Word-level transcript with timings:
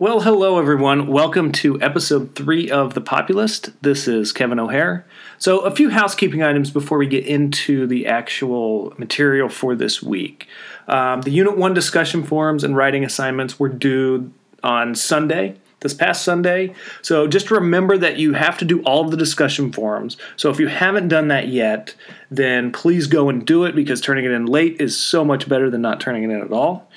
Well, 0.00 0.20
hello 0.20 0.58
everyone. 0.58 1.08
Welcome 1.08 1.52
to 1.52 1.78
episode 1.82 2.34
three 2.34 2.70
of 2.70 2.94
The 2.94 3.02
Populist. 3.02 3.68
This 3.82 4.08
is 4.08 4.32
Kevin 4.32 4.58
O'Hare. 4.58 5.04
So, 5.36 5.58
a 5.58 5.70
few 5.70 5.90
housekeeping 5.90 6.42
items 6.42 6.70
before 6.70 6.96
we 6.96 7.06
get 7.06 7.26
into 7.26 7.86
the 7.86 8.06
actual 8.06 8.94
material 8.96 9.50
for 9.50 9.74
this 9.74 10.02
week. 10.02 10.48
Um, 10.88 11.20
the 11.20 11.30
Unit 11.30 11.58
1 11.58 11.74
discussion 11.74 12.22
forums 12.22 12.64
and 12.64 12.74
writing 12.74 13.04
assignments 13.04 13.60
were 13.60 13.68
due 13.68 14.32
on 14.64 14.94
Sunday, 14.94 15.56
this 15.80 15.92
past 15.92 16.24
Sunday. 16.24 16.74
So, 17.02 17.26
just 17.26 17.50
remember 17.50 17.98
that 17.98 18.16
you 18.16 18.32
have 18.32 18.56
to 18.56 18.64
do 18.64 18.80
all 18.84 19.04
of 19.04 19.10
the 19.10 19.18
discussion 19.18 19.70
forums. 19.70 20.16
So, 20.34 20.48
if 20.48 20.58
you 20.58 20.68
haven't 20.68 21.08
done 21.08 21.28
that 21.28 21.48
yet, 21.48 21.94
then 22.30 22.72
please 22.72 23.06
go 23.06 23.28
and 23.28 23.44
do 23.44 23.64
it 23.64 23.74
because 23.74 24.00
turning 24.00 24.24
it 24.24 24.30
in 24.30 24.46
late 24.46 24.80
is 24.80 24.98
so 24.98 25.26
much 25.26 25.46
better 25.46 25.68
than 25.68 25.82
not 25.82 26.00
turning 26.00 26.22
it 26.22 26.30
in 26.30 26.40
at 26.40 26.52
all. 26.52 26.88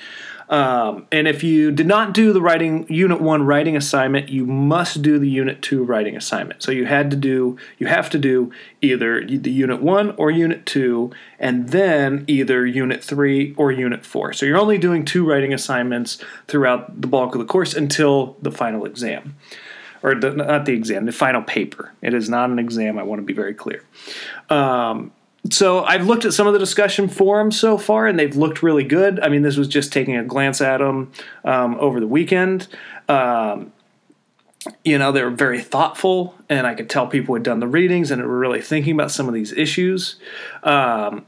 Um, 0.50 1.07
and 1.12 1.28
if 1.28 1.44
you 1.44 1.71
did 1.71 1.88
not 1.88 2.14
do 2.14 2.34
the 2.34 2.41
writing 2.41 2.86
unit 2.89 3.21
one 3.21 3.43
writing 3.43 3.75
assignment, 3.75 4.29
you 4.29 4.46
must 4.46 5.02
do 5.02 5.18
the 5.18 5.29
unit 5.29 5.61
two 5.61 5.83
writing 5.83 6.16
assignment. 6.16 6.61
So 6.61 6.71
you 6.71 6.86
had 6.86 7.10
to 7.11 7.18
do 7.18 7.57
you 7.78 7.88
have 7.88 8.10
to 8.11 8.19
do 8.19 8.52
either 8.82 9.25
the 9.25 9.52
unit 9.52 9.82
one 9.82 10.11
or 10.11 10.32
unit 10.32 10.66
two, 10.66 11.11
and 11.39 11.69
then 11.69 12.25
either 12.28 12.66
unit 12.66 13.04
three 13.04 13.54
or 13.56 13.71
unit 13.71 14.06
four. 14.06 14.33
So 14.33 14.46
you're 14.46 14.57
only 14.57 14.78
doing 14.78 15.06
two 15.06 15.25
writing 15.25 15.54
assignments 15.54 16.24
throughout 16.47 17.02
the 17.02 17.07
bulk 17.07 17.36
of 17.36 17.39
the 17.39 17.46
course 17.46 17.74
until 17.74 18.38
the 18.41 18.52
final 18.52 18.86
exam. 18.86 19.36
Or 20.05 20.16
the, 20.16 20.32
not 20.32 20.66
the 20.66 20.74
exam, 20.74 21.05
the 21.05 21.14
final 21.14 21.41
paper. 21.41 21.94
It 22.02 22.14
is 22.14 22.28
not 22.28 22.50
an 22.50 22.60
exam. 22.60 23.00
I 23.00 23.04
want 23.04 23.19
to 23.19 23.25
be 23.25 23.32
very 23.32 23.54
clear. 23.54 23.86
Um, 24.50 25.14
so 25.50 25.83
I've 25.83 26.07
looked 26.07 26.25
at 26.25 26.33
some 26.33 26.47
of 26.47 26.54
the 26.54 26.60
discussion 26.60 27.07
forums 27.10 27.60
so 27.60 27.78
far, 27.78 28.07
and 28.07 28.18
they've 28.18 28.36
looked 28.36 28.64
really 28.64 28.83
good. 28.83 29.20
I 29.20 29.29
mean, 29.29 29.42
this 29.42 29.57
was 29.57 29.68
just 29.68 29.92
taking 29.92 30.16
a 30.16 30.24
glance 30.24 30.61
at 30.61 30.78
them 30.78 31.11
um, 31.43 31.75
over 31.79 32.00
the 32.00 32.08
weekend. 32.08 32.67
Um, 33.09 33.73
you 34.86 34.97
know, 34.97 35.11
they 35.11 35.22
were 35.22 35.30
very 35.30 35.61
thoughtful, 35.61 36.36
and 36.47 36.66
I 36.66 36.73
could 36.73 36.89
tell 36.89 37.08
people 37.08 37.36
had 37.36 37.44
done 37.44 37.59
the 37.59 37.67
readings 37.67 38.11
and 38.11 38.21
were 38.21 38.39
really 38.39 38.61
thinking 38.61 38.94
about 38.94 39.11
some 39.11 39.27
of 39.27 39.33
these 39.33 39.52
issues. 39.52 40.16
Um, 40.64 41.25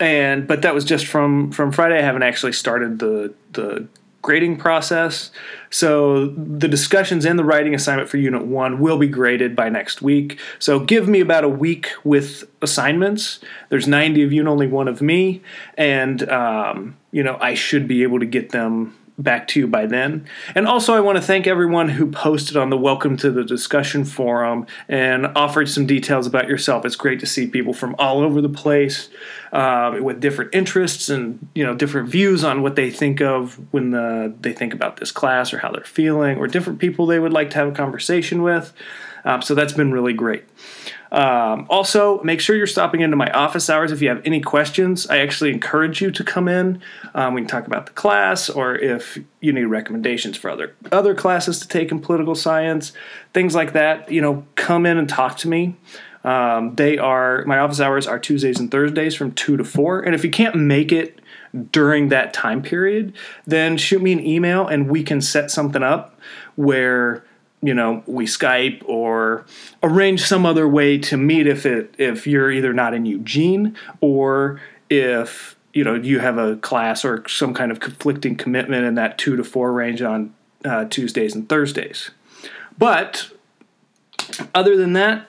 and 0.00 0.48
but 0.48 0.62
that 0.62 0.74
was 0.74 0.84
just 0.84 1.06
from 1.06 1.52
from 1.52 1.70
Friday. 1.70 1.98
I 1.98 2.02
haven't 2.02 2.22
actually 2.22 2.52
started 2.52 2.98
the 2.98 3.34
the 3.52 3.86
grading 4.22 4.56
process. 4.56 5.32
So 5.70 6.26
the 6.28 6.68
discussions 6.68 7.24
and 7.24 7.38
the 7.38 7.44
writing 7.44 7.74
assignment 7.74 8.08
for 8.08 8.16
Unit 8.16 8.46
1 8.46 8.78
will 8.78 8.96
be 8.96 9.08
graded 9.08 9.56
by 9.56 9.68
next 9.68 10.00
week. 10.00 10.38
So 10.60 10.78
give 10.80 11.08
me 11.08 11.20
about 11.20 11.42
a 11.44 11.48
week 11.48 11.88
with 12.04 12.44
assignments. 12.62 13.40
There's 13.68 13.88
90 13.88 14.22
of 14.22 14.32
you 14.32 14.40
and 14.40 14.48
only 14.48 14.68
one 14.68 14.86
of 14.86 15.02
me. 15.02 15.42
And, 15.76 16.28
um, 16.30 16.96
you 17.10 17.22
know, 17.22 17.36
I 17.40 17.54
should 17.54 17.88
be 17.88 18.04
able 18.04 18.20
to 18.20 18.26
get 18.26 18.50
them 18.50 18.96
back 19.18 19.46
to 19.48 19.60
you 19.60 19.66
by 19.66 19.86
then. 19.86 20.26
And 20.54 20.66
also, 20.66 20.94
I 20.94 21.00
want 21.00 21.16
to 21.16 21.22
thank 21.22 21.46
everyone 21.46 21.90
who 21.90 22.10
posted 22.10 22.56
on 22.56 22.70
the 22.70 22.78
Welcome 22.78 23.16
to 23.18 23.30
the 23.30 23.44
Discussion 23.44 24.04
forum 24.04 24.66
and 24.88 25.26
offered 25.36 25.68
some 25.68 25.86
details 25.86 26.26
about 26.26 26.48
yourself. 26.48 26.84
It's 26.84 26.96
great 26.96 27.20
to 27.20 27.26
see 27.26 27.46
people 27.46 27.72
from 27.72 27.94
all 27.98 28.20
over 28.20 28.40
the 28.40 28.48
place 28.48 29.08
uh, 29.52 29.98
with 30.00 30.20
different 30.20 30.54
interests 30.54 31.08
and 31.08 31.46
you 31.54 31.64
know 31.64 31.74
different 31.74 32.08
views 32.08 32.42
on 32.44 32.62
what 32.62 32.76
they 32.76 32.90
think 32.90 33.20
of 33.20 33.58
when 33.72 33.90
the, 33.90 34.34
they 34.40 34.52
think 34.52 34.74
about 34.74 34.96
this 34.96 35.12
class 35.12 35.52
or 35.52 35.58
how 35.58 35.70
they're 35.70 35.84
feeling, 35.84 36.38
or 36.38 36.46
different 36.46 36.78
people 36.78 37.06
they 37.06 37.18
would 37.18 37.32
like 37.32 37.50
to 37.50 37.56
have 37.56 37.68
a 37.68 37.72
conversation 37.72 38.42
with. 38.42 38.72
Um, 39.24 39.42
so 39.42 39.54
that's 39.54 39.72
been 39.72 39.92
really 39.92 40.12
great. 40.12 40.44
Um, 41.12 41.66
also, 41.68 42.22
make 42.22 42.40
sure 42.40 42.56
you're 42.56 42.66
stopping 42.66 43.02
into 43.02 43.16
my 43.16 43.30
office 43.32 43.68
hours 43.68 43.92
if 43.92 44.00
you 44.00 44.08
have 44.08 44.22
any 44.24 44.40
questions. 44.40 45.06
I 45.08 45.18
actually 45.18 45.52
encourage 45.52 46.00
you 46.00 46.10
to 46.10 46.24
come 46.24 46.48
in. 46.48 46.82
Um, 47.14 47.34
we 47.34 47.42
can 47.42 47.48
talk 47.48 47.66
about 47.66 47.84
the 47.84 47.92
class, 47.92 48.48
or 48.48 48.74
if 48.74 49.18
you 49.40 49.52
need 49.52 49.64
recommendations 49.64 50.38
for 50.38 50.50
other 50.50 50.74
other 50.90 51.14
classes 51.14 51.60
to 51.60 51.68
take 51.68 51.92
in 51.92 52.00
political 52.00 52.34
science, 52.34 52.94
things 53.34 53.54
like 53.54 53.74
that. 53.74 54.10
You 54.10 54.22
know, 54.22 54.46
come 54.54 54.86
in 54.86 54.96
and 54.96 55.06
talk 55.06 55.36
to 55.38 55.48
me. 55.48 55.76
Um, 56.24 56.76
they 56.76 56.96
are 56.96 57.44
my 57.44 57.58
office 57.58 57.80
hours 57.80 58.06
are 58.06 58.18
Tuesdays 58.18 58.58
and 58.58 58.70
Thursdays 58.70 59.14
from 59.14 59.32
two 59.32 59.58
to 59.58 59.64
four, 59.64 60.00
and 60.00 60.14
if 60.14 60.24
you 60.24 60.30
can't 60.30 60.56
make 60.56 60.92
it 60.92 61.20
during 61.70 62.08
that 62.08 62.32
time 62.32 62.62
period, 62.62 63.12
then 63.46 63.76
shoot 63.76 64.00
me 64.00 64.12
an 64.12 64.26
email 64.26 64.66
and 64.66 64.88
we 64.88 65.02
can 65.02 65.20
set 65.20 65.50
something 65.50 65.82
up 65.82 66.18
where 66.56 67.22
you 67.62 67.72
know 67.72 68.02
we 68.06 68.26
Skype 68.26 68.82
or 68.84 69.46
arrange 69.82 70.22
some 70.22 70.44
other 70.44 70.68
way 70.68 70.98
to 70.98 71.16
meet 71.16 71.46
if 71.46 71.64
it 71.64 71.94
if 71.96 72.26
you're 72.26 72.50
either 72.50 72.72
not 72.72 72.92
in 72.92 73.06
Eugene 73.06 73.76
or 74.00 74.60
if 74.90 75.56
you 75.72 75.84
know 75.84 75.94
you 75.94 76.18
have 76.18 76.38
a 76.38 76.56
class 76.56 77.04
or 77.04 77.26
some 77.28 77.54
kind 77.54 77.70
of 77.70 77.80
conflicting 77.80 78.36
commitment 78.36 78.84
in 78.84 78.96
that 78.96 79.16
two 79.16 79.36
to 79.36 79.44
four 79.44 79.72
range 79.72 80.02
on 80.02 80.34
uh, 80.64 80.84
Tuesdays 80.86 81.34
and 81.34 81.48
Thursdays. 81.48 82.10
But 82.78 83.30
other 84.54 84.76
than 84.76 84.92
that, 84.94 85.28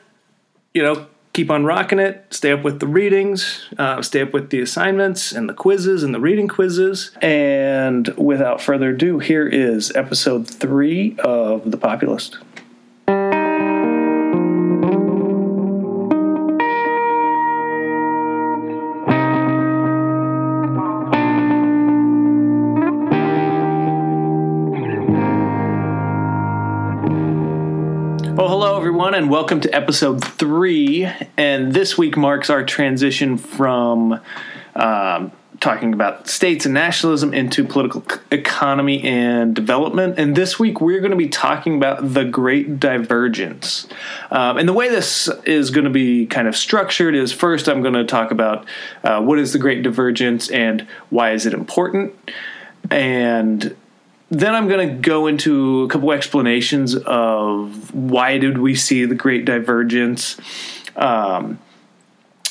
you 0.74 0.82
know, 0.82 1.08
keep 1.34 1.50
on 1.50 1.66
rocking 1.66 2.00
it. 2.00 2.26
Stay 2.30 2.52
up 2.52 2.64
with 2.64 2.80
the 2.80 2.88
readings, 2.88 3.68
uh, 3.78 4.02
stay 4.02 4.22
up 4.22 4.34
with 4.34 4.52
the 4.52 4.62
assignments 4.62 5.32
and 5.32 5.50
the 5.50 5.54
quizzes 5.54 6.04
and 6.04 6.14
the 6.14 6.20
reading 6.20 6.48
quizzes. 6.48 7.12
And 7.22 8.08
without 8.18 8.62
further 8.62 8.92
ado, 8.92 9.20
here 9.20 9.48
is 9.48 9.92
episode 9.96 10.48
three 10.48 11.18
of 11.20 11.70
The 11.70 11.78
Populist. 11.78 12.38
Everyone, 29.14 29.26
and 29.26 29.32
welcome 29.32 29.62
to 29.62 29.76
episode 29.76 30.24
three. 30.24 31.08
And 31.38 31.72
this 31.72 32.00
week 32.00 32.18
marks 32.18 32.50
our 32.50 32.64
transition 32.64 33.38
from 33.38 34.20
um, 34.76 35.32
talking 35.60 35.94
about 35.94 36.28
states 36.28 36.66
and 36.66 36.74
nationalism 36.74 37.32
into 37.32 37.64
political 37.64 38.04
economy 38.32 39.04
and 39.04 39.56
development. 39.56 40.18
And 40.18 40.36
this 40.36 40.58
week 40.58 40.82
we're 40.82 41.00
going 41.00 41.12
to 41.12 41.18
be 41.18 41.28
talking 41.28 41.76
about 41.76 42.16
the 42.16 42.26
Great 42.26 42.80
Divergence. 42.80 43.88
Um, 44.32 44.58
and 44.58 44.68
the 44.68 44.74
way 44.74 44.90
this 44.90 45.30
is 45.46 45.70
going 45.70 45.86
to 45.86 45.92
be 45.92 46.26
kind 46.26 46.48
of 46.48 46.56
structured 46.56 47.14
is 47.14 47.32
first 47.32 47.70
I'm 47.70 47.84
going 47.84 47.94
to 47.94 48.06
talk 48.06 48.32
about 48.32 48.66
uh, 49.04 49.22
what 49.22 49.38
is 49.38 49.54
the 49.54 49.60
Great 49.60 49.84
Divergence 49.84 50.50
and 50.50 50.88
why 51.12 51.34
is 51.34 51.46
it 51.46 51.54
important, 51.54 52.16
and 52.90 53.76
then 54.34 54.56
I'm 54.56 54.68
going 54.68 54.90
to 54.90 54.96
go 54.96 55.28
into 55.28 55.84
a 55.84 55.88
couple 55.88 56.12
explanations 56.12 56.96
of 56.96 57.94
why 57.94 58.40
did 58.40 58.58
we 58.58 58.74
see 58.74 59.06
the 59.06 59.14
Great 59.14 59.46
Divergence, 59.46 60.40
um, 60.96 61.60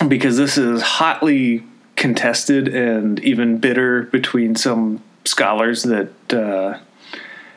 because 0.07 0.37
this 0.37 0.57
is 0.57 0.81
hotly 0.81 1.65
contested 1.97 2.69
and 2.69 3.19
even 3.21 3.59
bitter 3.59 4.05
between 4.05 4.55
some 4.55 5.03
scholars 5.25 5.83
that 5.83 6.33
uh, 6.33 6.79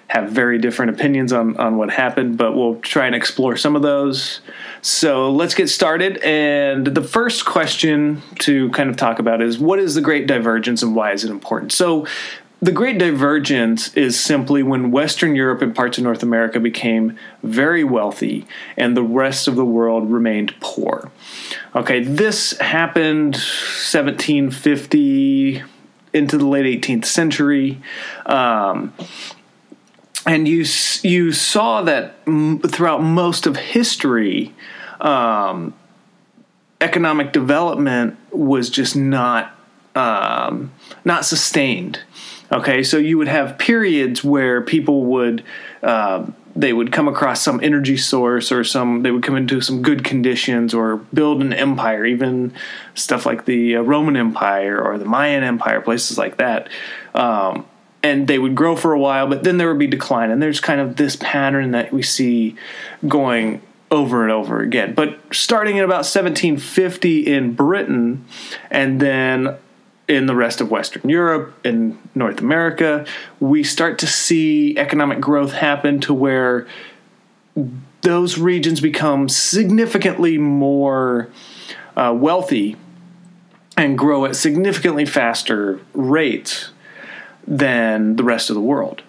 have 0.08 0.30
very 0.30 0.58
different 0.58 0.92
opinions 0.92 1.32
on 1.32 1.58
on 1.58 1.78
what 1.78 1.92
happened. 1.92 2.38
But 2.38 2.56
we'll 2.56 2.80
try 2.82 3.06
and 3.06 3.16
explore 3.16 3.58
some 3.58 3.76
of 3.76 3.84
those. 3.84 4.42
So 4.82 5.32
let's 5.32 5.54
get 5.54 5.70
started. 5.70 6.18
And 6.18 6.88
the 6.88 7.04
first 7.04 7.46
question 7.46 8.24
to 8.40 8.70
kind 8.72 8.90
of 8.90 8.98
talk 8.98 9.20
about 9.20 9.42
is 9.42 9.60
what 9.60 9.78
is 9.78 9.94
the 9.94 10.02
Great 10.02 10.26
Divergence 10.26 10.82
and 10.82 10.96
why 10.96 11.12
is 11.12 11.24
it 11.24 11.30
important? 11.30 11.72
So 11.72 12.08
the 12.62 12.72
Great 12.72 12.98
Divergence 12.98 13.94
is 13.96 14.20
simply 14.20 14.64
when 14.64 14.92
Western 14.92 15.36
Europe 15.36 15.62
and 15.62 15.76
parts 15.76 15.98
of 15.98 16.04
North 16.04 16.24
America 16.24 16.60
became 16.60 17.18
very 17.44 17.84
wealthy 17.84 18.48
and 18.78 18.96
the 18.96 19.04
rest 19.04 19.48
of 19.48 19.56
the 19.56 19.66
world 19.66 20.12
remained 20.12 20.56
poor. 20.60 21.12
Okay, 21.76 22.04
this 22.04 22.58
happened 22.60 23.36
1750 23.36 25.64
into 26.14 26.38
the 26.38 26.46
late 26.46 26.82
18th 26.82 27.06
century. 27.06 27.82
Um, 28.26 28.94
and 30.26 30.48
you 30.48 30.66
you 31.04 31.34
saw 31.34 31.84
that 31.84 32.16
throughout 32.26 33.04
most 33.04 33.46
of 33.46 33.58
history, 33.58 34.54
um, 35.00 35.74
economic 36.82 37.32
development 37.32 38.18
was 38.32 38.70
just 38.70 38.96
not 38.96 39.56
um, 39.96 40.72
not 41.04 41.26
sustained. 41.26 42.02
Okay, 42.56 42.84
so 42.84 42.98
you 42.98 43.18
would 43.18 43.28
have 43.28 43.58
periods 43.58 44.24
where 44.24 44.62
people 44.62 45.04
would 45.04 45.44
uh, 45.84 46.26
they 46.56 46.72
would 46.72 46.94
come 46.94 47.10
across 47.10 47.42
some 47.42 47.60
energy 47.62 47.98
source 47.98 48.50
or 48.50 48.64
some 48.64 49.04
they 49.04 49.12
would 49.12 49.24
come 49.24 49.36
into 49.36 49.60
some 49.60 49.82
good 49.82 50.06
conditions 50.06 50.74
or 50.74 50.96
build 50.96 51.42
an 51.42 51.52
empire, 51.52 52.06
even 52.06 52.54
stuff 52.94 53.26
like 53.26 53.44
the 53.44 53.76
uh, 53.76 53.82
Roman 53.82 54.16
Empire 54.16 54.82
or 54.82 54.98
the 54.98 55.04
Mayan 55.04 55.44
Empire, 55.44 55.82
places 55.82 56.18
like 56.18 56.38
that. 56.38 56.70
Um, 57.14 57.66
and 58.02 58.26
they 58.30 58.40
would 58.40 58.56
grow 58.56 58.78
for 58.78 58.94
a 58.94 59.00
while, 59.00 59.28
but 59.28 59.44
then 59.44 59.58
there 59.58 59.68
would 59.68 59.80
be 59.80 59.88
decline. 59.88 60.32
And 60.32 60.42
there's 60.42 60.62
kind 60.62 60.80
of 60.80 60.96
this 60.96 61.18
pattern 61.18 61.72
that 61.72 61.92
we 61.92 62.04
see 62.04 62.56
going 63.06 63.62
over 63.92 64.24
and 64.24 64.32
over 64.32 64.62
again. 64.62 64.94
But 64.94 65.20
starting 65.34 65.76
in 65.76 65.84
about 65.84 66.06
1750 66.06 67.28
in 67.28 67.54
Britain, 67.54 68.24
and 68.72 69.02
then 69.02 69.58
in 70.08 70.28
the 70.28 70.36
rest 70.36 70.62
of 70.62 70.70
Western 70.70 71.10
Europe 71.10 71.54
and 71.66 71.98
North 72.14 72.40
America, 72.40 73.06
we 73.40 73.64
start 73.64 74.00
to 74.00 74.08
see 74.08 74.78
economic 74.78 75.20
growth 75.20 75.54
happen 75.54 76.00
to 76.02 76.14
where 76.14 76.68
those 78.02 78.38
regions 78.38 78.82
become 78.82 79.28
significantly 79.28 80.38
more 80.38 81.30
uh, 81.96 82.14
wealthy 82.16 82.76
and 83.78 83.98
grow 83.98 84.26
at 84.26 84.36
significantly 84.36 85.06
faster 85.06 85.80
rates 85.94 86.72
than 87.48 88.16
the 88.16 88.24
rest 88.24 88.50
of 88.50 88.56
the 88.56 88.62
world. 88.62 89.02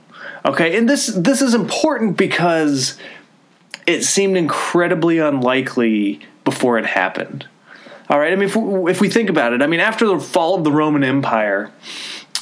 Okay, 0.45 0.77
and 0.77 0.89
this 0.89 1.07
this 1.07 1.43
is 1.43 1.55
important 1.55 2.17
because 2.17 2.97
it 3.87 4.03
seemed 4.03 4.37
incredibly 4.37 5.19
unlikely 5.19 6.21
before 6.45 6.79
it 6.79 6.87
happened. 6.87 7.47
All 8.09 8.19
right, 8.21 8.33
I 8.33 8.37
mean, 8.37 8.49
if 8.49 8.55
we, 8.55 8.91
if 8.91 9.01
we 9.01 9.09
think 9.09 9.29
about 9.29 9.53
it, 9.53 9.63
I 9.63 9.67
mean, 9.67 9.81
after 9.81 10.07
the 10.07 10.21
fall 10.21 10.55
of 10.55 10.65
the 10.65 10.71
Roman 10.71 11.03
Empire, 11.03 11.73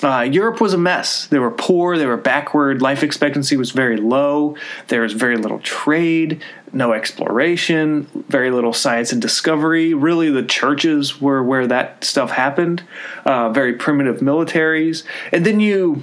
uh, 0.03 0.21
Europe 0.21 0.61
was 0.61 0.75
a 0.75 0.79
mess. 0.79 1.27
They 1.29 1.39
were 1.39 1.51
poor, 1.51 1.97
they 1.97 2.05
were 2.05 2.19
backward, 2.19 2.83
life 2.83 3.03
expectancy 3.03 3.57
was 3.57 3.71
very 3.71 3.97
low, 3.97 4.57
there 4.89 5.01
was 5.01 5.15
very 5.15 5.39
little 5.39 5.61
trade, 5.61 6.43
no 6.73 6.93
exploration, 6.93 8.07
very 8.29 8.51
little 8.51 8.75
science 8.75 9.13
and 9.13 9.23
discovery. 9.23 9.95
Really, 9.95 10.31
the 10.31 10.43
churches 10.43 11.21
were 11.21 11.43
where 11.43 11.67
that 11.67 12.05
stuff 12.05 12.33
happened, 12.33 12.83
uh, 13.25 13.49
very 13.51 13.73
primitive 13.75 14.21
militaries. 14.21 15.05
And 15.33 15.47
then 15.47 15.61
you. 15.61 16.03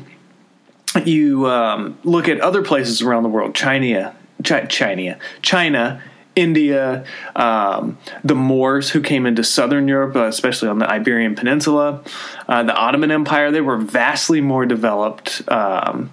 You 1.05 1.47
um, 1.47 1.97
look 2.03 2.27
at 2.27 2.41
other 2.41 2.61
places 2.61 3.01
around 3.01 3.23
the 3.23 3.29
world, 3.29 3.55
China, 3.55 4.13
China, 4.43 5.17
China, 5.41 6.01
India, 6.35 7.05
um, 7.35 7.97
the 8.23 8.35
Moors 8.35 8.89
who 8.89 9.01
came 9.01 9.25
into 9.25 9.43
southern 9.43 9.87
Europe, 9.87 10.15
uh, 10.15 10.25
especially 10.25 10.69
on 10.69 10.79
the 10.79 10.89
Iberian 10.89 11.35
Peninsula, 11.35 12.01
uh, 12.47 12.63
the 12.63 12.73
Ottoman 12.73 13.11
Empire, 13.11 13.51
they 13.51 13.61
were 13.61 13.77
vastly 13.77 14.41
more 14.41 14.65
developed. 14.65 15.41
Um, 15.49 16.11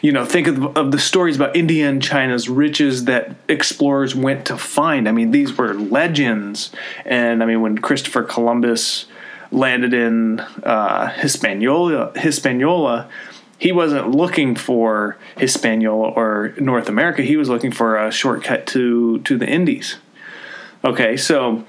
you 0.00 0.12
know, 0.12 0.24
think 0.24 0.46
of, 0.46 0.76
of, 0.76 0.92
the 0.92 0.98
stories 0.98 1.36
about 1.36 1.56
India 1.56 1.88
and 1.88 2.02
China's 2.02 2.48
riches 2.48 3.06
that 3.06 3.34
explorers 3.48 4.14
went 4.14 4.46
to 4.46 4.56
find. 4.56 5.08
I 5.08 5.12
mean, 5.12 5.32
these 5.32 5.56
were 5.58 5.74
legends. 5.74 6.70
And 7.04 7.42
I 7.42 7.46
mean, 7.46 7.60
when 7.60 7.78
Christopher 7.78 8.22
Columbus 8.22 9.06
landed 9.50 9.92
in 9.94 10.40
uh, 10.40 11.08
Hispaniola, 11.10 12.12
Hispaniola 12.14 13.08
he 13.58 13.72
wasn't 13.72 14.10
looking 14.10 14.54
for 14.54 15.16
Hispaniola 15.36 16.10
or 16.10 16.54
North 16.58 16.88
America. 16.88 17.22
He 17.22 17.36
was 17.36 17.48
looking 17.48 17.72
for 17.72 17.96
a 17.96 18.10
shortcut 18.10 18.66
to 18.68 19.18
to 19.20 19.36
the 19.36 19.46
Indies. 19.46 19.96
Okay, 20.84 21.16
so 21.16 21.64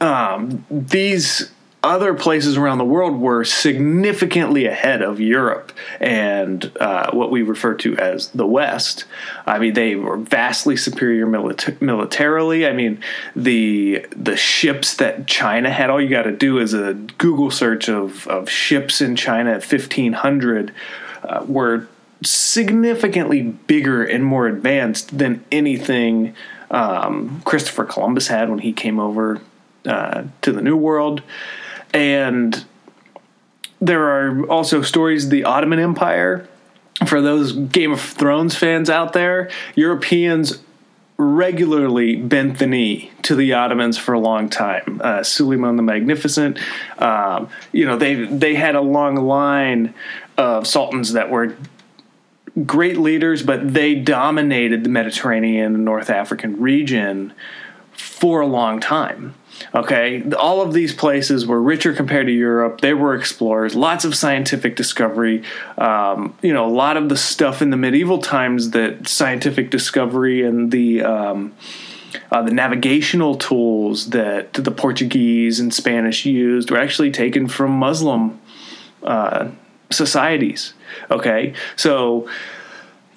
um, 0.00 0.64
these 0.70 1.50
other 1.88 2.12
places 2.12 2.58
around 2.58 2.76
the 2.76 2.84
world 2.84 3.18
were 3.18 3.44
significantly 3.44 4.66
ahead 4.66 5.00
of 5.00 5.18
Europe 5.18 5.72
and 6.00 6.70
uh, 6.78 7.10
what 7.12 7.30
we 7.30 7.40
refer 7.40 7.72
to 7.74 7.96
as 7.96 8.28
the 8.28 8.46
West. 8.46 9.06
I 9.46 9.58
mean, 9.58 9.72
they 9.72 9.96
were 9.96 10.18
vastly 10.18 10.76
superior 10.76 11.26
milita- 11.26 11.80
militarily. 11.80 12.66
I 12.66 12.72
mean, 12.74 13.02
the 13.34 14.06
the 14.14 14.36
ships 14.36 14.96
that 14.96 15.26
China 15.26 15.70
had, 15.70 15.88
all 15.88 16.00
you 16.00 16.10
got 16.10 16.24
to 16.24 16.36
do 16.36 16.58
is 16.58 16.74
a 16.74 16.92
Google 16.92 17.50
search 17.50 17.88
of, 17.88 18.28
of 18.28 18.50
ships 18.50 19.00
in 19.00 19.16
China 19.16 19.52
at 19.52 19.64
1500 19.64 20.74
uh, 21.22 21.44
were 21.48 21.88
significantly 22.22 23.40
bigger 23.42 24.04
and 24.04 24.24
more 24.24 24.46
advanced 24.46 25.16
than 25.16 25.42
anything 25.50 26.34
um, 26.70 27.40
Christopher 27.46 27.86
Columbus 27.86 28.28
had 28.28 28.50
when 28.50 28.58
he 28.58 28.74
came 28.74 29.00
over 29.00 29.40
uh, 29.86 30.24
to 30.42 30.52
the 30.52 30.60
New 30.60 30.76
World. 30.76 31.22
And 31.92 32.64
there 33.80 34.02
are 34.04 34.46
also 34.46 34.82
stories 34.82 35.24
of 35.24 35.30
the 35.30 35.44
Ottoman 35.44 35.78
Empire. 35.78 36.48
For 37.06 37.20
those 37.20 37.52
Game 37.52 37.92
of 37.92 38.00
Thrones 38.00 38.56
fans 38.56 38.90
out 38.90 39.12
there, 39.12 39.50
Europeans 39.76 40.58
regularly 41.16 42.14
bent 42.14 42.58
the 42.58 42.66
knee 42.66 43.10
to 43.22 43.34
the 43.34 43.52
Ottomans 43.52 43.98
for 43.98 44.14
a 44.14 44.18
long 44.20 44.48
time. 44.48 45.00
Uh, 45.02 45.22
Suleiman 45.22 45.76
the 45.76 45.82
Magnificent, 45.82 46.58
um, 46.98 47.48
you 47.72 47.84
know, 47.86 47.96
they 47.96 48.14
they 48.14 48.54
had 48.54 48.74
a 48.74 48.80
long 48.80 49.16
line 49.16 49.94
of 50.36 50.66
sultans 50.66 51.12
that 51.12 51.30
were 51.30 51.56
great 52.64 52.98
leaders, 52.98 53.42
but 53.42 53.74
they 53.74 53.94
dominated 53.94 54.84
the 54.84 54.88
Mediterranean 54.88 55.74
and 55.74 55.84
North 55.84 56.10
African 56.10 56.60
region 56.60 57.32
for 57.92 58.40
a 58.40 58.46
long 58.46 58.80
time. 58.80 59.34
Okay, 59.74 60.22
all 60.38 60.60
of 60.60 60.72
these 60.72 60.94
places 60.94 61.46
were 61.46 61.60
richer 61.60 61.92
compared 61.92 62.26
to 62.26 62.32
Europe. 62.32 62.80
They 62.80 62.94
were 62.94 63.14
explorers, 63.14 63.74
lots 63.74 64.04
of 64.04 64.14
scientific 64.14 64.76
discovery. 64.76 65.42
Um, 65.76 66.36
you 66.42 66.52
know, 66.52 66.66
a 66.66 66.70
lot 66.70 66.96
of 66.96 67.08
the 67.08 67.16
stuff 67.16 67.60
in 67.60 67.70
the 67.70 67.76
medieval 67.76 68.18
times 68.18 68.70
that 68.70 69.08
scientific 69.08 69.70
discovery 69.70 70.42
and 70.42 70.70
the 70.70 71.02
um, 71.02 71.54
uh, 72.30 72.42
the 72.42 72.52
navigational 72.52 73.34
tools 73.34 74.10
that 74.10 74.52
the 74.54 74.70
Portuguese 74.70 75.60
and 75.60 75.72
Spanish 75.74 76.24
used 76.24 76.70
were 76.70 76.78
actually 76.78 77.10
taken 77.10 77.48
from 77.48 77.72
Muslim 77.72 78.40
uh, 79.02 79.48
societies. 79.90 80.74
Okay, 81.10 81.54
so 81.76 82.28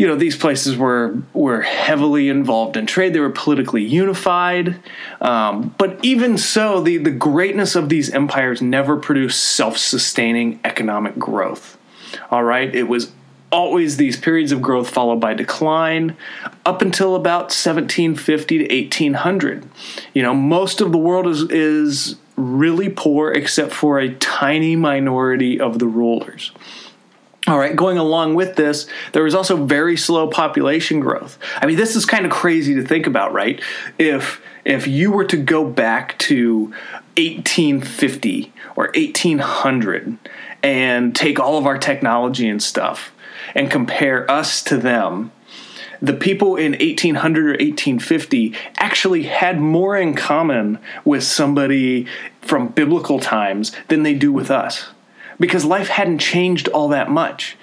you 0.02 0.08
know 0.08 0.16
these 0.16 0.36
places 0.36 0.76
were 0.76 1.16
were 1.32 1.62
heavily 1.62 2.28
involved 2.28 2.76
in 2.76 2.88
trade. 2.88 3.14
They 3.14 3.20
were 3.20 3.30
politically 3.30 3.84
unified, 3.84 4.82
um, 5.22 5.76
but 5.78 6.00
even 6.02 6.40
so, 6.40 6.82
the 6.82 6.98
the 6.98 7.12
greatness 7.12 7.76
of 7.76 7.88
these 7.88 8.10
empires 8.10 8.64
never 8.64 8.98
produced 8.98 9.44
self 9.44 9.78
sustaining 9.78 10.60
economic 10.64 11.20
growth. 11.20 11.78
All 12.32 12.44
right, 12.44 12.74
it 12.74 12.88
was 12.88 13.12
always 13.52 13.98
these 13.98 14.18
periods 14.18 14.52
of 14.52 14.60
growth 14.60 14.90
followed 14.90 15.20
by 15.20 15.36
decline 15.36 16.18
up 16.66 16.82
until 16.82 17.16
about 17.16 17.52
1750 17.52 18.58
to 18.60 18.64
1800 18.64 19.70
you 20.14 20.24
know 20.24 20.34
most 20.34 20.80
of 20.80 20.94
the 20.94 20.98
world 20.98 21.28
is 21.28 21.42
is 21.52 22.16
really 22.38 22.88
poor 22.88 23.30
except 23.30 23.74
for 23.74 24.00
a 24.00 24.16
tiny 24.16 24.78
minority 24.78 25.60
of 25.60 25.80
the 25.80 25.86
rulers 25.86 26.54
all 27.52 27.60
right, 27.60 27.76
going 27.76 27.98
along 27.98 28.36
with 28.36 28.56
this, 28.56 28.88
there 29.12 29.24
was 29.24 29.36
also 29.36 29.66
very 29.66 29.98
slow 29.98 30.30
population 30.30 31.02
growth. 31.02 31.38
I 31.58 31.66
mean, 31.66 31.76
this 31.76 31.98
is 31.98 32.06
kind 32.06 32.26
of 32.26 32.32
crazy 32.32 32.76
to 32.76 32.82
think 32.82 33.08
about, 33.08 33.34
right? 33.34 33.62
If 34.00 34.42
if 34.64 34.88
you 34.88 35.12
were 35.12 35.26
to 35.26 35.36
go 35.36 35.66
back 35.66 36.18
to 36.20 36.68
1850 37.18 38.54
or 38.78 38.86
1800 38.96 40.18
and 40.64 41.14
take 41.14 41.40
all 41.40 41.58
of 41.58 41.66
our 41.66 41.78
technology 41.78 42.48
and 42.48 42.64
stuff 42.64 43.12
and 43.54 43.70
compare 43.70 44.30
us 44.32 44.64
to 44.64 44.78
them, 44.78 45.34
the 46.02 46.14
people 46.14 46.56
in 46.56 46.72
1800 46.72 47.46
or 47.46 47.50
1850 47.50 48.56
actually 48.78 49.24
had 49.24 49.60
more 49.60 49.98
in 49.98 50.16
common 50.16 50.80
with 51.04 51.24
somebody 51.24 52.08
from 52.42 52.70
biblical 52.70 53.20
times 53.20 53.74
than 53.90 54.04
they 54.04 54.14
do 54.14 54.32
with 54.32 54.50
us 54.50 54.88
because 55.42 55.66
life 55.66 55.90
hadn't 55.90 56.20
changed 56.20 56.70
all 56.70 56.88
that 56.90 57.12
much. 57.12 57.58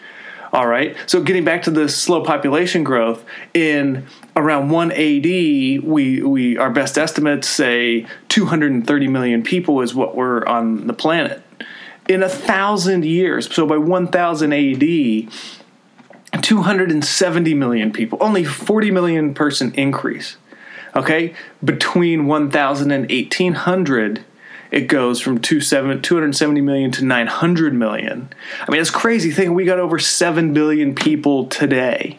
All 0.52 0.66
right. 0.66 0.97
So 1.06 1.23
getting 1.23 1.44
back 1.44 1.62
to 1.62 1.70
the 1.70 1.88
slow 1.88 2.23
population 2.23 2.82
growth 2.82 3.25
in 3.54 4.06
around 4.35 4.70
1 4.70 4.92
AD, 4.92 5.25
we 5.25 6.23
we 6.23 6.56
our 6.56 6.70
best 6.70 6.97
estimates 6.97 7.49
say 7.49 8.06
230 8.28 9.08
million 9.08 9.42
people 9.42 9.80
is 9.82 9.94
what 9.94 10.14
were 10.16 10.47
on 10.49 10.87
the 10.87 10.94
planet. 10.94 11.42
In 12.08 12.23
a 12.23 12.28
thousand 12.28 13.04
years, 13.04 13.54
so 13.54 13.66
by 13.66 13.76
1000 13.76 14.52
AD, 14.52 16.42
270 16.42 17.54
million 17.54 17.92
people, 17.92 18.18
only 18.23 18.44
40 18.44 18.90
million 18.90 19.35
person 19.35 19.75
increase. 19.75 20.38
Okay, 20.97 21.35
between 21.62 22.26
1000 22.26 22.90
and 22.90 23.11
1800 23.11 24.25
it 24.70 24.82
goes 24.82 25.20
from 25.20 25.40
270 25.40 26.60
million 26.60 26.90
to 26.92 27.04
900 27.04 27.75
million. 27.75 28.28
I 28.66 28.70
mean, 28.70 28.80
it's 28.80 28.90
crazy 28.90 29.30
thing. 29.30 29.54
We 29.54 29.64
got 29.64 29.78
over 29.78 29.98
7 29.98 30.52
billion 30.52 30.94
people 30.94 31.46
today. 31.46 32.18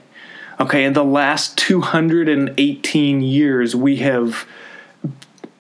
Okay, 0.60 0.84
in 0.84 0.94
the 0.94 1.06
last 1.06 1.58
218 1.58 3.22
years, 3.22 3.76
we 3.76 3.98
have 3.98 4.46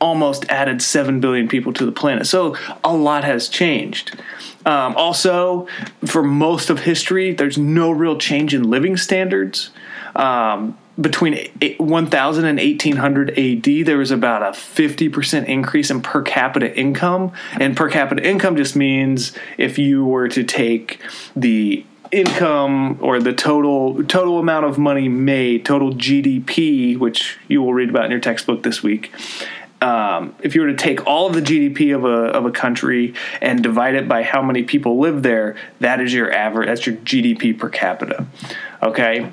almost 0.02 0.46
added 0.50 0.82
7 0.82 1.20
billion 1.20 1.48
people 1.48 1.74
to 1.74 1.86
the 1.86 1.92
planet. 1.92 2.26
So 2.28 2.56
a 2.84 2.94
lot 2.94 3.24
has 3.24 3.48
changed. 3.50 4.20
Um, 4.66 4.96
also, 4.96 5.68
for 6.06 6.24
most 6.24 6.70
of 6.70 6.82
history, 6.82 7.34
there's 7.34 7.58
no 7.58 7.92
real 7.92 8.18
change 8.18 8.54
in 8.54 8.70
living 8.70 8.98
standards. 8.98 9.72
Um, 10.16 10.78
between 11.00 11.38
1000 11.78 12.46
and 12.46 12.60
1800 12.60 13.30
AD, 13.38 13.86
there 13.86 13.98
was 13.98 14.12
about 14.12 14.42
a 14.42 14.58
50% 14.58 15.46
increase 15.46 15.90
in 15.90 16.02
per 16.02 16.22
capita 16.22 16.76
income. 16.78 17.32
And 17.54 17.76
per 17.76 17.90
capita 17.90 18.26
income 18.28 18.56
just 18.56 18.76
means 18.76 19.34
if 19.58 19.78
you 19.78 20.06
were 20.06 20.28
to 20.30 20.44
take 20.44 21.02
the 21.36 21.86
income 22.12 22.98
or 23.02 23.20
the 23.20 23.34
total 23.34 24.04
total 24.06 24.40
amount 24.40 24.66
of 24.66 24.78
money 24.78 25.08
made, 25.08 25.66
total 25.66 25.94
GDP, 25.94 26.98
which 26.98 27.38
you 27.48 27.62
will 27.62 27.74
read 27.74 27.90
about 27.90 28.06
in 28.06 28.12
your 28.12 28.20
textbook 28.20 28.64
this 28.64 28.82
week, 28.82 29.12
um, 29.82 30.36
if 30.42 30.56
you 30.56 30.62
were 30.62 30.68
to 30.68 30.76
take 30.76 31.06
all 31.08 31.28
of 31.28 31.34
the 31.34 31.42
GDP 31.42 31.96
of 31.96 32.04
a 32.04 32.32
of 32.36 32.46
a 32.46 32.52
country 32.52 33.14
and 33.42 33.64
divide 33.64 33.96
it 33.96 34.08
by 34.08 34.24
how 34.24 34.42
many 34.42 34.64
people 34.64 35.00
live 35.00 35.24
there, 35.24 35.56
that 35.80 36.02
is 36.02 36.14
your 36.14 36.32
average. 36.32 36.68
That's 36.68 36.86
your 36.86 36.96
GDP 36.98 37.58
per 37.58 37.70
capita. 37.70 38.26
Okay, 38.82 39.32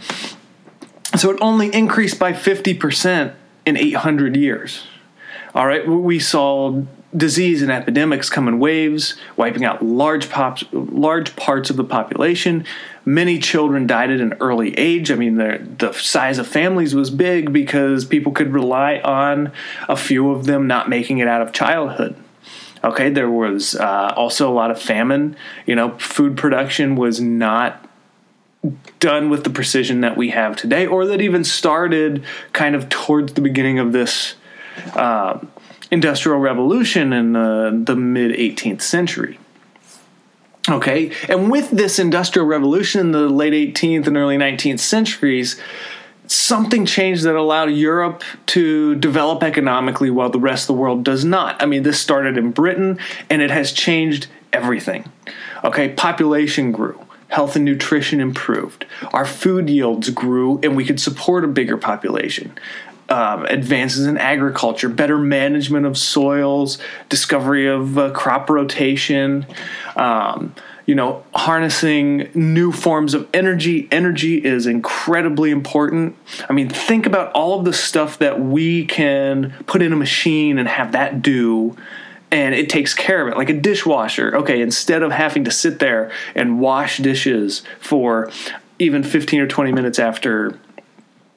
so 1.20 1.30
it 1.30 1.38
only 1.40 1.74
increased 1.74 2.18
by 2.18 2.32
fifty 2.32 2.74
percent 2.74 3.34
in 3.64 3.76
eight 3.76 3.96
hundred 3.96 4.36
years. 4.36 4.84
All 5.54 5.66
right, 5.66 5.86
we 5.88 6.18
saw 6.18 6.82
disease 7.16 7.62
and 7.62 7.70
epidemics 7.70 8.28
come 8.28 8.46
in 8.46 8.58
waves, 8.58 9.16
wiping 9.36 9.64
out 9.64 9.82
large 9.82 10.28
pops, 10.28 10.64
large 10.72 11.34
parts 11.34 11.70
of 11.70 11.76
the 11.76 11.84
population. 11.84 12.64
Many 13.06 13.38
children 13.38 13.86
died 13.86 14.10
at 14.10 14.20
an 14.20 14.34
early 14.40 14.76
age. 14.76 15.10
I 15.10 15.14
mean, 15.14 15.36
the 15.36 15.66
the 15.78 15.92
size 15.92 16.38
of 16.38 16.46
families 16.46 16.94
was 16.94 17.08
big 17.10 17.52
because 17.52 18.04
people 18.04 18.32
could 18.32 18.52
rely 18.52 18.98
on 18.98 19.52
a 19.88 19.96
few 19.96 20.30
of 20.30 20.44
them 20.44 20.66
not 20.66 20.88
making 20.88 21.18
it 21.18 21.28
out 21.28 21.40
of 21.40 21.52
childhood. 21.52 22.16
Okay, 22.84 23.08
there 23.08 23.30
was 23.30 23.74
uh, 23.74 24.12
also 24.14 24.50
a 24.50 24.52
lot 24.52 24.70
of 24.70 24.80
famine. 24.80 25.36
You 25.66 25.74
know, 25.74 25.96
food 25.98 26.36
production 26.36 26.96
was 26.96 27.20
not 27.20 27.85
done 29.00 29.30
with 29.30 29.44
the 29.44 29.50
precision 29.50 30.00
that 30.00 30.16
we 30.16 30.30
have 30.30 30.56
today, 30.56 30.86
or 30.86 31.06
that 31.06 31.20
even 31.20 31.44
started 31.44 32.24
kind 32.52 32.74
of 32.74 32.88
towards 32.88 33.34
the 33.34 33.40
beginning 33.40 33.78
of 33.78 33.92
this. 33.92 34.34
Um, 34.94 35.50
industrial 35.90 36.38
revolution 36.38 37.12
in 37.12 37.32
the, 37.32 37.82
the 37.84 37.96
mid 37.96 38.32
18th 38.32 38.82
century. 38.82 39.38
Okay, 40.68 41.12
and 41.28 41.50
with 41.50 41.70
this 41.70 41.98
industrial 42.00 42.46
revolution 42.46 43.00
in 43.00 43.12
the 43.12 43.28
late 43.28 43.52
18th 43.52 44.08
and 44.08 44.16
early 44.16 44.36
19th 44.36 44.80
centuries, 44.80 45.60
something 46.26 46.84
changed 46.84 47.22
that 47.22 47.36
allowed 47.36 47.70
Europe 47.70 48.24
to 48.46 48.96
develop 48.96 49.44
economically 49.44 50.10
while 50.10 50.28
the 50.28 50.40
rest 50.40 50.64
of 50.64 50.68
the 50.68 50.80
world 50.80 51.04
does 51.04 51.24
not. 51.24 51.62
I 51.62 51.66
mean, 51.66 51.84
this 51.84 52.00
started 52.00 52.36
in 52.36 52.50
Britain 52.50 52.98
and 53.30 53.42
it 53.42 53.50
has 53.52 53.70
changed 53.70 54.26
everything. 54.52 55.08
Okay, 55.62 55.90
population 55.90 56.72
grew. 56.72 57.05
Health 57.28 57.56
and 57.56 57.64
nutrition 57.64 58.20
improved. 58.20 58.86
Our 59.12 59.26
food 59.26 59.68
yields 59.68 60.10
grew, 60.10 60.60
and 60.62 60.76
we 60.76 60.84
could 60.84 61.00
support 61.00 61.44
a 61.44 61.48
bigger 61.48 61.76
population 61.76 62.56
um, 63.08 63.46
advances 63.46 64.06
in 64.06 64.18
agriculture, 64.18 64.88
better 64.88 65.18
management 65.18 65.86
of 65.86 65.96
soils, 65.96 66.78
discovery 67.08 67.66
of 67.66 67.96
uh, 67.98 68.10
crop 68.10 68.50
rotation, 68.50 69.46
um, 69.96 70.54
you 70.86 70.94
know, 70.94 71.24
harnessing 71.34 72.30
new 72.34 72.72
forms 72.72 73.14
of 73.14 73.28
energy. 73.34 73.88
Energy 73.90 74.44
is 74.44 74.66
incredibly 74.66 75.50
important. 75.50 76.16
I 76.48 76.52
mean, 76.52 76.68
think 76.68 77.06
about 77.06 77.32
all 77.32 77.58
of 77.58 77.64
the 77.64 77.72
stuff 77.72 78.18
that 78.18 78.40
we 78.40 78.86
can 78.86 79.54
put 79.66 79.82
in 79.82 79.92
a 79.92 79.96
machine 79.96 80.58
and 80.58 80.68
have 80.68 80.92
that 80.92 81.22
do. 81.22 81.76
And 82.36 82.54
it 82.54 82.68
takes 82.68 82.92
care 82.92 83.26
of 83.26 83.32
it, 83.32 83.38
like 83.38 83.48
a 83.48 83.58
dishwasher. 83.58 84.36
Okay, 84.36 84.60
instead 84.60 85.02
of 85.02 85.10
having 85.10 85.44
to 85.44 85.50
sit 85.50 85.78
there 85.78 86.12
and 86.34 86.60
wash 86.60 86.98
dishes 86.98 87.62
for 87.80 88.30
even 88.78 89.02
15 89.02 89.40
or 89.40 89.46
20 89.46 89.72
minutes 89.72 89.98
after 89.98 90.58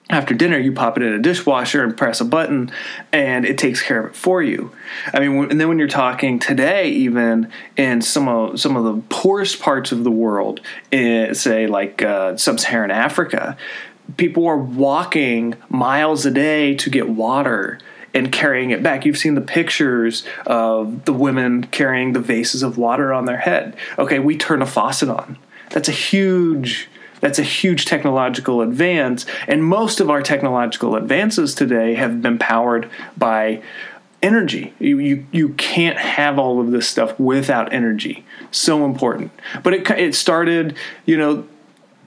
after 0.10 0.34
dinner 0.34 0.58
you 0.58 0.72
pop 0.72 0.98
it 0.98 1.04
in 1.04 1.14
a 1.14 1.20
dishwasher 1.20 1.84
and 1.84 1.96
press 1.96 2.20
a 2.20 2.26
button 2.26 2.72
and 3.14 3.46
it 3.46 3.60
takes 3.60 3.82
care 3.82 4.02
of 4.02 4.10
it 4.10 4.16
for 4.16 4.42
you 4.42 4.72
i 5.14 5.20
mean 5.20 5.50
and 5.52 5.62
then 5.62 5.68
when 5.68 5.78
you're 5.78 5.88
talking 5.88 6.40
today 6.40 6.90
even 6.90 7.50
in 7.78 8.02
some 8.02 8.28
of 8.28 8.60
some 8.60 8.76
of 8.76 8.84
the 8.84 9.02
poorest 9.10 9.60
parts 9.62 9.92
of 9.92 10.04
the 10.04 10.10
world 10.10 10.62
in, 10.90 11.36
say 11.36 11.68
like 11.68 12.02
uh, 12.02 12.36
sub-saharan 12.36 12.90
africa 12.90 13.56
people 14.18 14.48
are 14.48 14.58
walking 14.58 15.56
miles 15.70 16.26
a 16.26 16.32
day 16.32 16.74
to 16.74 16.90
get 16.90 17.08
water 17.08 17.78
and 18.20 18.32
carrying 18.34 18.72
it 18.72 18.84
back. 18.84 19.06
You've 19.06 19.18
seen 19.18 19.36
the 19.36 19.42
pictures 19.42 20.26
of 20.46 21.06
the 21.06 21.14
women 21.14 21.64
carrying 21.64 22.12
the 22.12 22.20
vases 22.20 22.62
of 22.62 22.78
water 22.78 23.14
on 23.14 23.24
their 23.26 23.38
head. 23.38 23.78
Okay, 23.98 24.20
we 24.20 24.38
turn 24.38 24.62
a 24.62 24.66
faucet 24.66 25.10
on. 25.10 25.38
That's 25.70 25.88
a 25.88 25.94
huge 25.94 26.90
that's 27.22 27.40
a 27.40 27.44
huge 27.44 27.86
technological 27.86 28.62
advance. 28.62 29.26
And 29.48 29.64
most 29.64 30.00
of 30.00 30.10
our 30.10 30.22
technological 30.22 30.96
advances 30.96 31.54
today 31.54 31.96
have 31.96 32.22
been 32.22 32.40
powered 32.40 32.90
by 33.18 33.62
energy. 34.22 34.74
You, 34.80 35.00
you, 35.00 35.26
you 35.34 35.50
can't 35.50 35.98
have 35.98 36.40
all 36.40 36.62
of 36.62 36.72
this 36.72 36.88
stuff 36.88 37.20
without 37.20 37.74
energy. 37.74 38.26
So 38.52 38.86
important. 38.86 39.32
But 39.64 39.74
it, 39.74 39.90
it 39.92 40.16
started, 40.16 40.78
you 41.06 41.18
know, 41.18 41.46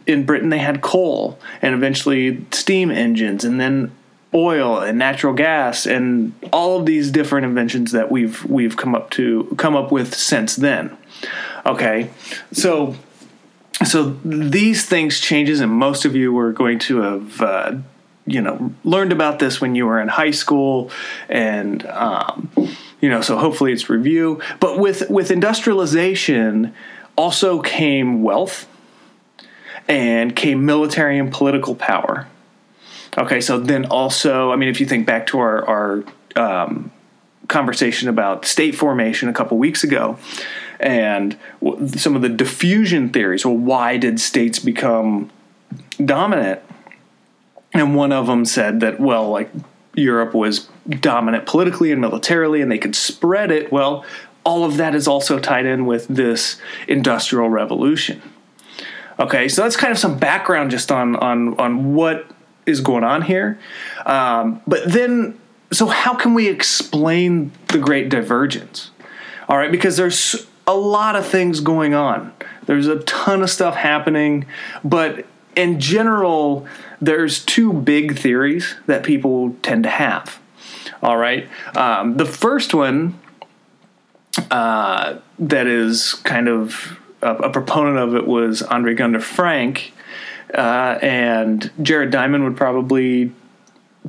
in 0.07 0.25
Britain 0.25 0.49
they 0.49 0.59
had 0.59 0.81
coal 0.81 1.39
and 1.61 1.75
eventually 1.75 2.45
steam 2.51 2.91
engines 2.91 3.45
and 3.45 3.61
then 3.61 3.93
oil 4.35 4.79
and 4.79 4.99
natural 4.99 5.35
gas 5.35 5.87
and 5.87 6.33
all 6.53 6.79
of 6.79 6.87
these 6.87 7.11
different 7.11 7.45
inventions 7.45 7.93
that 7.93 8.11
we've 8.11 8.45
we've 8.47 8.77
come 8.77 8.95
up 8.95 9.11
to 9.11 9.55
come 9.59 9.77
up 9.77 9.93
with 9.93 10.15
since 10.15 10.57
then. 10.57 10.97
Okay. 11.67 12.11
So 12.53 12.97
so 13.85 14.17
these 14.25 14.87
things 14.87 15.21
changes 15.21 15.61
and 15.61 15.73
most 15.73 16.05
of 16.05 16.15
you 16.15 16.33
were 16.33 16.53
going 16.53 16.79
to 16.79 16.99
have 16.99 17.41
uh, 17.43 17.75
you 18.27 18.41
know 18.41 18.73
learned 18.85 19.13
about 19.13 19.39
this 19.39 19.61
when 19.61 19.75
you 19.75 19.87
were 19.87 20.01
in 20.01 20.09
high 20.09 20.31
school 20.31 20.91
and 21.29 21.85
um, 21.87 22.51
you 23.01 23.09
know 23.09 23.21
so 23.21 23.37
hopefully 23.37 23.73
it's 23.73 23.89
review 23.89 24.41
but 24.61 24.79
with 24.79 25.09
with 25.11 25.31
industrialization 25.31 26.73
also 27.17 27.61
came 27.61 28.23
wealth 28.23 28.69
and 29.89 30.37
came 30.37 30.65
military 30.65 31.19
and 31.19 31.33
political 31.33 31.75
power 31.75 32.29
okay 33.19 33.41
so 33.41 33.59
then 33.59 33.85
also 33.87 34.53
i 34.53 34.57
mean 34.57 34.69
if 34.69 34.81
you 34.81 34.87
think 34.87 35.07
back 35.07 35.27
to 35.27 35.39
our 35.39 35.65
our 35.67 36.05
um, 36.35 36.91
conversation 37.49 38.09
about 38.09 38.47
state 38.47 38.75
formation 38.75 39.29
a 39.29 39.33
couple 39.33 39.59
weeks 39.59 39.85
ago 39.85 40.19
and 40.83 41.39
some 41.97 42.17
of 42.17 42.23
the 42.23 42.29
diffusion 42.29 43.11
theories. 43.11 43.47
Well, 43.47 43.57
why 43.57 43.97
did 43.97 44.21
states 44.21 44.59
become 44.59 45.31
dominant? 46.05 46.61
And 47.73 47.95
one 47.95 48.13
of 48.13 48.27
them 48.27 48.45
said 48.45 48.81
that, 48.81 48.99
well, 48.99 49.31
like 49.31 49.51
Europe 49.95 50.35
was 50.35 50.69
dominant 50.89 51.47
politically 51.47 51.93
and 51.93 52.01
militarily, 52.01 52.61
and 52.61 52.71
they 52.71 52.79
could 52.79 52.97
spread 52.97 53.51
it. 53.51 53.71
Well, 53.71 54.05
all 54.45 54.65
of 54.65 54.77
that 54.79 54.95
is 54.95 55.07
also 55.07 55.39
tied 55.39 55.67
in 55.67 55.87
with 55.87 56.09
this 56.09 56.61
industrial 56.89 57.49
revolution. 57.49 58.21
Okay, 59.21 59.49
so 59.49 59.63
that's 59.63 59.77
kind 59.77 59.93
of 59.93 59.99
some 59.99 60.19
background 60.19 60.73
just 60.73 60.91
on 60.91 61.15
on 61.17 61.59
on 61.61 61.95
what 61.95 62.27
is 62.67 62.81
going 62.81 63.05
on 63.05 63.23
here. 63.23 63.59
Um, 64.07 64.61
but 64.67 64.91
then, 64.91 65.39
so 65.73 65.87
how 65.87 66.15
can 66.15 66.35
we 66.35 66.49
explain 66.49 67.53
the 67.69 67.79
Great 67.79 68.09
Divergence? 68.09 68.91
All 69.49 69.57
right, 69.57 69.71
because 69.71 69.97
there's 69.97 70.47
a 70.67 70.75
lot 70.75 71.17
of 71.17 71.27
things 71.27 71.61
going 71.61 71.95
on. 71.95 72.33
There's 72.67 72.87
a 72.87 73.01
ton 73.01 73.43
of 73.43 73.51
stuff 73.51 73.75
happening, 73.75 74.47
but 74.85 75.27
in 75.57 75.81
general, 75.81 76.67
there's 77.01 77.45
two 77.45 77.73
big 77.73 78.19
theories 78.19 78.77
that 78.87 79.03
people 79.03 79.57
tend 79.63 79.83
to 79.85 79.91
have. 79.91 80.41
All 81.03 81.17
right. 81.17 81.49
Um, 81.77 82.17
the 82.17 82.25
first 82.25 82.75
one 82.75 83.19
uh, 84.51 85.19
that 85.39 85.67
is 85.67 86.15
kind 86.15 86.49
of 86.49 86.99
a, 87.21 87.35
a, 87.35 87.51
proponent 87.51 87.99
of 87.99 88.15
it 88.15 88.27
was 88.27 88.63
Andre 88.63 88.95
Gunder 88.95 89.21
Frank, 89.21 89.93
uh, 90.55 90.99
and 91.03 91.71
Jared 91.83 92.11
Diamond 92.11 92.45
would 92.45 92.57
probably 92.57 93.33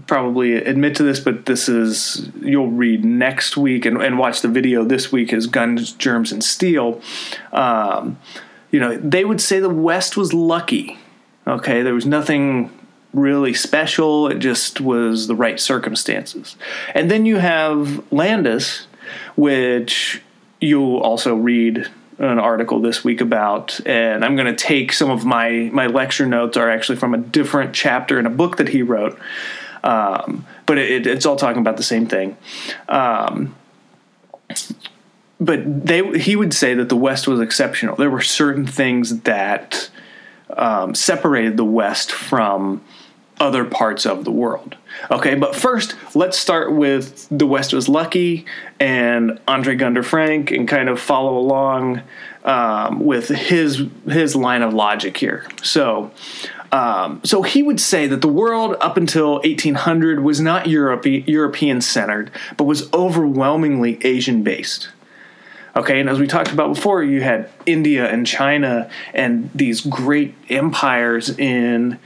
probably 0.07 0.55
admit 0.55 0.95
to 0.95 1.03
this, 1.03 1.19
but 1.19 1.45
this 1.45 1.69
is 1.69 2.29
you'll 2.41 2.69
read 2.69 3.05
next 3.05 3.55
week 3.55 3.85
and, 3.85 4.01
and 4.01 4.17
watch 4.17 4.41
the 4.41 4.47
video 4.47 4.83
this 4.83 5.11
week 5.11 5.31
is 5.31 5.45
Guns, 5.45 5.91
Germs, 5.91 6.31
and 6.31 6.43
Steel. 6.43 6.99
Um, 7.51 8.17
you 8.71 8.79
know, 8.79 8.97
they 8.97 9.23
would 9.23 9.39
say 9.39 9.59
the 9.59 9.69
West 9.69 10.17
was 10.17 10.33
lucky. 10.33 10.97
Okay, 11.45 11.83
there 11.83 11.93
was 11.93 12.05
nothing 12.05 12.71
really 13.13 13.53
special. 13.53 14.27
It 14.27 14.39
just 14.39 14.81
was 14.81 15.27
the 15.27 15.35
right 15.35 15.59
circumstances. 15.59 16.55
And 16.95 17.11
then 17.11 17.25
you 17.25 17.37
have 17.37 18.11
Landes, 18.11 18.87
which 19.35 20.21
you'll 20.59 20.99
also 20.99 21.35
read 21.35 21.89
an 22.19 22.39
article 22.39 22.79
this 22.79 23.03
week 23.03 23.21
about 23.21 23.79
and 23.85 24.23
i'm 24.23 24.35
going 24.35 24.47
to 24.47 24.55
take 24.55 24.93
some 24.93 25.09
of 25.09 25.25
my 25.25 25.69
my 25.73 25.87
lecture 25.87 26.25
notes 26.25 26.57
are 26.57 26.69
actually 26.69 26.97
from 26.97 27.13
a 27.13 27.17
different 27.17 27.73
chapter 27.73 28.19
in 28.19 28.25
a 28.25 28.29
book 28.29 28.57
that 28.57 28.69
he 28.69 28.81
wrote 28.81 29.19
um, 29.83 30.45
but 30.65 30.77
it, 30.77 31.05
it's 31.05 31.25
all 31.25 31.35
talking 31.35 31.61
about 31.61 31.77
the 31.77 31.83
same 31.83 32.07
thing. 32.07 32.37
Um, 32.87 33.55
but 35.39 35.85
they 35.85 36.19
he 36.19 36.35
would 36.35 36.53
say 36.53 36.73
that 36.75 36.89
the 36.89 36.95
West 36.95 37.27
was 37.27 37.41
exceptional. 37.41 37.95
There 37.95 38.09
were 38.09 38.21
certain 38.21 38.65
things 38.65 39.21
that 39.21 39.89
um, 40.55 40.95
separated 40.95 41.57
the 41.57 41.65
West 41.65 42.11
from 42.11 42.81
other 43.39 43.65
parts 43.65 44.05
of 44.05 44.25
the 44.25 44.31
world. 44.31 44.75
Okay, 45.11 45.35
but 45.35 45.55
first 45.55 45.95
let's 46.15 46.37
start 46.37 46.73
with 46.73 47.27
the 47.29 47.47
West 47.47 47.73
was 47.73 47.89
lucky 47.89 48.45
and 48.79 49.39
Andre 49.47 49.75
Gunder 49.75 50.03
Frank 50.03 50.51
and 50.51 50.67
kind 50.67 50.89
of 50.89 50.99
follow 50.99 51.37
along 51.37 52.01
um, 52.43 52.99
with 52.99 53.29
his 53.29 53.83
his 54.07 54.35
line 54.35 54.61
of 54.61 54.73
logic 54.73 55.17
here. 55.17 55.47
So 55.61 56.11
Um, 56.73 57.21
so 57.23 57.43
he 57.43 57.61
would 57.61 57.79
say 57.79 58.07
that 58.07 58.21
the 58.21 58.27
world 58.27 58.75
up 58.81 58.97
until 58.97 59.33
1800 59.43 60.21
was 60.21 60.41
not 60.41 60.65
Europe, 60.65 61.05
European 61.05 61.81
centered, 61.81 62.31
but 62.57 62.63
was 62.63 62.91
overwhelmingly 62.91 63.99
Asian 64.03 64.41
based. 64.41 64.89
Okay, 65.75 65.99
and 65.99 66.09
as 66.09 66.19
we 66.19 66.25
talked 66.25 66.51
about 66.51 66.73
before, 66.73 67.03
you 67.03 67.21
had 67.21 67.49
India 67.67 68.11
and 68.11 68.25
China 68.25 68.89
and 69.13 69.51
these 69.53 69.81
great 69.81 70.33
empires 70.49 71.29
in 71.37 71.99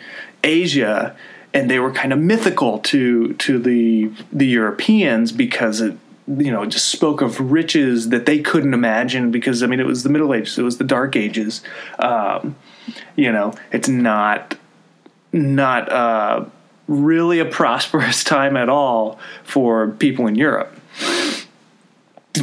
Asia, 0.44 1.16
and 1.54 1.70
they 1.70 1.80
were 1.80 1.92
kind 1.92 2.14
of 2.14 2.20
mythical 2.20 2.80
to 2.80 3.34
to 3.34 3.60
the 3.60 4.12
the 4.32 4.48
Europeans 4.48 5.32
because 5.32 5.82
it 5.82 5.98
you 6.28 6.52
know 6.52 6.66
just 6.66 6.88
spoke 6.88 7.22
of 7.22 7.52
riches 7.52 8.10
that 8.10 8.26
they 8.26 8.40
couldn't 8.40 8.74
imagine 8.74 9.32
because 9.32 9.64
I 9.64 9.68
mean 9.68 9.80
it 9.80 9.86
was 9.86 10.04
the 10.04 10.10
Middle 10.10 10.34
Ages, 10.34 10.58
it 10.58 10.64
was 10.64 10.78
the 10.78 10.84
Dark 10.84 11.16
Ages. 11.16 11.62
Um, 12.00 12.56
you 13.16 13.32
know, 13.32 13.54
it's 13.72 13.88
not 13.88 14.56
not 15.34 15.92
uh, 15.92 16.46
really 16.88 17.40
a 17.40 17.46
prosperous 17.46 18.24
time 18.26 18.58
at 18.58 18.70
all 18.70 19.20
for 19.44 19.90
people 19.92 20.28
in 20.28 20.36
Europe. 20.36 20.74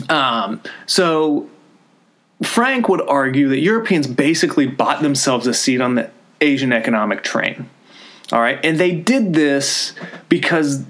Um, 0.08 0.60
so 0.86 1.48
Frank 2.42 2.88
would 2.88 3.00
argue 3.02 3.48
that 3.48 3.60
Europeans 3.60 4.06
basically 4.06 4.66
bought 4.66 5.02
themselves 5.02 5.46
a 5.46 5.54
seat 5.54 5.80
on 5.80 5.94
the 5.94 6.10
Asian 6.40 6.72
economic 6.72 7.22
train. 7.22 7.68
All 8.34 8.40
right, 8.40 8.58
and 8.64 8.80
they 8.80 8.90
did 8.90 9.32
this 9.32 9.94
because 10.28 10.84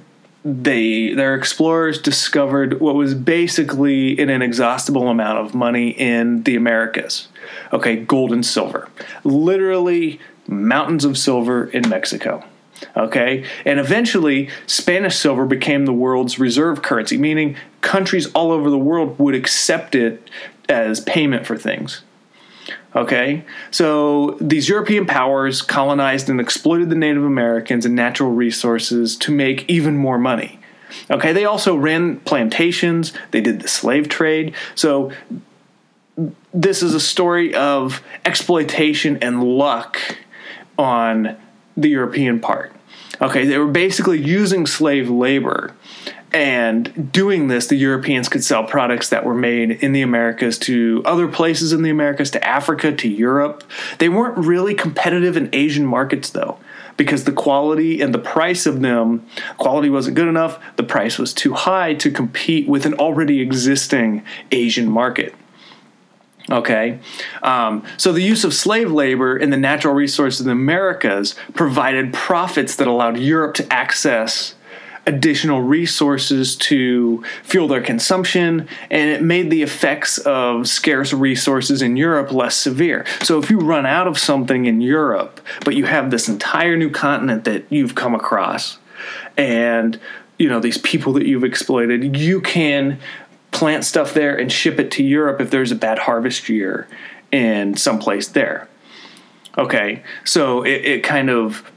they 0.47 1.13
their 1.13 1.35
explorers 1.35 2.01
discovered 2.01 2.81
what 2.81 2.95
was 2.95 3.15
basically 3.15 4.19
an 4.19 4.31
inexhaustible 4.31 5.09
amount 5.09 5.39
of 5.39 5.55
money 5.55 5.91
in 5.91 6.43
the 6.45 6.57
Americas. 6.57 7.29
Okay, 7.71 7.97
gold 7.97 8.33
and 8.33 8.47
silver. 8.47 8.89
Literally 9.25 10.21
mountains 10.47 11.05
of 11.05 11.19
silver 11.19 11.67
in 11.67 11.87
Mexico. 11.87 12.43
Okay, 12.97 13.45
and 13.67 13.79
eventually 13.79 14.49
Spanish 14.67 15.17
silver 15.17 15.45
became 15.45 15.85
the 15.85 15.93
world's 15.93 16.39
reserve 16.39 16.81
currency, 16.81 17.19
meaning 17.19 17.57
countries 17.83 18.33
all 18.33 18.53
over 18.53 18.71
the 18.71 18.79
world 18.79 19.19
would 19.19 19.35
accept 19.35 19.95
it 19.95 20.31
as 20.67 21.01
payment 21.01 21.47
for 21.47 21.59
things. 21.59 22.01
Okay, 22.97 23.43
so 23.73 24.39
these 24.41 24.69
European 24.69 25.05
powers 25.05 25.63
colonized 25.63 26.31
and 26.31 26.41
exploited 26.41 26.91
the 26.91 26.95
Native 26.95 27.25
Americans 27.25 27.85
and 27.85 27.97
natural 27.97 28.31
resources 28.31 29.17
to 29.17 29.33
make 29.33 29.69
even 29.69 29.97
more 29.97 30.19
money. 30.19 30.61
Okay, 31.11 31.33
they 31.33 31.45
also 31.45 31.75
ran 31.75 32.21
plantations, 32.21 33.13
they 33.33 33.41
did 33.41 33.61
the 33.61 33.69
slave 33.69 34.09
trade. 34.09 34.55
So 34.77 35.11
this 36.53 36.85
is 36.85 36.95
a 36.95 37.01
story 37.01 37.53
of 37.55 38.01
exploitation 38.25 39.19
and 39.21 39.43
luck 39.43 39.99
on 40.79 41.37
the 41.77 41.89
European 41.89 42.39
part. 42.39 42.73
Okay, 43.21 43.45
they 43.45 43.59
were 43.59 43.67
basically 43.67 44.21
using 44.21 44.67
slave 44.67 45.11
labor. 45.11 45.75
And 46.35 47.12
doing 47.12 47.47
this, 47.47 47.69
the 47.69 47.76
Europeans 47.76 48.29
could 48.29 48.43
sell 48.43 48.64
products 48.64 49.09
that 49.11 49.25
were 49.25 49.37
made 49.37 49.71
in 49.71 49.93
the 49.93 50.03
Americas 50.03 50.59
to 50.59 51.00
other 51.05 51.29
places 51.29 51.73
in 51.73 51.83
the 51.83 51.91
Americas, 51.91 52.29
to 52.33 52.45
Africa, 52.45 52.91
to 52.91 53.09
Europe. 53.09 53.62
They 53.99 54.09
weren't 54.09 54.37
really 54.37 54.75
competitive 54.75 55.37
in 55.37 55.49
Asian 55.53 55.87
markets, 55.87 56.31
though, 56.31 56.59
because 56.97 57.23
the 57.23 57.33
quality 57.33 58.00
and 58.00 58.12
the 58.12 58.19
price 58.19 58.67
of 58.67 58.81
them, 58.81 59.25
quality 59.59 59.88
wasn't 59.88 60.17
good 60.17 60.26
enough, 60.26 60.61
the 60.75 60.83
price 60.83 61.19
was 61.19 61.33
too 61.33 61.55
high 61.55 61.95
to 61.95 62.11
compete 62.11 62.69
with 62.69 62.85
an 62.85 62.95
already 62.95 63.41
existing 63.41 64.25
Asian 64.50 64.91
market. 64.91 65.37
Okay, 66.50 66.99
um, 67.45 67.85
so 67.97 68.12
the 68.12 68.21
use 68.21 68.43
of 68.43 68.53
slave 68.53 68.91
labor 68.91 69.37
in 69.37 69.50
the 69.50 69.57
natural 69.57 69.95
resources 69.95 70.41
of 70.41 70.47
the 70.47 70.53
Americas 70.53 71.37
provided 71.55 72.12
profits 72.12 72.75
that 72.76 72.88
allowed 72.88 73.19
Europe 73.19 73.55
to 73.55 73.73
access 73.73 74.57
additional 75.07 75.61
resources 75.61 76.57
to 76.57 77.23
fuel 77.43 77.69
their 77.69 77.83
consumption, 77.83 78.69
and 78.91 79.11
it 79.11 79.23
made 79.23 79.51
the 79.51 79.63
effects 79.63 80.19
of 80.19 80.69
scarce 80.69 81.13
resources 81.13 81.83
in 81.83 81.97
Europe 81.97 82.33
less 82.33 82.57
severe. 82.57 83.05
So, 83.23 83.39
if 83.39 83.51
you 83.51 83.59
run 83.59 83.87
out 83.87 84.07
of 84.07 84.19
something 84.19 84.67
in 84.67 84.81
Europe, 84.81 85.41
but 85.65 85.75
you 85.75 85.87
have 85.87 86.11
this 86.11 86.29
entire 86.29 86.77
new 86.77 86.91
continent 86.91 87.45
that 87.45 87.65
you've 87.71 87.95
come 87.95 88.15
across, 88.15 88.79
and 89.37 89.99
you 90.38 90.49
know 90.49 90.61
these 90.61 90.79
people 90.79 91.12
that 91.14 91.27
you've 91.27 91.45
exploited, 91.45 92.17
you 92.17 92.40
can 92.40 92.99
plant 93.51 93.85
stuff 93.85 94.14
there 94.14 94.37
and 94.37 94.51
ship 94.51 94.81
it 94.81 94.90
to 94.90 95.03
Europe 95.03 95.40
if 95.40 95.51
there's 95.51 95.71
a 95.71 95.77
bad 95.77 96.01
harvest 96.01 96.49
year 96.49 96.88
in 97.31 97.77
someplace 97.77 98.29
there. 98.29 98.69
Okay, 99.57 100.03
so 100.25 100.62
it, 100.62 100.85
it 100.85 101.05
kind 101.05 101.31
of 101.31 101.71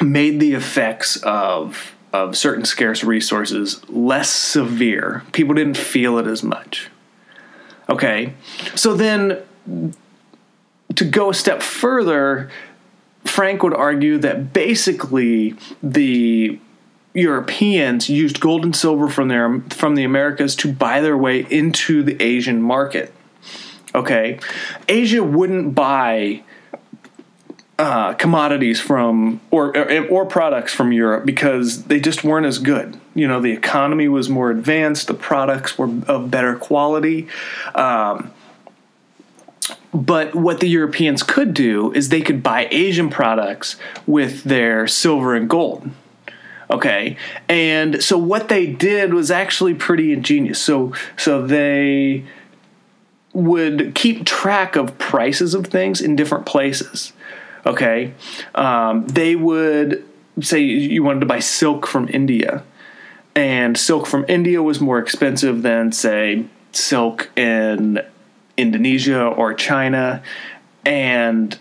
made 0.00 0.40
the 0.40 0.52
effects 0.52 1.16
of 1.22 1.94
of 2.12 2.36
certain 2.36 2.64
scarce 2.64 3.04
resources 3.04 3.88
less 3.88 4.30
severe. 4.30 5.24
People 5.32 5.54
didn't 5.54 5.76
feel 5.76 6.18
it 6.18 6.26
as 6.26 6.42
much. 6.42 6.88
Okay, 7.88 8.34
so 8.74 8.94
then 8.94 9.42
to 10.94 11.04
go 11.04 11.30
a 11.30 11.34
step 11.34 11.62
further, 11.62 12.50
Frank 13.24 13.62
would 13.62 13.74
argue 13.74 14.18
that 14.18 14.52
basically 14.52 15.54
the 15.82 16.58
Europeans 17.14 18.08
used 18.08 18.40
gold 18.40 18.64
and 18.64 18.76
silver 18.76 19.08
from 19.08 19.28
their 19.28 19.60
from 19.70 19.94
the 19.94 20.04
Americas 20.04 20.54
to 20.56 20.72
buy 20.72 21.00
their 21.00 21.16
way 21.16 21.40
into 21.50 22.02
the 22.02 22.20
Asian 22.22 22.62
market. 22.62 23.12
Okay, 23.94 24.38
Asia 24.88 25.22
wouldn't 25.22 25.74
buy 25.74 26.42
uh, 27.78 28.12
commodities 28.14 28.80
from 28.80 29.40
or, 29.50 29.76
or, 29.76 30.06
or 30.08 30.26
products 30.26 30.72
from 30.72 30.92
Europe 30.92 31.24
because 31.24 31.84
they 31.84 32.00
just 32.00 32.24
weren't 32.24 32.46
as 32.46 32.58
good. 32.58 32.98
You 33.14 33.28
know, 33.28 33.40
the 33.40 33.52
economy 33.52 34.08
was 34.08 34.28
more 34.28 34.50
advanced, 34.50 35.06
the 35.06 35.14
products 35.14 35.78
were 35.78 35.90
of 36.08 36.30
better 36.30 36.56
quality. 36.56 37.28
Um, 37.74 38.32
but 39.94 40.34
what 40.34 40.60
the 40.60 40.68
Europeans 40.68 41.22
could 41.22 41.54
do 41.54 41.92
is 41.92 42.08
they 42.08 42.20
could 42.20 42.42
buy 42.42 42.68
Asian 42.70 43.10
products 43.10 43.76
with 44.06 44.44
their 44.44 44.86
silver 44.86 45.34
and 45.34 45.48
gold. 45.48 45.88
Okay. 46.70 47.16
And 47.48 48.02
so 48.02 48.18
what 48.18 48.48
they 48.48 48.66
did 48.66 49.14
was 49.14 49.30
actually 49.30 49.74
pretty 49.74 50.12
ingenious. 50.12 50.60
So 50.60 50.92
so 51.16 51.46
they 51.46 52.24
would 53.32 53.94
keep 53.94 54.26
track 54.26 54.76
of 54.76 54.98
prices 54.98 55.54
of 55.54 55.68
things 55.68 56.00
in 56.00 56.16
different 56.16 56.44
places. 56.44 57.12
Okay. 57.66 58.14
Um, 58.54 59.06
they 59.06 59.36
would 59.36 60.04
say 60.40 60.60
you 60.60 61.02
wanted 61.02 61.20
to 61.20 61.26
buy 61.26 61.40
silk 61.40 61.86
from 61.86 62.08
India, 62.08 62.62
and 63.34 63.76
silk 63.76 64.06
from 64.06 64.24
India 64.28 64.62
was 64.62 64.80
more 64.80 64.98
expensive 64.98 65.62
than, 65.62 65.92
say, 65.92 66.44
silk 66.72 67.30
in 67.36 68.00
Indonesia 68.56 69.24
or 69.24 69.54
China. 69.54 70.22
And 70.84 71.56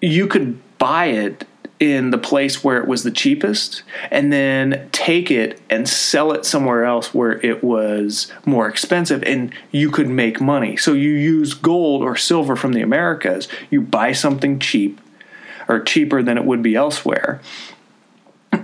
you 0.00 0.26
could 0.26 0.60
buy 0.78 1.06
it 1.06 1.46
in 1.78 2.10
the 2.10 2.18
place 2.18 2.64
where 2.64 2.78
it 2.78 2.88
was 2.88 3.02
the 3.02 3.10
cheapest 3.10 3.82
and 4.10 4.32
then 4.32 4.88
take 4.92 5.30
it 5.30 5.60
and 5.68 5.88
sell 5.88 6.32
it 6.32 6.46
somewhere 6.46 6.84
else 6.84 7.12
where 7.12 7.40
it 7.44 7.62
was 7.62 8.32
more 8.46 8.66
expensive 8.66 9.22
and 9.24 9.52
you 9.72 9.90
could 9.90 10.08
make 10.08 10.40
money. 10.40 10.76
So 10.76 10.94
you 10.94 11.10
use 11.10 11.52
gold 11.52 12.02
or 12.02 12.16
silver 12.16 12.56
from 12.56 12.72
the 12.72 12.80
Americas, 12.80 13.48
you 13.68 13.82
buy 13.82 14.12
something 14.12 14.58
cheap 14.58 15.00
or 15.68 15.80
cheaper 15.80 16.22
than 16.22 16.38
it 16.38 16.44
would 16.44 16.62
be 16.62 16.74
elsewhere. 16.74 17.40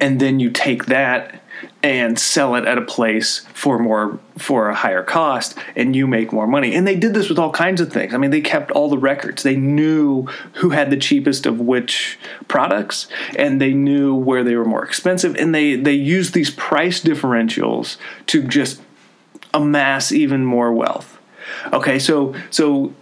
And 0.01 0.21
then 0.21 0.41
you 0.41 0.51
take 0.51 0.87
that 0.87 1.43
and 1.83 2.19
sell 2.19 2.55
it 2.55 2.65
at 2.65 2.79
a 2.79 2.83
place 2.83 3.41
for 3.53 3.79
more 3.79 4.19
for 4.39 4.69
a 4.69 4.75
higher 4.75 5.03
cost 5.03 5.57
and 5.77 5.95
you 5.95 6.07
make 6.07 6.33
more 6.33 6.47
money. 6.47 6.75
And 6.75 6.87
they 6.87 6.97
did 6.97 7.13
this 7.15 7.29
with 7.29 7.39
all 7.39 7.51
kinds 7.51 7.81
of 7.81 7.93
things. 7.93 8.15
I 8.15 8.19
mean 8.19 8.31
they 8.31 8.41
kept 8.41 8.71
all 8.71 8.89
the 8.89 8.99
records. 8.99 9.43
They 9.43 9.57
knew 9.57 10.27
who 10.55 10.71
had 10.71 10.91
the 10.91 10.97
cheapest 10.97 11.47
of 11.47 11.61
which 11.61 12.19
products 12.49 13.09
and 13.37 13.61
they 13.61 13.73
knew 13.73 14.15
where 14.15 14.45
they 14.45 14.57
were 14.57 14.65
more 14.65 14.85
expensive. 14.85 15.37
And 15.37 15.55
they 15.55 15.77
they 15.77 15.95
used 15.95 16.35
these 16.35 16.51
price 16.51 17.03
differentials 17.03 17.97
to 18.29 18.43
just 18.43 18.81
amass 19.53 20.13
even 20.13 20.45
more 20.45 20.73
wealth. 20.73 21.19
Okay 21.73 21.99
so 21.99 22.35
so 22.51 22.95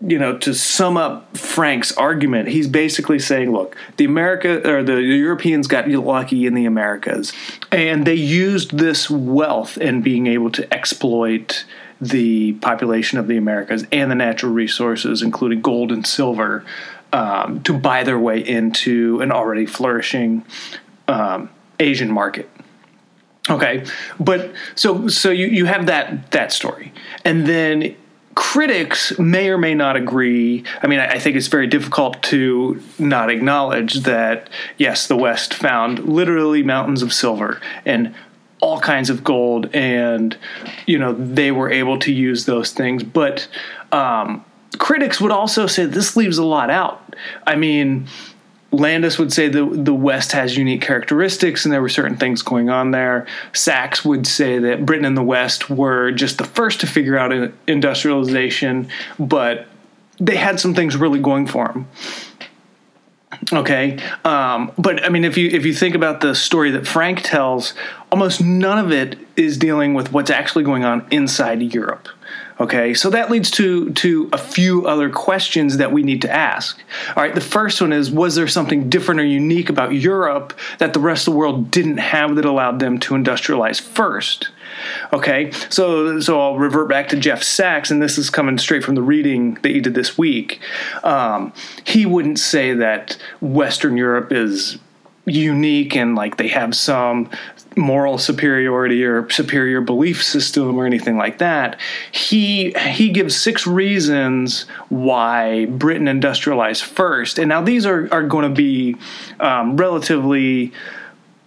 you 0.00 0.18
know, 0.18 0.38
to 0.38 0.54
sum 0.54 0.96
up 0.96 1.36
Frank's 1.36 1.90
argument, 1.96 2.48
he's 2.48 2.68
basically 2.68 3.18
saying, 3.18 3.50
look, 3.50 3.76
the 3.96 4.04
America 4.04 4.68
or 4.70 4.82
the 4.84 5.02
Europeans 5.02 5.66
got 5.66 5.88
lucky 5.88 6.46
in 6.46 6.54
the 6.54 6.66
Americas, 6.66 7.32
and 7.72 8.06
they 8.06 8.14
used 8.14 8.78
this 8.78 9.10
wealth 9.10 9.76
and 9.76 10.04
being 10.04 10.28
able 10.28 10.50
to 10.52 10.72
exploit 10.72 11.64
the 12.00 12.52
population 12.54 13.18
of 13.18 13.26
the 13.26 13.36
Americas 13.36 13.84
and 13.90 14.08
the 14.08 14.14
natural 14.14 14.52
resources, 14.52 15.20
including 15.20 15.60
gold 15.60 15.90
and 15.90 16.06
silver, 16.06 16.64
um, 17.12 17.60
to 17.64 17.72
buy 17.72 18.04
their 18.04 18.18
way 18.18 18.38
into 18.38 19.20
an 19.20 19.32
already 19.32 19.66
flourishing 19.66 20.44
um, 21.08 21.50
Asian 21.80 22.12
market. 22.12 22.48
Okay, 23.50 23.84
but 24.20 24.52
so 24.74 25.08
so 25.08 25.30
you 25.30 25.46
you 25.46 25.64
have 25.64 25.86
that 25.86 26.30
that 26.32 26.52
story, 26.52 26.92
and 27.24 27.46
then 27.46 27.96
critics 28.38 29.18
may 29.18 29.48
or 29.48 29.58
may 29.58 29.74
not 29.74 29.96
agree. 29.96 30.62
I 30.80 30.86
mean, 30.86 31.00
I, 31.00 31.14
I 31.14 31.18
think 31.18 31.34
it's 31.34 31.48
very 31.48 31.66
difficult 31.66 32.22
to 32.24 32.80
not 32.96 33.30
acknowledge 33.30 33.94
that, 34.04 34.48
yes, 34.76 35.08
the 35.08 35.16
West 35.16 35.52
found 35.52 35.98
literally 36.08 36.62
mountains 36.62 37.02
of 37.02 37.12
silver 37.12 37.60
and 37.84 38.14
all 38.60 38.78
kinds 38.78 39.10
of 39.10 39.24
gold, 39.24 39.68
and, 39.74 40.38
you 40.86 41.00
know, 41.00 41.14
they 41.14 41.50
were 41.50 41.68
able 41.68 41.98
to 41.98 42.12
use 42.12 42.44
those 42.44 42.70
things. 42.72 43.02
But 43.02 43.48
um, 43.90 44.44
critics 44.78 45.20
would 45.20 45.32
also 45.32 45.66
say 45.66 45.84
this 45.84 46.16
leaves 46.16 46.38
a 46.38 46.44
lot 46.44 46.70
out. 46.70 47.16
I 47.44 47.56
mean, 47.56 48.06
Landes 48.70 49.18
would 49.18 49.32
say 49.32 49.48
the 49.48 49.64
the 49.64 49.94
West 49.94 50.32
has 50.32 50.56
unique 50.56 50.82
characteristics, 50.82 51.64
and 51.64 51.72
there 51.72 51.80
were 51.80 51.88
certain 51.88 52.16
things 52.16 52.42
going 52.42 52.68
on 52.68 52.90
there. 52.90 53.26
Sachs 53.54 54.04
would 54.04 54.26
say 54.26 54.58
that 54.58 54.84
Britain 54.84 55.06
and 55.06 55.16
the 55.16 55.22
West 55.22 55.70
were 55.70 56.12
just 56.12 56.38
the 56.38 56.44
first 56.44 56.80
to 56.80 56.86
figure 56.86 57.16
out 57.16 57.32
industrialization, 57.66 58.88
but 59.18 59.66
they 60.20 60.36
had 60.36 60.60
some 60.60 60.74
things 60.74 60.96
really 60.96 61.20
going 61.20 61.46
for 61.46 61.68
them. 61.68 61.88
Okay, 63.52 63.98
um, 64.24 64.72
but 64.76 65.04
I 65.04 65.08
mean, 65.08 65.24
if 65.24 65.38
you 65.38 65.48
if 65.48 65.64
you 65.64 65.72
think 65.72 65.94
about 65.94 66.20
the 66.20 66.34
story 66.34 66.70
that 66.72 66.86
Frank 66.86 67.22
tells, 67.22 67.72
almost 68.12 68.42
none 68.42 68.78
of 68.78 68.92
it 68.92 69.18
is 69.36 69.56
dealing 69.56 69.94
with 69.94 70.12
what's 70.12 70.30
actually 70.30 70.64
going 70.64 70.84
on 70.84 71.06
inside 71.10 71.62
Europe. 71.62 72.08
Okay, 72.60 72.92
so 72.92 73.08
that 73.10 73.30
leads 73.30 73.50
to 73.52 73.90
to 73.90 74.28
a 74.32 74.38
few 74.38 74.86
other 74.86 75.08
questions 75.10 75.76
that 75.76 75.92
we 75.92 76.02
need 76.02 76.22
to 76.22 76.30
ask. 76.30 76.80
All 77.16 77.22
right, 77.22 77.34
the 77.34 77.40
first 77.40 77.80
one 77.80 77.92
is 77.92 78.10
was 78.10 78.34
there 78.34 78.48
something 78.48 78.88
different 78.88 79.20
or 79.20 79.24
unique 79.24 79.70
about 79.70 79.92
Europe 79.92 80.58
that 80.78 80.92
the 80.92 80.98
rest 80.98 81.28
of 81.28 81.34
the 81.34 81.38
world 81.38 81.70
didn't 81.70 81.98
have 81.98 82.34
that 82.34 82.44
allowed 82.44 82.80
them 82.80 82.98
to 83.00 83.14
industrialize 83.14 83.80
first? 83.80 84.48
Okay, 85.12 85.52
so 85.68 86.18
so 86.18 86.40
I'll 86.40 86.58
revert 86.58 86.88
back 86.88 87.08
to 87.10 87.16
Jeff 87.16 87.44
Sachs, 87.44 87.92
and 87.92 88.02
this 88.02 88.18
is 88.18 88.28
coming 88.28 88.58
straight 88.58 88.82
from 88.82 88.96
the 88.96 89.02
reading 89.02 89.54
that 89.62 89.70
you 89.70 89.80
did 89.80 89.94
this 89.94 90.18
week. 90.18 90.60
Um, 91.04 91.52
he 91.84 92.06
wouldn't 92.06 92.40
say 92.40 92.74
that 92.74 93.16
Western 93.40 93.96
Europe 93.96 94.32
is 94.32 94.78
unique 95.28 95.94
and 95.94 96.14
like 96.14 96.36
they 96.36 96.48
have 96.48 96.74
some 96.74 97.30
moral 97.76 98.18
superiority 98.18 99.04
or 99.04 99.28
superior 99.30 99.80
belief 99.80 100.22
system 100.22 100.76
or 100.76 100.86
anything 100.86 101.16
like 101.16 101.38
that. 101.38 101.78
He 102.12 102.72
he 102.72 103.10
gives 103.10 103.36
six 103.36 103.66
reasons 103.66 104.62
why 104.88 105.66
Britain 105.66 106.08
industrialized 106.08 106.84
first, 106.84 107.38
and 107.38 107.48
now 107.48 107.62
these 107.62 107.86
are 107.86 108.08
are 108.12 108.22
going 108.22 108.48
to 108.48 108.54
be 108.54 108.96
um, 109.40 109.76
relatively 109.76 110.72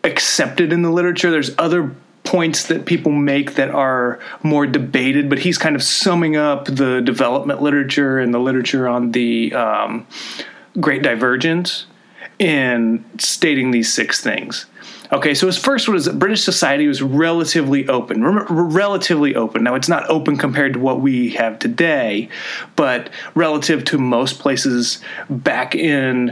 accepted 0.04 0.74
in 0.74 0.82
the 0.82 0.92
literature. 0.92 1.32
There's 1.32 1.52
other 1.58 1.96
points 2.24 2.68
that 2.68 2.86
people 2.86 3.12
make 3.12 3.56
that 3.56 3.70
are 3.70 4.20
more 4.44 4.66
debated, 4.66 5.30
but 5.30 5.40
he's 5.40 5.58
kind 5.58 5.76
of 5.76 5.84
summing 5.84 6.36
up 6.36 6.66
the 6.66 7.02
development 7.02 7.62
literature 7.62 8.20
and 8.20 8.34
the 8.34 8.40
literature 8.40 8.88
on 8.88 9.12
the 9.12 9.54
um, 9.54 10.08
Great 10.80 11.04
Divergence 11.04 11.88
in 12.40 13.04
stating 13.18 13.72
these 13.72 13.92
six 13.92 14.22
things. 14.22 14.66
Okay, 15.14 15.34
so 15.34 15.46
his 15.46 15.58
first 15.58 15.90
one 15.90 15.98
is 15.98 16.06
that 16.06 16.18
British 16.18 16.42
society 16.42 16.88
was 16.88 17.02
relatively 17.02 17.86
open. 17.90 18.24
relatively 18.24 19.36
open. 19.36 19.64
Now, 19.64 19.76
it's 19.76 19.90
not 19.90 20.10
open 20.10 20.38
compared 20.38 20.74
to 20.74 20.80
what 20.80 21.02
we 21.02 21.32
have 21.32 21.60
today, 21.60 22.30
but 22.78 23.10
relative 23.36 23.84
to 23.86 23.98
most 23.98 24.40
places 24.40 25.02
back 25.30 25.76
in 25.76 26.28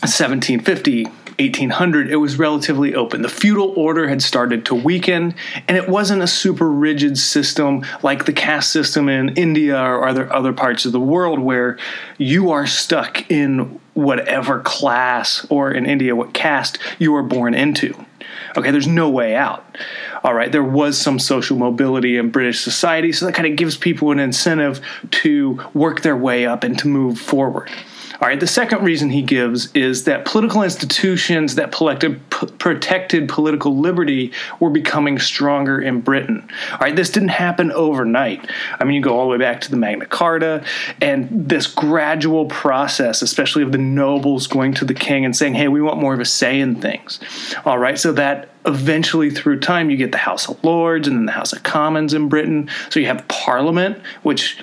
1750, 0.00 1.04
1800, 1.04 2.10
it 2.10 2.16
was 2.16 2.38
relatively 2.38 2.94
open. 2.94 3.20
The 3.20 3.28
feudal 3.28 3.74
order 3.76 4.08
had 4.08 4.22
started 4.22 4.64
to 4.66 4.74
weaken, 4.74 5.34
and 5.68 5.76
it 5.76 5.86
wasn't 5.86 6.22
a 6.22 6.26
super 6.26 6.70
rigid 6.70 7.18
system 7.18 7.84
like 8.02 8.24
the 8.24 8.32
caste 8.32 8.72
system 8.72 9.10
in 9.10 9.30
India 9.36 9.78
or 9.78 10.08
other, 10.08 10.32
other 10.32 10.54
parts 10.54 10.86
of 10.86 10.92
the 10.92 11.00
world 11.00 11.40
where 11.40 11.78
you 12.16 12.52
are 12.52 12.66
stuck 12.66 13.30
in 13.30 13.80
whatever 13.94 14.60
class 14.60 15.46
or 15.50 15.70
in 15.70 15.86
India, 15.86 16.16
what 16.16 16.32
caste 16.32 16.78
you 16.98 17.12
were 17.12 17.22
born 17.22 17.54
into. 17.54 17.94
Okay, 18.56 18.70
there's 18.70 18.86
no 18.86 19.08
way 19.08 19.34
out. 19.34 19.64
All 20.22 20.34
right, 20.34 20.52
there 20.52 20.62
was 20.62 20.98
some 20.98 21.18
social 21.18 21.56
mobility 21.56 22.16
in 22.16 22.30
British 22.30 22.60
society, 22.60 23.12
so 23.12 23.26
that 23.26 23.34
kind 23.34 23.48
of 23.48 23.56
gives 23.56 23.76
people 23.76 24.10
an 24.12 24.18
incentive 24.18 24.80
to 25.10 25.60
work 25.74 26.02
their 26.02 26.16
way 26.16 26.46
up 26.46 26.62
and 26.64 26.78
to 26.78 26.88
move 26.88 27.18
forward. 27.18 27.70
All 28.22 28.28
right, 28.28 28.38
the 28.38 28.46
second 28.46 28.84
reason 28.84 29.10
he 29.10 29.20
gives 29.20 29.74
is 29.74 30.04
that 30.04 30.24
political 30.24 30.62
institutions 30.62 31.56
that 31.56 31.72
protected, 31.72 32.30
protected 32.30 33.28
political 33.28 33.76
liberty 33.76 34.30
were 34.60 34.70
becoming 34.70 35.18
stronger 35.18 35.80
in 35.80 36.02
Britain. 36.02 36.48
All 36.70 36.78
right, 36.78 36.94
this 36.94 37.10
didn't 37.10 37.30
happen 37.30 37.72
overnight. 37.72 38.48
I 38.78 38.84
mean, 38.84 38.94
you 38.94 39.02
go 39.02 39.18
all 39.18 39.24
the 39.24 39.30
way 39.32 39.38
back 39.38 39.60
to 39.62 39.72
the 39.72 39.76
Magna 39.76 40.06
Carta 40.06 40.64
and 41.00 41.48
this 41.48 41.66
gradual 41.66 42.46
process, 42.46 43.22
especially 43.22 43.64
of 43.64 43.72
the 43.72 43.78
nobles 43.78 44.46
going 44.46 44.72
to 44.74 44.84
the 44.84 44.94
king 44.94 45.24
and 45.24 45.34
saying, 45.34 45.54
hey, 45.54 45.66
we 45.66 45.82
want 45.82 46.00
more 46.00 46.14
of 46.14 46.20
a 46.20 46.24
say 46.24 46.60
in 46.60 46.76
things. 46.76 47.18
All 47.64 47.78
right, 47.78 47.98
so 47.98 48.12
that 48.12 48.50
eventually 48.64 49.30
through 49.30 49.58
time 49.58 49.90
you 49.90 49.96
get 49.96 50.12
the 50.12 50.18
House 50.18 50.48
of 50.48 50.62
Lords 50.62 51.08
and 51.08 51.16
then 51.16 51.26
the 51.26 51.32
House 51.32 51.52
of 51.52 51.64
Commons 51.64 52.14
in 52.14 52.28
Britain. 52.28 52.70
So 52.90 53.00
you 53.00 53.06
have 53.06 53.26
Parliament, 53.26 54.00
which 54.22 54.62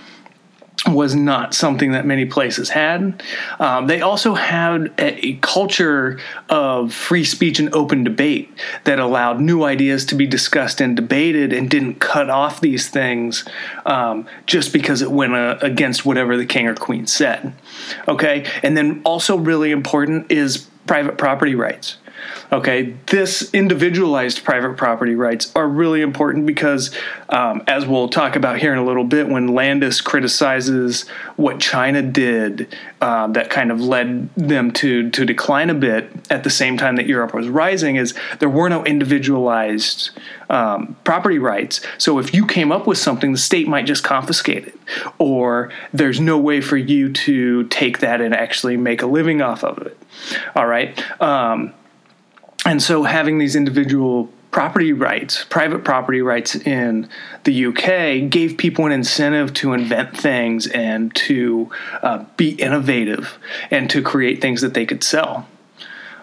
was 0.88 1.16
not 1.16 1.54
something 1.54 1.92
that 1.92 2.06
many 2.06 2.26
places 2.26 2.70
had. 2.70 3.22
Um, 3.60 3.88
they 3.88 4.02
also 4.02 4.34
had 4.34 4.94
a, 4.98 5.28
a, 5.28 5.34
culture 5.42 6.20
of 6.48 6.94
free 6.94 7.24
speech 7.24 7.60
and 7.60 7.74
open 7.74 8.04
debate 8.04 8.50
that 8.86 9.00
allowed 9.00 9.40
new 9.42 9.64
ideas 9.64 10.06
to 10.06 10.16
be 10.16 10.26
discussed 10.26 10.80
and 10.80 10.96
debated 10.96 11.52
and 11.54 11.70
didn't 11.70 11.96
cut 11.96 12.30
off 12.30 12.62
these 12.62 12.90
things 12.90 13.46
um, 13.86 14.28
just 14.46 14.72
because 14.72 15.02
it 15.02 15.12
went 15.12 15.34
uh, 15.34 15.58
against 15.62 16.06
whatever 16.06 16.38
the 16.38 16.46
king 16.46 16.68
or 16.68 16.76
queen 16.76 17.06
said. 17.06 17.54
Okay, 18.08 18.46
and 18.64 18.78
then 18.78 19.02
also 19.04 19.38
really 19.38 19.72
important 19.72 20.32
is 20.32 20.68
private 20.86 21.18
property 21.18 21.56
rights. 21.56 21.98
Okay, 22.52 22.96
this 23.08 23.54
individualized 23.54 24.44
private 24.44 24.76
property 24.76 25.16
rights 25.16 25.52
are 25.56 25.68
really 25.68 26.02
important 26.02 26.46
because, 26.46 26.94
um, 27.30 27.62
as 27.68 27.86
we'll 27.86 28.10
talk 28.10 28.36
about 28.36 28.60
here 28.60 28.74
in 28.74 28.80
a 28.80 28.86
little 28.86 29.04
bit, 29.04 29.28
when 29.28 29.48
Landes 29.48 30.02
criticizes 30.02 31.08
what 31.36 31.60
China 31.60 32.02
did, 32.02 32.76
uh, 33.02 33.28
that 33.28 33.50
kind 33.50 33.72
of 33.72 33.80
led 33.82 34.34
them 34.36 34.72
to 34.72 35.10
to 35.12 35.26
decline 35.26 35.70
a 35.70 35.76
bit 35.76 36.10
at 36.30 36.44
the 36.44 36.50
same 36.50 36.78
time 36.78 36.96
that 36.96 37.06
Europe 37.06 37.34
was 37.34 37.48
rising, 37.48 37.96
is 37.96 38.14
there 38.40 38.50
were 38.50 38.70
no 38.70 38.84
individualized 38.84 40.10
um, 40.50 40.96
property 41.04 41.38
rights. 41.38 41.82
So 41.98 42.18
if 42.20 42.34
you 42.34 42.46
came 42.46 42.72
up 42.72 42.88
with 42.88 42.98
something, 42.98 43.32
the 43.32 43.38
state 43.38 43.68
might 43.68 43.86
just 43.86 44.04
confiscate 44.04 44.68
it, 44.68 44.80
or 45.18 45.72
there's 45.94 46.20
no 46.20 46.38
way 46.38 46.62
for 46.62 46.78
you 46.78 47.14
to 47.14 47.66
take 47.66 48.00
that 48.00 48.22
and 48.22 48.34
actually 48.34 48.76
make 48.76 49.02
a 49.02 49.08
living 49.08 49.42
off 49.42 49.64
of 49.64 49.78
it. 49.80 49.98
All 50.56 50.66
right. 50.66 51.22
Um, 51.22 51.74
and 52.70 52.84
so 52.84 53.02
having 53.02 53.40
these 53.40 53.56
individual 53.56 54.30
property 54.52 54.94
rights, 54.94 55.44
private 55.46 55.84
property 55.84 56.22
rights 56.22 56.54
in 56.54 57.10
the 57.44 57.66
UK, 57.66 58.30
gave 58.30 58.60
people 58.60 58.86
an 58.86 58.92
incentive 58.92 59.56
to 59.56 59.74
invent 59.74 60.16
things 60.16 60.68
and 60.68 61.16
to 61.16 61.72
uh, 62.04 62.24
be 62.38 62.52
innovative 62.52 63.40
and 63.72 63.90
to 63.90 64.04
create 64.04 64.40
things 64.40 64.62
that 64.62 64.76
they 64.76 64.86
could 64.86 65.04
sell. 65.04 65.48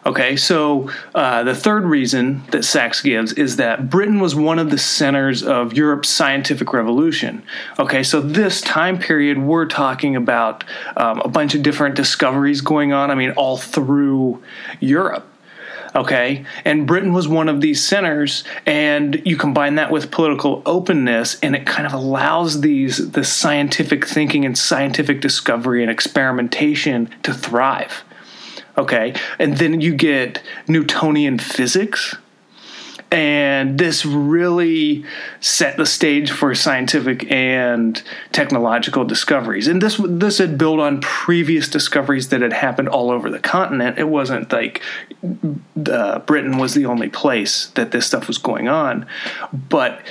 Okay, 0.05 0.37
so 0.37 0.89
uh, 1.17 1.43
the 1.43 1.55
third 1.55 1.83
reason 1.83 2.45
that 2.53 2.65
Sachs 2.65 3.03
gives 3.03 3.33
is 3.33 3.57
that 3.57 3.91
Britain 3.91 4.21
was 4.21 4.37
one 4.37 4.61
of 4.61 4.71
the 4.71 4.79
centers 4.79 5.43
of 5.43 5.73
Europe's 5.73 6.11
scientific 6.11 6.73
revolution. 6.73 7.43
Okay, 7.81 8.05
so 8.05 8.21
this 8.21 8.61
time 8.61 9.01
period, 9.01 9.37
we're 9.37 9.67
talking 9.67 10.15
about 10.15 10.63
um, 10.97 11.21
a 11.25 11.29
bunch 11.29 11.57
of 11.57 11.65
different 11.65 11.97
discoveries 11.97 12.61
going 12.61 12.93
on, 12.93 13.11
I 13.11 13.17
mean, 13.17 13.33
all 13.33 13.57
through 13.57 14.45
Europe 14.79 15.27
okay? 15.97 16.45
And 16.65 16.87
britain 16.87 17.13
was 17.13 17.27
one 17.27 17.49
of 17.49 17.61
these 17.61 17.85
centers 17.85 18.45
and 18.67 19.21
you 19.25 19.37
combine 19.37 19.75
that 19.77 19.91
with 19.91 20.11
political 20.11 20.63
openness 20.67 21.39
and 21.41 21.57
it 21.57 21.67
kind 21.67 21.87
of 21.87 21.93
allows 21.93 22.61
these 22.61 23.11
the 23.11 23.25
scientific 23.25 24.07
thinking 24.07 24.45
and 24.45 24.57
scientific 24.57 25.21
discovery 25.21 25.83
and 25.83 25.91
experimentation 25.91 27.11
to 27.23 27.33
thrive. 27.33 28.05
Okay? 28.79 29.15
And 29.39 29.57
then 29.57 29.81
you 29.81 29.95
get 29.95 30.43
newtonian 30.69 31.39
physics 31.39 32.15
and 33.17 33.79
this 33.79 34.05
really 34.05 35.03
set 35.41 35.79
the 35.79 35.87
stage 35.87 36.31
for 36.31 36.55
scientific 36.55 37.31
and 37.33 38.03
technological 38.31 39.07
discoveries. 39.07 39.69
And 39.69 39.81
this 39.81 39.99
this 40.07 40.37
had 40.37 40.59
built 40.59 40.81
on 40.81 41.01
previous 41.01 41.67
discoveries 41.67 42.29
that 42.29 42.43
had 42.43 42.53
happened 42.53 42.91
all 42.91 43.11
over 43.11 43.31
the 43.31 43.39
continent. 43.39 43.99
It 43.99 44.09
wasn't 44.09 44.53
like 44.53 44.83
uh, 45.91 46.19
Britain 46.21 46.59
was 46.59 46.75
the 46.75 46.85
only 46.85 47.09
place 47.09 47.69
that 47.69 47.91
this 47.91 48.07
stuff 48.07 48.29
was 48.29 48.37
going 48.37 48.69
on, 48.69 49.07
but 49.51 50.03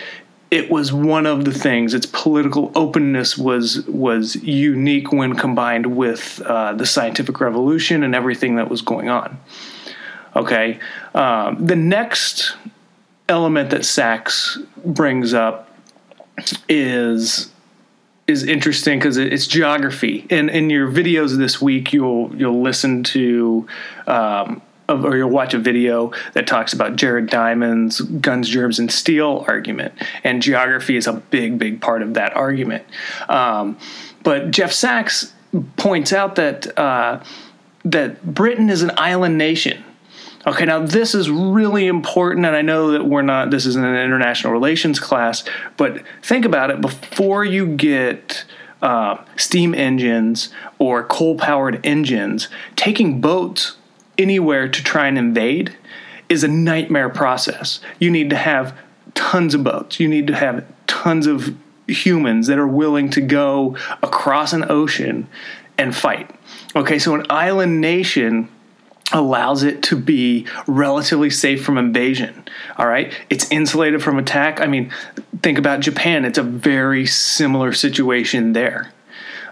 it 0.50 0.72
was 0.72 0.92
one 0.92 1.28
of 1.28 1.46
the 1.46 1.54
things. 1.54 1.94
Its 1.94 2.08
political 2.08 2.72
openness 2.74 3.38
was 3.38 3.86
was 3.86 4.36
unique 4.38 5.12
when 5.12 5.36
combined 5.36 5.96
with 5.96 6.42
uh, 6.44 6.74
the 6.74 6.88
scientific 6.88 7.40
revolution 7.40 8.02
and 8.02 8.16
everything 8.16 8.56
that 8.56 8.68
was 8.68 8.82
going 8.82 9.10
on. 9.10 9.40
Okay, 10.36 10.80
um, 11.14 11.64
the 11.64 11.76
next 11.76 12.56
element 13.30 13.70
that 13.72 13.86
Sachs 13.86 14.58
brings 14.84 15.34
up 15.34 15.70
is 16.70 17.52
is 18.28 18.44
interesting 18.44 18.98
because 18.98 19.18
it's 19.18 19.46
geography. 19.46 20.26
And 20.32 20.50
in 20.50 20.72
your 20.72 20.92
videos 20.92 21.38
this 21.38 21.62
week, 21.62 21.94
you'll 21.94 22.36
you'll 22.36 22.62
listen 22.62 23.04
to. 23.04 23.68
Um, 24.08 24.62
or 24.88 25.18
you'll 25.18 25.32
watch 25.32 25.56
a 25.56 25.58
video 25.58 26.12
that 26.34 26.46
talks 26.46 26.72
about 26.72 26.96
Jared 26.96 27.28
Diamond's 27.28 28.02
guns, 28.02 28.48
germs, 28.48 28.78
and 28.78 28.92
steel 28.92 29.44
argument, 29.48 29.94
and 30.24 30.44
geography 30.44 30.96
is 30.96 31.08
a 31.08 31.14
big, 31.14 31.58
big 31.58 31.82
part 31.82 32.04
of 32.04 32.14
that 32.14 32.36
argument. 32.36 32.84
Um, 33.28 33.80
but 34.22 34.52
Jeff 34.52 34.72
Sachs 34.72 35.34
points 35.78 36.14
out 36.14 36.36
that 36.36 36.78
uh, 36.78 37.24
that 37.86 38.24
Britain 38.26 38.70
is 38.70 38.82
an 38.82 38.92
island 38.98 39.38
nation. 39.38 39.84
Okay, 40.48 40.66
now 40.66 40.86
this 40.86 41.16
is 41.16 41.30
really 41.30 41.88
important, 41.88 42.46
and 42.46 42.56
I 42.56 42.62
know 42.62 42.92
that 42.92 43.06
we're 43.06 43.24
not, 43.24 43.50
this 43.50 43.66
isn't 43.66 43.84
an 43.84 43.96
international 43.96 44.54
relations 44.54 45.00
class, 45.00 45.44
but 45.76 46.04
think 46.22 46.46
about 46.46 46.70
it 46.70 46.82
before 46.82 47.44
you 47.44 47.76
get 47.76 48.46
uh, 48.82 49.18
steam 49.38 49.74
engines 49.74 50.50
or 50.78 51.04
coal 51.04 51.36
powered 51.36 51.84
engines, 51.84 52.48
taking 52.76 53.20
boats 53.22 53.78
anywhere 54.20 54.70
to 54.70 54.84
try 54.84 55.08
and 55.08 55.18
invade 55.18 55.76
is 56.30 56.44
a 56.44 56.48
nightmare 56.48 57.10
process. 57.10 57.80
You 58.00 58.12
need 58.12 58.30
to 58.30 58.36
have 58.36 58.78
tons 59.16 59.56
of 59.56 59.64
boats, 59.64 60.00
you 60.00 60.08
need 60.08 60.28
to 60.28 60.36
have 60.36 60.64
tons 60.86 61.26
of 61.26 61.56
humans 61.88 62.48
that 62.48 62.60
are 62.60 62.68
willing 62.68 63.10
to 63.12 63.22
go 63.22 63.78
across 64.04 64.54
an 64.54 64.70
ocean 64.70 65.28
and 65.78 65.96
fight. 65.96 66.30
Okay, 66.76 67.00
so 67.00 67.16
an 67.16 67.26
island 67.30 67.82
nation 67.82 68.50
allows 69.14 69.64
it 69.64 69.84
to 69.84 69.96
be 69.96 70.48
relatively 70.68 71.30
safe 71.30 71.64
from 71.64 71.78
invasion. 71.78 72.44
All 72.78 72.88
right. 72.88 73.14
It's 73.30 73.50
insulated 73.52 74.02
from 74.02 74.18
attack. 74.18 74.60
I 74.60 74.68
mean, 74.68 74.92
think 75.42 75.58
about 75.58 75.82
Japan. 75.82 76.26
It's 76.26 76.40
a 76.40 76.44
very 76.44 77.06
similar 77.06 77.72
situation 77.72 78.54
there. 78.54 78.92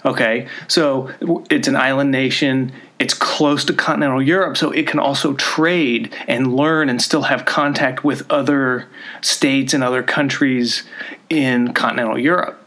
Okay. 0.06 0.48
So 0.68 1.12
it's 1.50 1.68
an 1.68 1.76
island 1.76 2.12
nation. 2.12 2.72
It's 3.00 3.14
close 3.14 3.66
to 3.66 3.74
continental 3.74 4.22
Europe, 4.22 4.56
so 4.56 4.72
it 4.72 4.88
can 4.88 5.00
also 5.00 5.34
trade 5.34 6.16
and 6.28 6.56
learn 6.56 6.90
and 6.90 7.02
still 7.02 7.24
have 7.24 7.44
contact 7.46 8.04
with 8.04 8.30
other 8.32 8.88
states 9.22 9.74
and 9.74 9.84
other 9.84 10.04
countries 10.04 10.84
in 11.30 11.74
continental 11.74 12.18
Europe. 12.18 12.60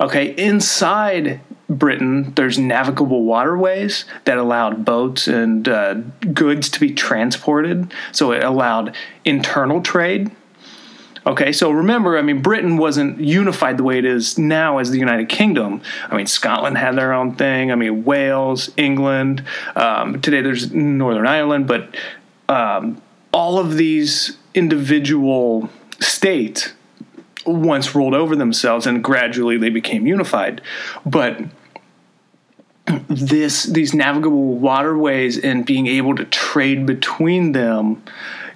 Okay, 0.00 0.34
inside 0.36 1.40
Britain, 1.68 2.32
there's 2.34 2.58
navigable 2.58 3.24
waterways 3.24 4.04
that 4.24 4.38
allowed 4.38 4.84
boats 4.84 5.26
and 5.26 5.68
uh, 5.68 5.94
goods 6.32 6.68
to 6.70 6.80
be 6.80 6.92
transported. 6.92 7.92
So 8.12 8.32
it 8.32 8.44
allowed 8.44 8.94
internal 9.24 9.82
trade. 9.82 10.30
Okay, 11.24 11.52
so 11.52 11.70
remember, 11.70 12.18
I 12.18 12.22
mean, 12.22 12.42
Britain 12.42 12.76
wasn't 12.76 13.20
unified 13.20 13.76
the 13.76 13.84
way 13.84 13.96
it 13.98 14.04
is 14.04 14.38
now 14.38 14.78
as 14.78 14.90
the 14.90 14.98
United 14.98 15.28
Kingdom. 15.28 15.80
I 16.10 16.16
mean, 16.16 16.26
Scotland 16.26 16.78
had 16.78 16.96
their 16.96 17.12
own 17.12 17.36
thing. 17.36 17.70
I 17.70 17.76
mean, 17.76 18.04
Wales, 18.04 18.70
England. 18.76 19.44
Um, 19.76 20.20
today 20.20 20.42
there's 20.42 20.72
Northern 20.72 21.26
Ireland, 21.26 21.68
but 21.68 21.94
um, 22.48 23.00
all 23.32 23.58
of 23.58 23.76
these 23.76 24.36
individual 24.54 25.70
states 26.00 26.72
once 27.46 27.94
rolled 27.94 28.14
over 28.14 28.36
themselves 28.36 28.86
and 28.86 29.02
gradually 29.02 29.56
they 29.56 29.70
became 29.70 30.06
unified. 30.06 30.60
But 31.04 31.40
this 33.08 33.64
these 33.64 33.94
navigable 33.94 34.54
waterways 34.58 35.38
and 35.38 35.64
being 35.64 35.86
able 35.86 36.16
to 36.16 36.24
trade 36.24 36.84
between 36.84 37.52
them 37.52 38.02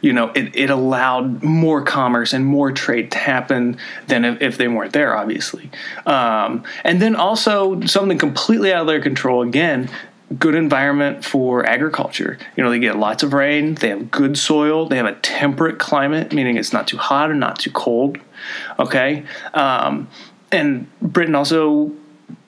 you 0.00 0.12
know 0.12 0.30
it, 0.34 0.54
it 0.56 0.68
allowed 0.68 1.42
more 1.44 1.82
commerce 1.82 2.32
and 2.32 2.44
more 2.44 2.72
trade 2.72 3.12
to 3.12 3.18
happen 3.18 3.78
than 4.08 4.24
if, 4.24 4.42
if 4.42 4.58
they 4.58 4.66
weren't 4.66 4.92
there 4.92 5.16
obviously 5.16 5.70
um, 6.06 6.64
and 6.82 7.00
then 7.00 7.14
also 7.14 7.80
something 7.82 8.18
completely 8.18 8.72
out 8.72 8.82
of 8.82 8.86
their 8.88 9.00
control 9.00 9.42
again 9.42 9.88
good 10.38 10.54
environment 10.54 11.24
for 11.24 11.64
agriculture. 11.64 12.38
You 12.56 12.64
know 12.64 12.70
they 12.70 12.78
get 12.78 12.96
lots 12.96 13.22
of 13.22 13.32
rain 13.32 13.74
they 13.76 13.90
have 13.90 14.10
good 14.10 14.36
soil 14.36 14.88
they 14.88 14.96
have 14.96 15.06
a 15.06 15.14
temperate 15.14 15.78
climate 15.78 16.32
meaning 16.32 16.56
it's 16.56 16.72
not 16.72 16.88
too 16.88 16.96
hot 16.96 17.30
or 17.30 17.34
not 17.34 17.58
too 17.60 17.70
cold 17.70 18.18
okay? 18.78 19.24
Um, 19.54 20.08
and 20.50 20.88
britain 21.00 21.34
also 21.34 21.92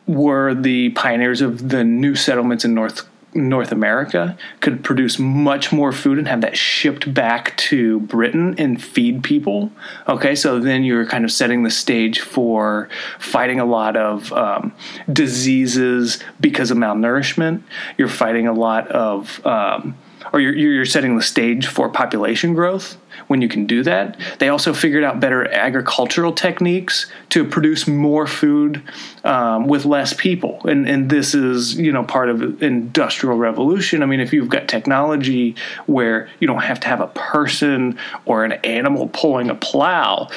were 0.06 0.54
the 0.54 0.90
pioneers 0.90 1.40
of 1.40 1.68
the 1.68 1.84
new 1.84 2.14
settlements 2.16 2.64
in 2.64 2.74
North 2.74 3.07
North 3.34 3.72
America 3.72 4.36
could 4.60 4.82
produce 4.82 5.18
much 5.18 5.72
more 5.72 5.92
food 5.92 6.18
and 6.18 6.26
have 6.28 6.40
that 6.40 6.56
shipped 6.56 7.12
back 7.12 7.56
to 7.58 8.00
Britain 8.00 8.54
and 8.58 8.82
feed 8.82 9.22
people. 9.22 9.70
Okay, 10.08 10.34
so 10.34 10.58
then 10.58 10.82
you're 10.82 11.06
kind 11.06 11.24
of 11.24 11.30
setting 11.30 11.62
the 11.62 11.70
stage 11.70 12.20
for 12.20 12.88
fighting 13.18 13.60
a 13.60 13.64
lot 13.64 13.96
of 13.96 14.32
um, 14.32 14.74
diseases 15.12 16.22
because 16.40 16.70
of 16.70 16.78
malnourishment. 16.78 17.62
You're 17.98 18.08
fighting 18.08 18.46
a 18.46 18.52
lot 18.52 18.88
of, 18.88 19.44
um, 19.46 19.96
or 20.32 20.40
you're, 20.40 20.54
you're 20.54 20.84
setting 20.84 21.16
the 21.16 21.22
stage 21.22 21.66
for 21.66 21.88
population 21.88 22.54
growth 22.54 22.96
when 23.26 23.42
you 23.42 23.48
can 23.48 23.66
do 23.66 23.82
that. 23.82 24.16
They 24.38 24.48
also 24.48 24.72
figured 24.72 25.04
out 25.04 25.20
better 25.20 25.50
agricultural 25.52 26.32
techniques 26.32 27.10
to 27.30 27.44
produce 27.44 27.86
more 27.86 28.26
food 28.26 28.82
um, 29.24 29.66
with 29.66 29.84
less 29.84 30.14
people. 30.14 30.60
And, 30.64 30.88
and 30.88 31.10
this 31.10 31.34
is, 31.34 31.78
you 31.78 31.92
know, 31.92 32.04
part 32.04 32.28
of 32.30 32.62
industrial 32.62 33.36
revolution. 33.36 34.02
I 34.02 34.06
mean, 34.06 34.20
if 34.20 34.32
you've 34.32 34.48
got 34.48 34.68
technology 34.68 35.56
where 35.86 36.28
you 36.40 36.46
don't 36.46 36.62
have 36.62 36.80
to 36.80 36.88
have 36.88 37.00
a 37.00 37.08
person 37.08 37.98
or 38.24 38.44
an 38.44 38.52
animal 38.52 39.08
pulling 39.08 39.50
a 39.50 39.54
plow, 39.54 40.28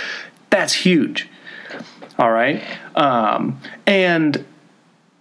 that's 0.49 0.73
huge. 0.73 1.29
All 2.19 2.31
right. 2.31 2.61
Um, 2.95 3.61
and, 3.87 4.45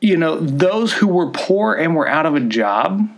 you 0.01 0.17
know, 0.17 0.39
those 0.41 0.93
who 0.93 1.07
were 1.07 1.31
poor 1.31 1.75
and 1.75 1.95
were 1.95 2.09
out 2.09 2.27
of 2.27 2.35
a 2.35 2.41
job 2.41 3.09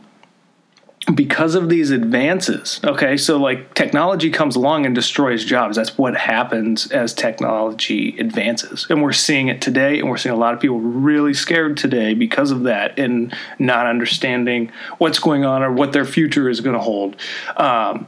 because 1.15 1.57
of 1.57 1.69
these 1.69 1.91
advances 1.91 2.81
okay 2.85 3.17
so 3.17 3.37
like 3.37 3.75
technology 3.75 4.31
comes 4.31 4.55
along 4.55 4.87
and 4.87 4.95
destroys 4.95 5.45
jobs. 5.45 5.77
That's 5.77 5.99
what 5.99 6.17
happens 6.17 6.91
as 6.93 7.13
technology 7.13 8.17
advances. 8.19 8.87
And 8.89 9.03
we're 9.03 9.13
seeing 9.13 9.49
it 9.49 9.61
today 9.61 9.99
and 9.99 10.09
we're 10.09 10.17
seeing 10.17 10.35
a 10.35 10.39
lot 10.39 10.55
of 10.55 10.61
people 10.61 10.81
really 10.81 11.35
scared 11.35 11.77
today 11.77 12.15
because 12.15 12.51
of 12.51 12.63
that 12.63 12.99
and 12.99 13.35
not 13.59 13.87
understanding 13.87 14.71
what's 14.99 15.19
going 15.19 15.45
on 15.45 15.63
or 15.63 15.73
what 15.73 15.93
their 15.93 16.05
future 16.05 16.49
is 16.49 16.61
going 16.61 16.77
to 16.77 16.83
hold. 16.83 17.17
Um, 17.57 18.07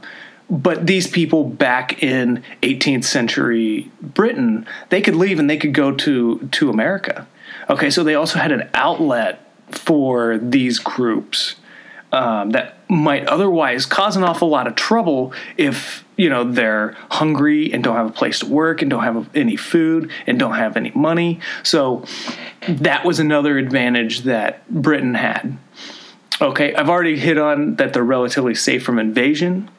but 0.49 0.87
these 0.87 1.07
people 1.07 1.43
back 1.43 2.01
in 2.03 2.43
18th 2.61 3.03
century 3.03 3.91
britain 4.01 4.65
they 4.89 5.01
could 5.01 5.15
leave 5.15 5.39
and 5.39 5.49
they 5.49 5.57
could 5.57 5.73
go 5.73 5.91
to 5.91 6.47
to 6.51 6.69
america. 6.69 7.27
Okay 7.69 7.89
so 7.89 8.03
they 8.03 8.15
also 8.15 8.39
had 8.39 8.51
an 8.51 8.69
outlet 8.73 9.41
for 9.71 10.37
these 10.37 10.79
groups 10.79 11.55
um, 12.15 12.51
that 12.51 12.89
might 12.89 13.27
otherwise 13.27 13.85
cause 13.85 14.15
an 14.15 14.23
awful 14.23 14.47
lot 14.47 14.67
of 14.67 14.75
trouble 14.75 15.33
if 15.57 16.05
you 16.15 16.29
know 16.29 16.49
they're 16.49 16.95
hungry 17.11 17.73
and 17.73 17.83
don't 17.83 17.95
have 17.95 18.07
a 18.07 18.11
place 18.11 18.39
to 18.39 18.45
work 18.45 18.81
and 18.81 18.89
don't 18.89 19.03
have 19.03 19.29
any 19.35 19.57
food 19.57 20.09
and 20.25 20.39
don't 20.39 20.55
have 20.55 20.77
any 20.77 20.91
money. 20.91 21.39
So 21.63 22.05
that 22.69 23.03
was 23.05 23.19
another 23.19 23.57
advantage 23.57 24.21
that 24.21 24.67
britain 24.69 25.15
had. 25.15 25.57
Okay 26.41 26.73
i've 26.75 26.89
already 26.89 27.17
hit 27.17 27.37
on 27.37 27.75
that 27.75 27.93
they're 27.93 28.03
relatively 28.03 28.55
safe 28.55 28.83
from 28.83 28.97
invasion. 28.97 29.69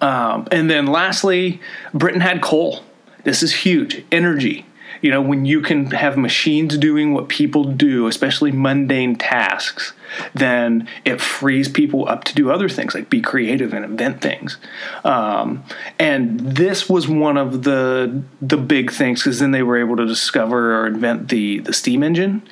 Um, 0.00 0.48
and 0.50 0.68
then 0.68 0.86
lastly 0.86 1.60
britain 1.94 2.20
had 2.20 2.42
coal. 2.42 2.80
This 3.24 3.42
is 3.42 3.54
huge. 3.54 4.04
Energy. 4.10 4.66
You 5.00 5.10
know 5.10 5.22
when 5.22 5.44
you 5.44 5.60
can 5.60 5.92
have 5.92 6.16
machines 6.18 6.76
doing 6.76 7.14
what 7.14 7.28
people 7.28 7.64
do 7.64 8.08
especially 8.08 8.50
mundane 8.50 9.14
tasks 9.16 9.92
then 10.34 10.88
it 11.04 11.20
frees 11.20 11.68
people 11.68 12.08
up 12.08 12.24
to 12.24 12.34
do 12.34 12.50
other 12.50 12.68
things 12.68 12.94
like 12.94 13.10
be 13.10 13.20
creative 13.20 13.72
and 13.72 13.84
invent 13.84 14.20
things. 14.20 14.58
Um, 15.04 15.64
and 15.98 16.40
this 16.40 16.88
was 16.88 17.08
one 17.08 17.36
of 17.36 17.62
the 17.62 18.22
the 18.40 18.56
big 18.56 18.90
things 18.90 19.22
because 19.22 19.38
then 19.38 19.50
they 19.50 19.62
were 19.62 19.78
able 19.78 19.96
to 19.96 20.06
discover 20.06 20.80
or 20.80 20.86
invent 20.86 21.28
the 21.28 21.60
the 21.60 21.72
steam 21.72 22.02
engine, 22.02 22.42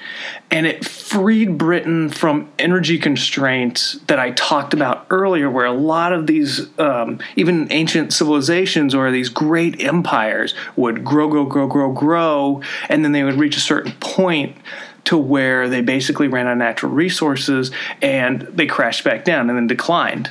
and 0.51 0.67
it 0.67 0.85
freed 0.85 1.59
Britain 1.59 2.09
from 2.09 2.51
energy 2.59 2.99
constraints 2.99 3.95
that 4.07 4.19
I 4.19 4.31
talked 4.33 4.75
about 4.75 5.07
earlier, 5.11 5.51
where 5.51 5.67
a 5.67 5.73
lot 5.73 6.13
of 6.13 6.27
these 6.27 6.69
um, 6.79 7.19
even 7.37 7.71
ancient 7.71 8.13
civilizations 8.13 8.95
or 8.95 9.11
these 9.11 9.29
great 9.29 9.83
empires 9.83 10.55
would 10.77 11.05
grow, 11.05 11.29
grow, 11.29 11.45
grow, 11.45 11.67
grow, 11.67 11.93
grow, 11.93 12.63
and 12.89 13.05
then 13.05 13.13
they 13.13 13.25
would 13.25 13.35
reach 13.35 13.57
a 13.57 13.61
certain 13.61 13.93
point 14.01 14.57
to 15.05 15.17
where 15.17 15.69
they 15.69 15.81
basically 15.81 16.29
ran 16.29 16.47
out 16.47 16.53
of 16.53 16.59
natural 16.59 16.93
resources 16.93 17.71
and 18.03 18.43
they 18.43 18.67
crashed 18.67 19.05
back 19.05 19.25
down 19.25 19.49
and 19.49 19.57
then 19.59 19.67
declined. 19.67 20.31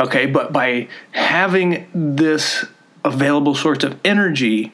Okay, 0.00 0.26
but 0.26 0.52
by 0.52 0.88
having 1.12 1.86
this 1.94 2.64
available 3.04 3.54
source 3.54 3.84
of 3.84 3.98
energy, 4.04 4.72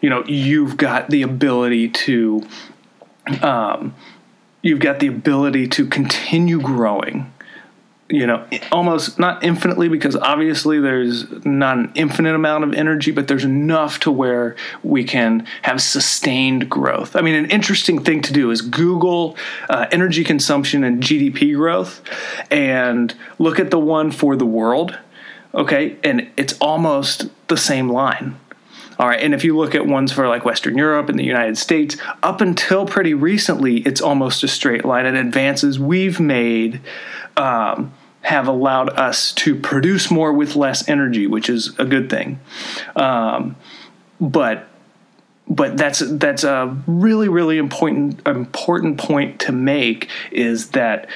you 0.00 0.10
know, 0.10 0.24
you've 0.26 0.76
got 0.76 1.08
the 1.10 1.22
ability 1.22 1.88
to, 1.88 2.46
um, 3.40 3.94
you've 4.62 4.80
got 4.80 5.00
the 5.00 5.06
ability 5.06 5.68
to 5.68 5.86
continue 5.86 6.60
growing 6.60 7.31
you 8.12 8.26
know, 8.26 8.46
almost 8.70 9.18
not 9.18 9.42
infinitely 9.42 9.88
because 9.88 10.14
obviously 10.14 10.78
there's 10.78 11.30
not 11.46 11.78
an 11.78 11.92
infinite 11.94 12.34
amount 12.34 12.62
of 12.62 12.74
energy, 12.74 13.10
but 13.10 13.26
there's 13.26 13.44
enough 13.44 14.00
to 14.00 14.10
where 14.10 14.54
we 14.82 15.02
can 15.02 15.46
have 15.62 15.80
sustained 15.80 16.68
growth. 16.68 17.16
I 17.16 17.22
mean, 17.22 17.34
an 17.34 17.50
interesting 17.50 18.04
thing 18.04 18.20
to 18.20 18.32
do 18.34 18.50
is 18.50 18.60
Google 18.60 19.34
uh, 19.70 19.86
energy 19.90 20.24
consumption 20.24 20.84
and 20.84 21.02
GDP 21.02 21.56
growth 21.56 22.02
and 22.50 23.14
look 23.38 23.58
at 23.58 23.70
the 23.70 23.78
one 23.78 24.10
for 24.10 24.36
the 24.36 24.46
world. 24.46 24.98
Okay. 25.54 25.96
And 26.04 26.30
it's 26.36 26.52
almost 26.60 27.30
the 27.48 27.56
same 27.56 27.88
line. 27.88 28.38
All 28.98 29.08
right, 29.08 29.20
and 29.20 29.32
if 29.34 29.42
you 29.42 29.56
look 29.56 29.74
at 29.74 29.86
ones 29.86 30.12
for 30.12 30.28
like 30.28 30.44
Western 30.44 30.76
Europe 30.76 31.08
and 31.08 31.18
the 31.18 31.24
United 31.24 31.56
States, 31.56 31.96
up 32.22 32.40
until 32.40 32.86
pretty 32.86 33.14
recently, 33.14 33.78
it's 33.78 34.00
almost 34.02 34.44
a 34.44 34.48
straight 34.48 34.84
line. 34.84 35.06
And 35.06 35.16
advances 35.16 35.80
we've 35.80 36.20
made 36.20 36.80
um, 37.36 37.92
have 38.22 38.48
allowed 38.48 38.88
us 38.90 39.32
to 39.32 39.54
produce 39.54 40.10
more 40.10 40.32
with 40.32 40.56
less 40.56 40.88
energy, 40.88 41.26
which 41.26 41.48
is 41.48 41.78
a 41.78 41.84
good 41.84 42.08
thing. 42.08 42.40
Um, 42.96 43.56
but 44.20 44.68
but 45.48 45.76
that's 45.76 46.00
that's 46.18 46.44
a 46.44 46.76
really 46.86 47.28
really 47.28 47.58
important 47.58 48.26
important 48.26 48.98
point 48.98 49.40
to 49.40 49.52
make 49.52 50.08
is 50.30 50.70
that 50.70 51.08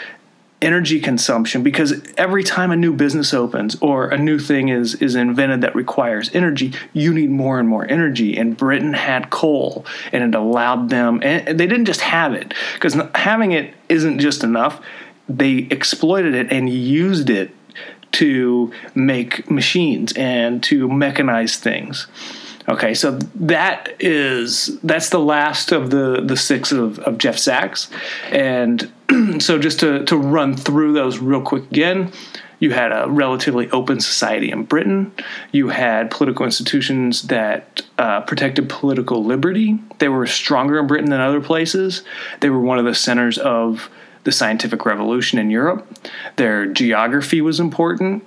energy 0.62 1.01
consumption 1.01 1.62
because 1.62 2.03
every 2.16 2.42
time 2.42 2.71
a 2.71 2.77
new 2.77 2.92
business 2.92 3.35
opens 3.35 3.77
or 3.83 4.09
a 4.09 4.16
new 4.16 4.38
thing 4.38 4.69
is 4.69 4.95
is 4.97 5.14
invented 5.14 5.61
that 5.61 5.75
requires 5.75 6.31
energy 6.35 6.73
you 6.95 7.12
need 7.12 7.31
more 7.31 7.61
and 7.61 7.69
more 7.69 7.87
energy 7.90 8.37
and 8.37 8.57
britain 8.57 8.95
had 8.95 9.29
coal 9.29 9.85
and 10.12 10.25
it 10.25 10.35
allowed 10.35 10.88
them 10.88 11.21
and 11.23 11.59
they 11.59 11.66
didn't 11.66 11.85
just 11.85 12.01
have 12.01 12.33
it 12.33 12.55
because 12.75 12.97
having 13.14 13.53
it 13.53 13.75
isn't 13.90 14.19
just 14.19 14.42
enough 14.42 14.81
they 15.29 15.69
exploited 15.71 16.35
it 16.35 16.53
and 16.53 16.69
used 16.69 17.31
it 17.31 17.51
to 18.12 18.73
make 18.95 19.51
machines 19.51 20.12
and 20.15 20.62
to 20.62 20.89
mechanize 20.89 21.57
things 21.57 22.07
Okay, 22.69 22.95
so 22.95 23.12
that 23.37 23.95
is 24.01 24.79
that's 24.83 25.11
the 25.11 25.21
last 25.21 25.71
of 25.71 25.91
the 25.91 26.21
the 26.21 26.37
six 26.37 26.73
of, 26.73 26.99
of 27.01 27.17
Jeff 27.17 27.39
Sachs, 27.39 27.89
and 28.31 28.91
so 29.39 29.59
just 29.59 29.81
to 29.81 30.05
to 30.07 30.17
run 30.17 30.57
through 30.57 30.93
those 30.93 31.19
real 31.19 31.41
quick 31.41 31.65
again. 31.71 32.12
You 32.59 32.71
had 32.71 32.91
a 32.91 33.07
relatively 33.07 33.71
open 33.71 34.01
society 34.01 34.51
in 34.51 34.65
Britain. 34.65 35.12
You 35.53 35.69
had 35.69 36.11
political 36.11 36.47
institutions 36.47 37.25
that 37.25 37.83
uh, 37.99 38.23
protected 38.23 38.71
political 38.71 39.23
liberty. 39.23 39.79
They 39.99 40.09
were 40.09 40.27
stronger 40.27 40.79
in 40.79 40.87
Britain 40.87 41.11
than 41.11 41.21
other 41.21 41.43
places. 41.43 42.03
They 42.41 42.49
were 42.49 42.61
one 42.61 42.79
of 42.79 42.87
the 42.87 42.95
centers 42.95 43.37
of 43.37 43.91
the 44.27 44.33
scientific 44.33 44.85
revolution 44.85 45.39
in 45.39 45.51
Europe. 45.51 45.87
Their 46.35 46.67
geography 46.67 47.41
was 47.41 47.61
important. 47.61 48.27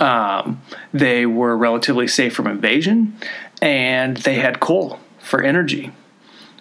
Um, 0.00 0.60
they 0.92 1.24
were 1.24 1.56
relatively 1.56 2.08
safe 2.08 2.34
from 2.34 2.48
invasion, 2.48 3.16
and 3.62 4.16
they 4.18 4.34
had 4.34 4.58
coal 4.58 4.98
for 5.20 5.40
energy. 5.40 5.92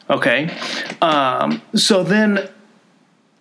Okay, 0.08 0.56
um, 1.02 1.64
so 1.76 2.04
then 2.04 2.48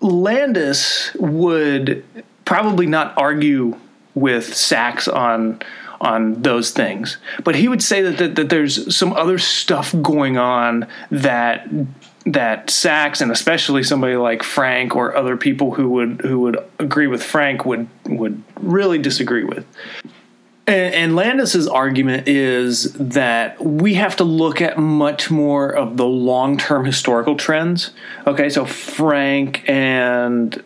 Landes 0.00 1.14
would 1.20 2.02
probably 2.46 2.86
not 2.86 3.16
argue 3.18 3.76
with 4.14 4.54
Sachs 4.56 5.06
on 5.06 5.60
on 6.00 6.42
those 6.42 6.70
things, 6.72 7.18
but 7.44 7.54
he 7.54 7.68
would 7.68 7.82
say 7.82 8.02
that, 8.02 8.18
that, 8.18 8.34
that 8.34 8.48
there's 8.48 8.94
some 8.94 9.12
other 9.12 9.38
stuff 9.38 9.94
going 10.02 10.36
on 10.36 10.86
that 11.10 11.68
that 12.26 12.70
Sachs 12.70 13.20
and 13.20 13.30
especially 13.30 13.84
somebody 13.84 14.16
like 14.16 14.42
Frank 14.42 14.96
or 14.96 15.16
other 15.16 15.36
people 15.36 15.74
who 15.74 15.88
would 15.90 16.20
who 16.22 16.40
would 16.40 16.58
agree 16.78 17.06
with 17.06 17.22
Frank 17.22 17.64
would 17.64 17.88
would 18.06 18.42
really 18.60 18.98
disagree 18.98 19.44
with. 19.44 19.64
And, 20.66 20.94
and 20.94 21.16
Landes's 21.16 21.68
argument 21.68 22.26
is 22.26 22.92
that 22.94 23.62
we 23.64 23.94
have 23.94 24.16
to 24.16 24.24
look 24.24 24.60
at 24.60 24.76
much 24.76 25.30
more 25.30 25.70
of 25.70 25.96
the 25.96 26.06
long-term 26.06 26.84
historical 26.84 27.36
trends. 27.36 27.92
Okay, 28.26 28.50
so 28.50 28.64
Frank 28.66 29.62
and 29.68 30.62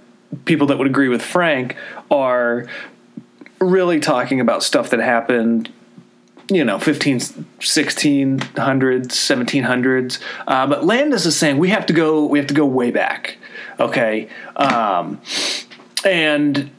people 0.47 0.69
that 0.69 0.79
would 0.79 0.87
agree 0.87 1.09
with 1.09 1.21
Frank 1.23 1.77
are 2.11 2.67
really 3.61 4.01
talking 4.01 4.41
about 4.41 4.63
stuff 4.63 4.89
that 4.91 5.01
happened 5.01 5.71
you 6.51 6.65
know 6.65 6.79
15 6.79 7.19
1600s 7.19 8.49
1700s 8.49 10.19
uh, 10.47 10.67
but 10.67 10.85
Landes 10.85 11.27
is 11.27 11.37
saying 11.37 11.59
we 11.59 11.69
have 11.69 11.87
to 11.87 11.93
go 11.93 12.25
we 12.27 12.39
have 12.39 12.49
to 12.49 12.55
go 12.55 12.67
way 12.67 12.91
back 12.91 13.39
okay? 13.81 14.29
Um, 14.57 15.21
and 16.05 16.71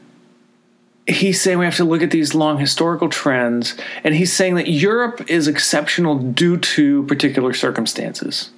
he's 1.06 1.40
saying 1.40 1.58
we 1.58 1.64
have 1.64 1.76
to 1.76 1.84
look 1.84 2.02
at 2.02 2.12
these 2.12 2.34
long 2.34 2.58
historical 2.58 3.08
trends 3.08 3.76
and 4.04 4.14
he's 4.14 4.32
saying 4.32 4.54
that 4.54 4.68
europe 4.68 5.20
is 5.28 5.48
exceptional 5.48 6.16
due 6.16 6.56
to 6.56 7.02
particular 7.06 7.52
circumstances 7.52 8.50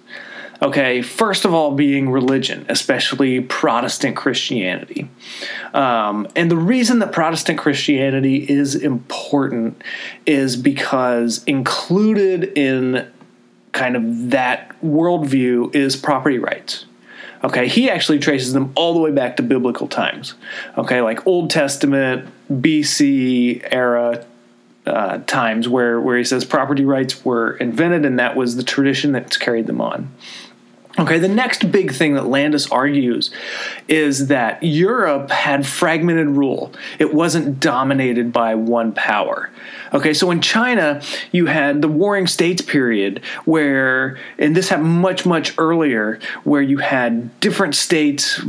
Okay, 0.65 1.03
first 1.03 1.45
of 1.45 1.53
all, 1.53 1.73
being 1.73 2.11
religion, 2.11 2.65
especially 2.71 3.43
Protestant 3.43 4.17
Christianity. 4.17 5.11
Um, 5.75 6.27
and 6.35 6.51
the 6.51 6.57
reason 6.57 7.01
that 7.01 7.13
Protestant 7.13 7.59
Christianity 7.59 8.37
is 8.51 8.75
important 8.75 9.83
is 10.25 10.57
because 10.57 11.45
included 11.45 12.57
in 12.57 13.13
kind 13.73 13.95
of 13.95 14.31
that 14.31 14.75
worldview 14.83 15.75
is 15.75 15.97
property 15.97 16.39
rights. 16.39 16.87
Okay, 17.43 17.69
he 17.69 17.91
actually 17.91 18.19
traces 18.19 18.55
them 18.55 18.73
all 18.75 18.95
the 18.95 19.01
way 19.01 19.11
back 19.11 19.37
to 19.37 19.43
biblical 19.43 19.87
times. 19.87 20.33
Okay, 20.79 21.03
like 21.03 21.27
Old 21.27 21.51
Testament, 21.51 22.27
BC 22.51 23.69
era 23.71 24.25
uh, 24.87 25.19
times 25.27 25.69
where, 25.69 26.01
where 26.01 26.17
he 26.17 26.25
says 26.25 26.45
property 26.45 26.85
rights 26.85 27.25
were 27.25 27.57
invented 27.57 28.05
and 28.05 28.19
that 28.19 28.37
was 28.37 28.57
the 28.57 28.63
tradition 28.63 29.13
that's 29.13 29.37
carried 29.37 29.67
them 29.67 29.81
on. 29.81 30.11
Okay, 30.97 31.19
the 31.19 31.29
next 31.29 31.73
big 31.73 31.93
thing 31.93 32.15
that 32.15 32.27
Landes 32.27 32.69
argues 32.69 33.33
is 33.89 34.29
that 34.29 34.63
Europe 34.63 35.31
had 35.31 35.67
fragmented 35.67 36.29
rule. 36.29 36.73
It 37.01 37.13
wasn't 37.13 37.59
dominated 37.59 38.33
by 38.33 38.55
one 38.55 38.93
power. 38.93 39.51
Okay, 39.93 40.15
so 40.15 40.31
in 40.31 40.41
China, 40.41 41.03
you 41.33 41.47
had 41.47 41.83
the 41.83 41.89
Warring 41.89 42.29
States 42.29 42.63
period 42.63 43.25
where, 43.45 44.19
and 44.39 44.55
this 44.57 44.69
happened 44.69 45.01
much, 45.01 45.27
much 45.27 45.53
earlier, 45.59 46.21
where 46.45 46.63
you 46.63 46.79
had 46.79 47.41
different 47.41 47.75
states 47.75 48.41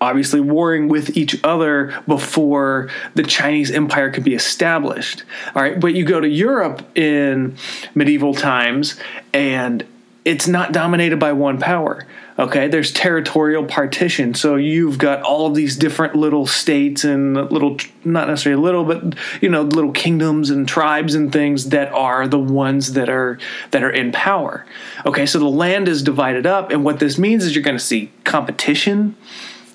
obviously 0.00 0.40
warring 0.40 0.88
with 0.88 1.16
each 1.16 1.38
other 1.44 1.94
before 2.08 2.90
the 3.14 3.22
Chinese 3.22 3.70
empire 3.70 4.10
could 4.10 4.24
be 4.24 4.34
established. 4.34 5.22
All 5.54 5.62
right, 5.62 5.78
but 5.78 5.94
you 5.94 6.04
go 6.04 6.20
to 6.20 6.28
Europe 6.28 6.82
in 6.96 7.56
medieval 7.94 8.34
times 8.34 8.96
and 9.32 9.86
it's 10.24 10.46
not 10.46 10.72
dominated 10.72 11.18
by 11.18 11.32
one 11.32 11.58
power. 11.58 12.06
Okay, 12.38 12.68
there's 12.68 12.92
territorial 12.92 13.64
partition. 13.64 14.34
So 14.34 14.56
you've 14.56 14.96
got 14.96 15.22
all 15.22 15.46
of 15.46 15.54
these 15.54 15.76
different 15.76 16.14
little 16.14 16.46
states 16.46 17.04
and 17.04 17.34
little, 17.34 17.76
not 18.04 18.28
necessarily 18.28 18.62
little, 18.62 18.84
but 18.84 19.14
you 19.40 19.48
know, 19.48 19.62
little 19.62 19.92
kingdoms 19.92 20.48
and 20.48 20.66
tribes 20.66 21.14
and 21.14 21.32
things 21.32 21.70
that 21.70 21.92
are 21.92 22.28
the 22.28 22.38
ones 22.38 22.92
that 22.92 23.08
are 23.08 23.38
that 23.72 23.82
are 23.82 23.90
in 23.90 24.12
power. 24.12 24.64
Okay, 25.04 25.26
so 25.26 25.38
the 25.38 25.48
land 25.48 25.88
is 25.88 26.02
divided 26.02 26.46
up, 26.46 26.70
and 26.70 26.84
what 26.84 27.00
this 27.00 27.18
means 27.18 27.44
is 27.44 27.54
you're 27.54 27.64
going 27.64 27.78
to 27.78 27.84
see 27.84 28.10
competition. 28.24 29.16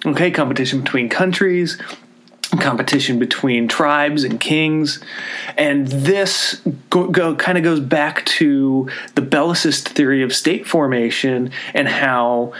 Okay, 0.05 0.31
competition 0.31 0.81
between 0.81 1.09
countries, 1.09 1.81
competition 2.59 3.19
between 3.19 3.67
tribes 3.67 4.23
and 4.23 4.39
kings. 4.39 5.03
And 5.57 5.87
this 5.87 6.61
go, 6.89 7.07
go, 7.07 7.35
kind 7.35 7.57
of 7.57 7.63
goes 7.63 7.79
back 7.79 8.25
to 8.25 8.89
the 9.15 9.21
Bellicist 9.21 9.89
theory 9.89 10.23
of 10.23 10.33
state 10.33 10.67
formation 10.67 11.51
and 11.73 11.87
how 11.87 12.53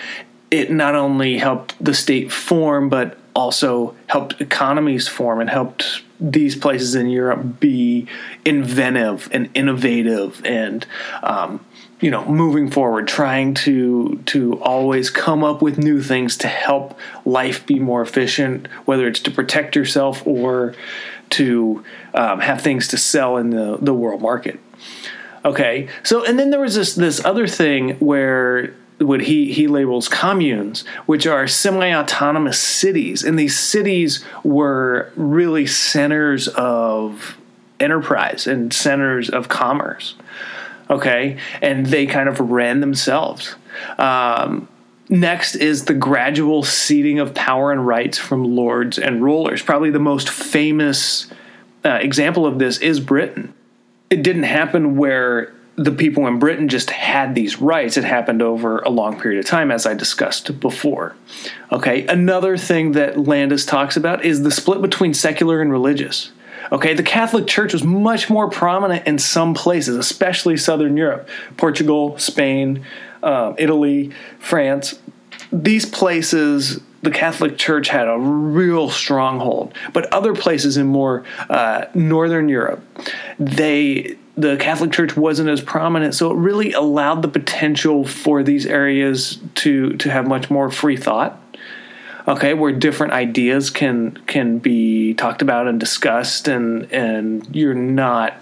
it 0.52 0.72
not 0.72 0.96
only 0.96 1.38
helped 1.38 1.82
the 1.84 1.94
state 1.94 2.32
form, 2.32 2.90
but 2.90 3.18
also 3.36 3.96
helped 4.08 4.42
economies 4.42 5.08
form 5.08 5.40
and 5.40 5.50
helped 5.50 6.02
these 6.20 6.56
places 6.56 6.96
in 6.96 7.08
Europe 7.08 7.60
be 7.60 8.08
inventive 8.44 9.30
and 9.32 9.50
innovative 9.54 10.42
and 10.44 10.86
um, 11.22 11.64
you 12.00 12.12
know 12.12 12.26
moving 12.26 12.70
forward 12.70 13.08
trying 13.08 13.54
to 13.54 14.22
to 14.26 14.62
always 14.62 15.10
come 15.10 15.44
up 15.44 15.62
with 15.62 15.78
new 15.78 16.02
things 16.02 16.38
to 16.38 16.48
help 16.48 16.98
life 17.26 17.66
be 17.66 17.80
more 17.80 18.02
efficient 18.02 18.68
whether 18.86 19.08
it's 19.08 19.20
to 19.20 19.32
protect 19.32 19.76
yourself 19.76 20.26
or 20.26 20.76
to 21.30 21.84
um, 22.14 22.40
have 22.40 22.62
things 22.62 22.88
to 22.88 22.98
sell 22.98 23.36
in 23.36 23.50
the, 23.50 23.78
the 23.82 23.94
world 23.94 24.22
market. 24.22 24.60
Okay 25.44 25.90
so 26.04 26.24
and 26.24 26.38
then 26.38 26.52
there 26.52 26.60
was 26.60 26.76
this 26.76 26.96
this 26.96 27.24
other 27.26 27.48
thing 27.48 27.92
where 27.96 28.74
what 29.00 29.22
he 29.22 29.52
he 29.52 29.68
labels 29.68 30.10
communes, 30.10 30.84
which 31.06 31.28
are 31.28 31.48
semi-autonomous 31.48 32.60
cities, 32.60 33.24
and 33.24 33.38
these 33.38 33.58
cities 33.58 34.26
were 34.44 35.12
really 35.16 35.68
centers 35.68 36.48
of 36.50 37.38
enterprise 37.80 38.48
and 38.48 38.74
centers 38.74 39.30
of 39.30 39.50
commerce 39.50 40.16
okay, 40.90 41.38
and 41.62 41.86
they 41.86 42.06
kind 42.06 42.30
of 42.30 42.40
ran 42.40 42.80
themselves. 42.80 43.56
Um, 43.98 44.68
Next 45.10 45.56
is 45.56 45.86
the 45.86 45.94
gradual 45.94 46.64
ceding 46.64 47.20
of 47.20 47.34
power 47.34 47.72
and 47.72 47.86
rights 47.86 48.18
from 48.18 48.44
lords 48.44 48.98
and 48.98 49.24
rulers. 49.24 49.62
Probably 49.62 49.90
the 49.90 50.00
most 50.00 50.30
famous 50.30 51.28
uh, 51.86 52.00
example 52.02 52.46
of 52.46 52.60
this 52.60 52.80
is 52.80 53.00
Britain. 53.00 53.54
It 54.10 54.22
didn't 54.22 54.44
happen 54.44 54.98
where 54.98 55.54
the 55.78 55.92
people 55.92 56.28
in 56.28 56.40
Britain 56.40 56.68
just 56.68 56.90
had 56.90 57.36
these 57.36 57.62
rights. 57.62 57.96
It 57.96 58.04
happened 58.04 58.42
over 58.42 58.80
a 58.80 58.90
long 58.90 59.20
period 59.20 59.40
of 59.40 59.46
time, 59.46 59.72
as 59.72 59.86
I 59.86 59.94
discussed 59.94 60.60
before. 60.60 61.16
Okay, 61.72 62.06
another 62.08 62.58
thing 62.58 62.94
that 62.94 63.18
Landes 63.18 63.66
talks 63.66 63.96
about 63.96 64.26
is 64.26 64.42
the 64.42 64.52
split 64.52 64.82
between 64.82 65.14
secular 65.14 65.62
and 65.62 65.72
religious. 65.72 66.32
Okay, 66.72 66.94
the 66.94 67.04
Catholic 67.04 67.48
Church 67.48 67.74
was 67.74 67.84
much 67.84 68.30
more 68.30 68.50
prominent 68.50 69.08
in 69.08 69.20
some 69.20 69.54
places, 69.54 69.96
especially 69.98 70.58
Southern 70.58 70.98
Europe, 70.98 71.30
Portugal, 71.56 72.18
Spain, 72.18 72.86
uh, 73.24 73.54
Italy, 73.58 74.12
France. 74.40 75.00
These 75.52 75.86
places, 75.86 76.82
the 77.04 77.12
Catholic 77.12 77.58
Church 77.58 77.90
had 77.90 78.08
a 78.08 78.18
real 78.18 78.90
stronghold, 78.90 79.74
but 79.94 80.12
other 80.14 80.36
places 80.36 80.78
in 80.78 80.88
more 80.88 81.24
uh, 81.50 81.86
Northern 81.94 82.50
Europe, 82.50 82.84
they 83.40 84.18
the 84.38 84.56
Catholic 84.58 84.92
Church 84.92 85.18
wasn't 85.18 85.50
as 85.50 85.62
prominent, 85.62 86.14
so 86.14 86.32
it 86.32 86.36
really 86.36 86.72
allowed 86.74 87.24
the 87.24 87.28
potential 87.28 88.06
for 88.06 88.44
these 88.44 88.66
areas 88.68 89.40
to 89.56 89.94
to 89.98 90.12
have 90.12 90.28
much 90.28 90.50
more 90.50 90.70
free 90.70 90.98
thought. 90.98 91.42
Okay, 92.28 92.54
where 92.54 92.74
different 92.74 93.14
ideas 93.14 93.70
can 93.70 94.12
can 94.28 94.60
be 94.60 95.14
talked 95.14 95.42
about 95.42 95.68
and 95.68 95.80
discussed, 95.80 96.48
and 96.48 96.92
and 96.92 97.56
you're 97.56 97.74
not 97.74 98.34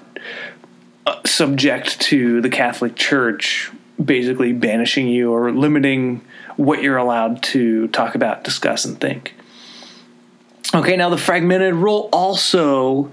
uh, 1.05 1.21
subject 1.25 1.99
to 2.01 2.41
the 2.41 2.49
Catholic 2.49 2.95
Church 2.95 3.71
basically 4.03 4.53
banishing 4.53 5.07
you 5.07 5.31
or 5.31 5.51
limiting 5.51 6.21
what 6.57 6.81
you're 6.81 6.97
allowed 6.97 7.41
to 7.43 7.87
talk 7.89 8.15
about, 8.15 8.43
discuss, 8.43 8.85
and 8.85 8.99
think. 8.99 9.35
Okay, 10.73 10.97
now 10.97 11.09
the 11.09 11.17
fragmented 11.17 11.75
rule 11.75 12.09
also 12.11 13.11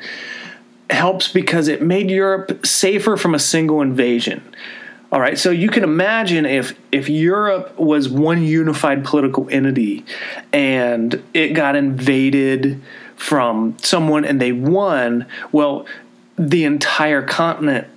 helps 0.90 1.28
because 1.28 1.68
it 1.68 1.82
made 1.82 2.10
Europe 2.10 2.66
safer 2.66 3.16
from 3.16 3.34
a 3.34 3.38
single 3.38 3.82
invasion. 3.82 4.42
All 5.12 5.20
right, 5.20 5.38
so 5.38 5.50
you 5.50 5.68
can 5.68 5.84
imagine 5.84 6.46
if 6.46 6.74
if 6.90 7.10
Europe 7.10 7.78
was 7.78 8.08
one 8.08 8.44
unified 8.44 9.04
political 9.04 9.46
entity 9.50 10.06
and 10.54 11.22
it 11.34 11.48
got 11.48 11.76
invaded 11.76 12.80
from 13.14 13.76
someone 13.82 14.24
and 14.24 14.40
they 14.40 14.52
won, 14.52 15.26
well, 15.52 15.84
the 16.36 16.64
entire 16.64 17.20
continent 17.20 17.88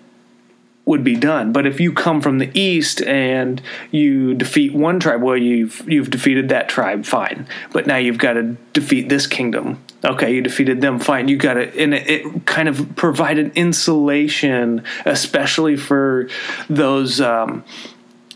would 0.84 1.06
be 1.06 1.16
done. 1.16 1.54
But 1.54 1.66
if 1.66 1.80
you 1.80 1.94
come 1.94 2.20
from 2.20 2.40
the 2.40 2.52
east 2.54 3.02
and 3.02 3.62
you 3.92 4.34
defeat 4.34 4.74
one 4.74 5.00
tribe, 5.00 5.22
well, 5.22 5.38
you've 5.38 5.90
you've 5.90 6.10
defeated 6.10 6.50
that 6.50 6.68
tribe, 6.68 7.06
fine. 7.06 7.48
But 7.72 7.88
now 7.88 7.96
you've 7.96 8.18
got 8.18 8.34
to 8.34 8.58
defeat 8.74 9.08
this 9.08 9.26
kingdom. 9.26 9.82
Okay, 10.06 10.36
you 10.36 10.42
defeated 10.42 10.82
them, 10.82 11.00
fine. 11.00 11.28
You 11.28 11.38
got 11.38 11.58
it. 11.58 11.76
and 11.76 11.94
it, 11.94 12.10
it, 12.10 12.46
kind 12.46 12.70
of 12.70 12.96
provided 12.96 13.58
insulation, 13.58 14.84
especially 15.06 15.76
for 15.78 16.30
those 16.70 17.20
um, 17.20 17.64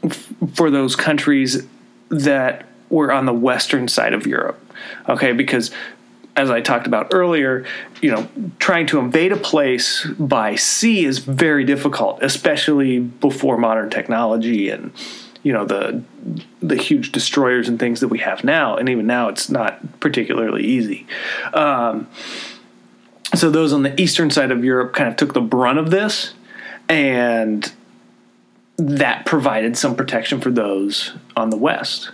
f- 0.03 0.33
for 0.53 0.71
those 0.71 0.95
countries 0.95 1.67
that 2.09 2.65
were 2.89 3.11
on 3.11 3.25
the 3.25 3.33
western 3.33 3.87
side 3.87 4.13
of 4.13 4.25
Europe. 4.25 4.59
Okay, 5.07 5.31
because 5.31 5.69
as 6.35 6.49
I 6.49 6.61
talked 6.61 6.87
about 6.87 7.09
earlier, 7.11 7.65
you 8.01 8.11
know, 8.11 8.27
trying 8.59 8.87
to 8.87 8.99
invade 8.99 9.31
a 9.31 9.37
place 9.37 10.05
by 10.17 10.55
sea 10.55 11.05
is 11.05 11.19
very 11.19 11.65
difficult, 11.65 12.23
especially 12.23 12.99
before 12.99 13.57
modern 13.57 13.89
technology 13.89 14.69
and 14.69 14.91
you 15.43 15.53
know 15.53 15.65
the 15.65 16.03
the 16.61 16.75
huge 16.75 17.11
destroyers 17.11 17.67
and 17.67 17.79
things 17.79 17.99
that 18.01 18.09
we 18.09 18.19
have 18.19 18.43
now. 18.43 18.75
And 18.75 18.89
even 18.89 19.07
now, 19.07 19.29
it's 19.29 19.49
not 19.49 19.99
particularly 19.99 20.63
easy. 20.63 21.07
Um, 21.53 22.07
so 23.35 23.49
those 23.49 23.73
on 23.73 23.83
the 23.83 23.99
eastern 23.99 24.31
side 24.31 24.51
of 24.51 24.63
Europe 24.63 24.93
kind 24.93 25.09
of 25.09 25.15
took 25.15 25.33
the 25.33 25.41
brunt 25.41 25.79
of 25.79 25.91
this, 25.91 26.33
and 26.87 27.71
that 28.77 29.25
provided 29.25 29.77
some 29.77 29.95
protection 29.95 30.41
for 30.41 30.51
those 30.51 31.13
on 31.35 31.49
the 31.49 31.57
west. 31.57 32.11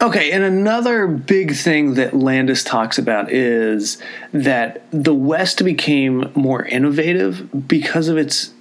Okay, 0.00 0.30
and 0.30 0.44
another 0.44 1.08
big 1.08 1.56
thing 1.56 1.94
that 1.94 2.14
Landes 2.14 2.62
talks 2.62 2.98
about 2.98 3.32
is 3.32 4.00
that 4.32 4.84
the 4.92 5.14
West 5.14 5.64
became 5.64 6.30
more 6.36 6.64
innovative 6.64 7.66
because 7.66 8.06
of 8.06 8.16
its 8.16 8.52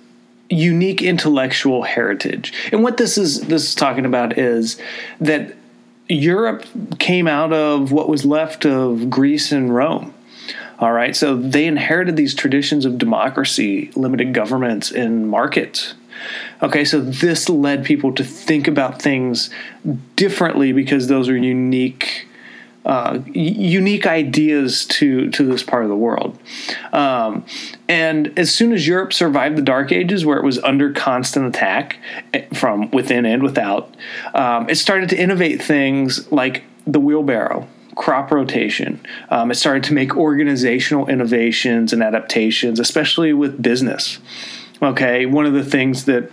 unique 0.49 1.01
intellectual 1.01 1.83
heritage. 1.83 2.53
And 2.71 2.83
what 2.83 2.97
this 2.97 3.17
is 3.17 3.41
this 3.41 3.63
is 3.69 3.75
talking 3.75 4.05
about 4.05 4.37
is 4.37 4.79
that 5.19 5.55
Europe 6.07 6.65
came 6.99 7.27
out 7.27 7.51
of 7.51 7.91
what 7.91 8.07
was 8.07 8.25
left 8.25 8.65
of 8.65 9.09
Greece 9.09 9.51
and 9.51 9.73
Rome. 9.73 10.13
All 10.79 10.91
right, 10.91 11.15
so 11.15 11.35
they 11.35 11.65
inherited 11.65 12.15
these 12.15 12.35
traditions 12.35 12.85
of 12.85 12.99
democracy, 12.99 13.91
limited 13.95 14.33
governments, 14.33 14.91
and 14.91 15.27
markets 15.27 15.95
Okay, 16.61 16.85
so 16.85 16.99
this 16.99 17.49
led 17.49 17.85
people 17.85 18.13
to 18.13 18.23
think 18.23 18.67
about 18.67 19.01
things 19.01 19.49
differently 20.15 20.73
because 20.73 21.07
those 21.07 21.29
are 21.29 21.37
unique. 21.37 22.26
Uh, 22.87 23.19
unique 23.33 24.07
ideas 24.07 24.85
to 24.85 25.29
to 25.31 25.43
this 25.43 25.61
part 25.61 25.83
of 25.83 25.89
the 25.89 25.95
world, 25.95 26.39
um, 26.93 27.45
and 27.89 28.31
as 28.39 28.53
soon 28.53 28.71
as 28.71 28.87
Europe 28.87 29.11
survived 29.11 29.57
the 29.57 29.61
Dark 29.61 29.91
Ages, 29.91 30.25
where 30.25 30.37
it 30.37 30.43
was 30.45 30.57
under 30.59 30.93
constant 30.93 31.45
attack 31.53 31.97
eh, 32.33 32.45
from 32.53 32.89
within 32.91 33.25
and 33.25 33.43
without, 33.43 33.93
um, 34.33 34.69
it 34.69 34.75
started 34.75 35.09
to 35.09 35.17
innovate 35.17 35.61
things 35.61 36.31
like 36.31 36.63
the 36.85 37.01
wheelbarrow, 37.01 37.67
crop 37.95 38.31
rotation. 38.31 39.01
Um, 39.29 39.51
it 39.51 39.55
started 39.55 39.83
to 39.83 39.93
make 39.93 40.15
organizational 40.15 41.09
innovations 41.09 41.91
and 41.91 42.01
adaptations, 42.01 42.79
especially 42.79 43.33
with 43.33 43.61
business. 43.61 44.19
Okay, 44.81 45.25
one 45.25 45.45
of 45.45 45.51
the 45.51 45.65
things 45.65 46.05
that 46.05 46.31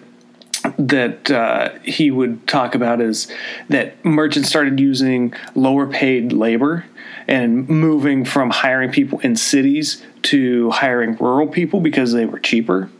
that 0.78 1.30
uh, 1.30 1.70
he 1.82 2.10
would 2.10 2.46
talk 2.46 2.74
about 2.74 3.00
is 3.00 3.28
that 3.68 4.02
merchants 4.04 4.48
started 4.48 4.80
using 4.80 5.34
lower 5.54 5.86
paid 5.86 6.32
labor 6.32 6.84
and 7.28 7.68
moving 7.68 8.24
from 8.24 8.50
hiring 8.50 8.90
people 8.90 9.18
in 9.20 9.36
cities 9.36 10.02
to 10.22 10.70
hiring 10.70 11.16
rural 11.16 11.46
people 11.46 11.80
because 11.80 12.12
they 12.12 12.26
were 12.26 12.38
cheaper. 12.38 12.90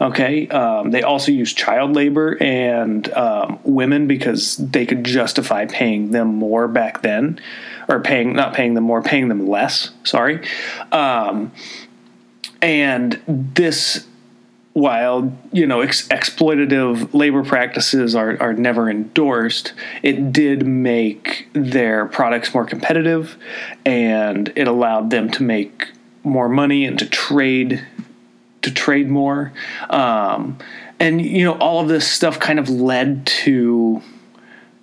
Okay, 0.00 0.48
um, 0.48 0.90
they 0.90 1.02
also 1.02 1.30
used 1.30 1.56
child 1.56 1.94
labor 1.94 2.42
and 2.42 3.12
um, 3.12 3.58
women 3.64 4.06
because 4.06 4.56
they 4.56 4.86
could 4.86 5.04
justify 5.04 5.66
paying 5.66 6.10
them 6.10 6.28
more 6.28 6.66
back 6.68 7.02
then, 7.02 7.38
or 7.86 8.00
paying 8.00 8.32
not 8.32 8.54
paying 8.54 8.74
them 8.74 8.84
more, 8.84 9.02
paying 9.02 9.28
them 9.28 9.46
less. 9.46 9.90
Sorry, 10.04 10.40
um, 10.90 11.52
and 12.62 13.20
this 13.28 14.07
while 14.72 15.36
you 15.52 15.66
know 15.66 15.80
ex- 15.80 16.08
exploitative 16.08 17.12
labor 17.12 17.44
practices 17.44 18.14
are, 18.14 18.40
are 18.40 18.52
never 18.52 18.88
endorsed, 18.88 19.72
it 20.02 20.32
did 20.32 20.66
make 20.66 21.48
their 21.52 22.06
products 22.06 22.54
more 22.54 22.64
competitive, 22.64 23.36
and 23.84 24.52
it 24.54 24.68
allowed 24.68 25.10
them 25.10 25.30
to 25.30 25.42
make 25.42 25.88
more 26.24 26.48
money 26.48 26.84
and 26.84 26.98
to 26.98 27.08
trade 27.08 27.84
to 28.62 28.72
trade 28.72 29.08
more. 29.08 29.52
Um, 29.90 30.58
and 31.00 31.20
you 31.20 31.44
know 31.44 31.58
all 31.58 31.80
of 31.80 31.88
this 31.88 32.06
stuff 32.06 32.38
kind 32.38 32.58
of 32.58 32.68
led 32.68 33.26
to 33.26 34.02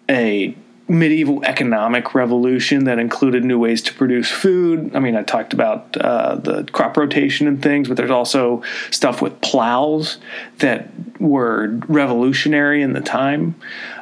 a 0.09 0.55
medieval 0.87 1.43
economic 1.43 2.13
revolution 2.13 2.83
that 2.83 2.99
included 2.99 3.43
new 3.43 3.57
ways 3.57 3.81
to 3.81 3.93
produce 3.93 4.29
food. 4.29 4.95
I 4.95 4.99
mean, 4.99 5.15
I 5.15 5.23
talked 5.23 5.51
about 5.53 5.97
uh, 5.97 6.35
the 6.35 6.63
crop 6.71 6.95
rotation 6.95 7.47
and 7.47 7.61
things, 7.61 7.87
but 7.87 7.97
there's 7.97 8.11
also 8.11 8.61
stuff 8.91 9.21
with 9.21 9.41
plows 9.41 10.19
that 10.59 10.89
were 11.19 11.79
revolutionary 11.87 12.83
in 12.83 12.93
the 12.93 13.01
time. 13.01 13.55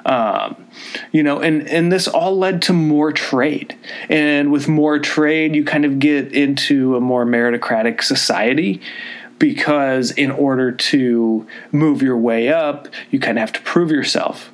Um, 0.05 0.67
you 1.13 1.23
know, 1.23 1.39
and 1.39 1.67
and 1.69 1.91
this 1.91 2.07
all 2.07 2.37
led 2.37 2.61
to 2.63 2.73
more 2.73 3.13
trade, 3.13 3.77
and 4.09 4.51
with 4.51 4.67
more 4.67 4.99
trade, 4.99 5.55
you 5.55 5.63
kind 5.63 5.85
of 5.85 5.99
get 5.99 6.33
into 6.33 6.97
a 6.97 7.01
more 7.01 7.25
meritocratic 7.25 8.03
society. 8.03 8.81
Because 9.39 10.11
in 10.11 10.31
order 10.31 10.71
to 10.71 11.45
move 11.73 12.01
your 12.01 12.17
way 12.17 12.47
up, 12.47 12.87
you 13.11 13.19
kind 13.19 13.37
of 13.37 13.41
have 13.41 13.51
to 13.53 13.61
prove 13.61 13.91
yourself 13.91 14.52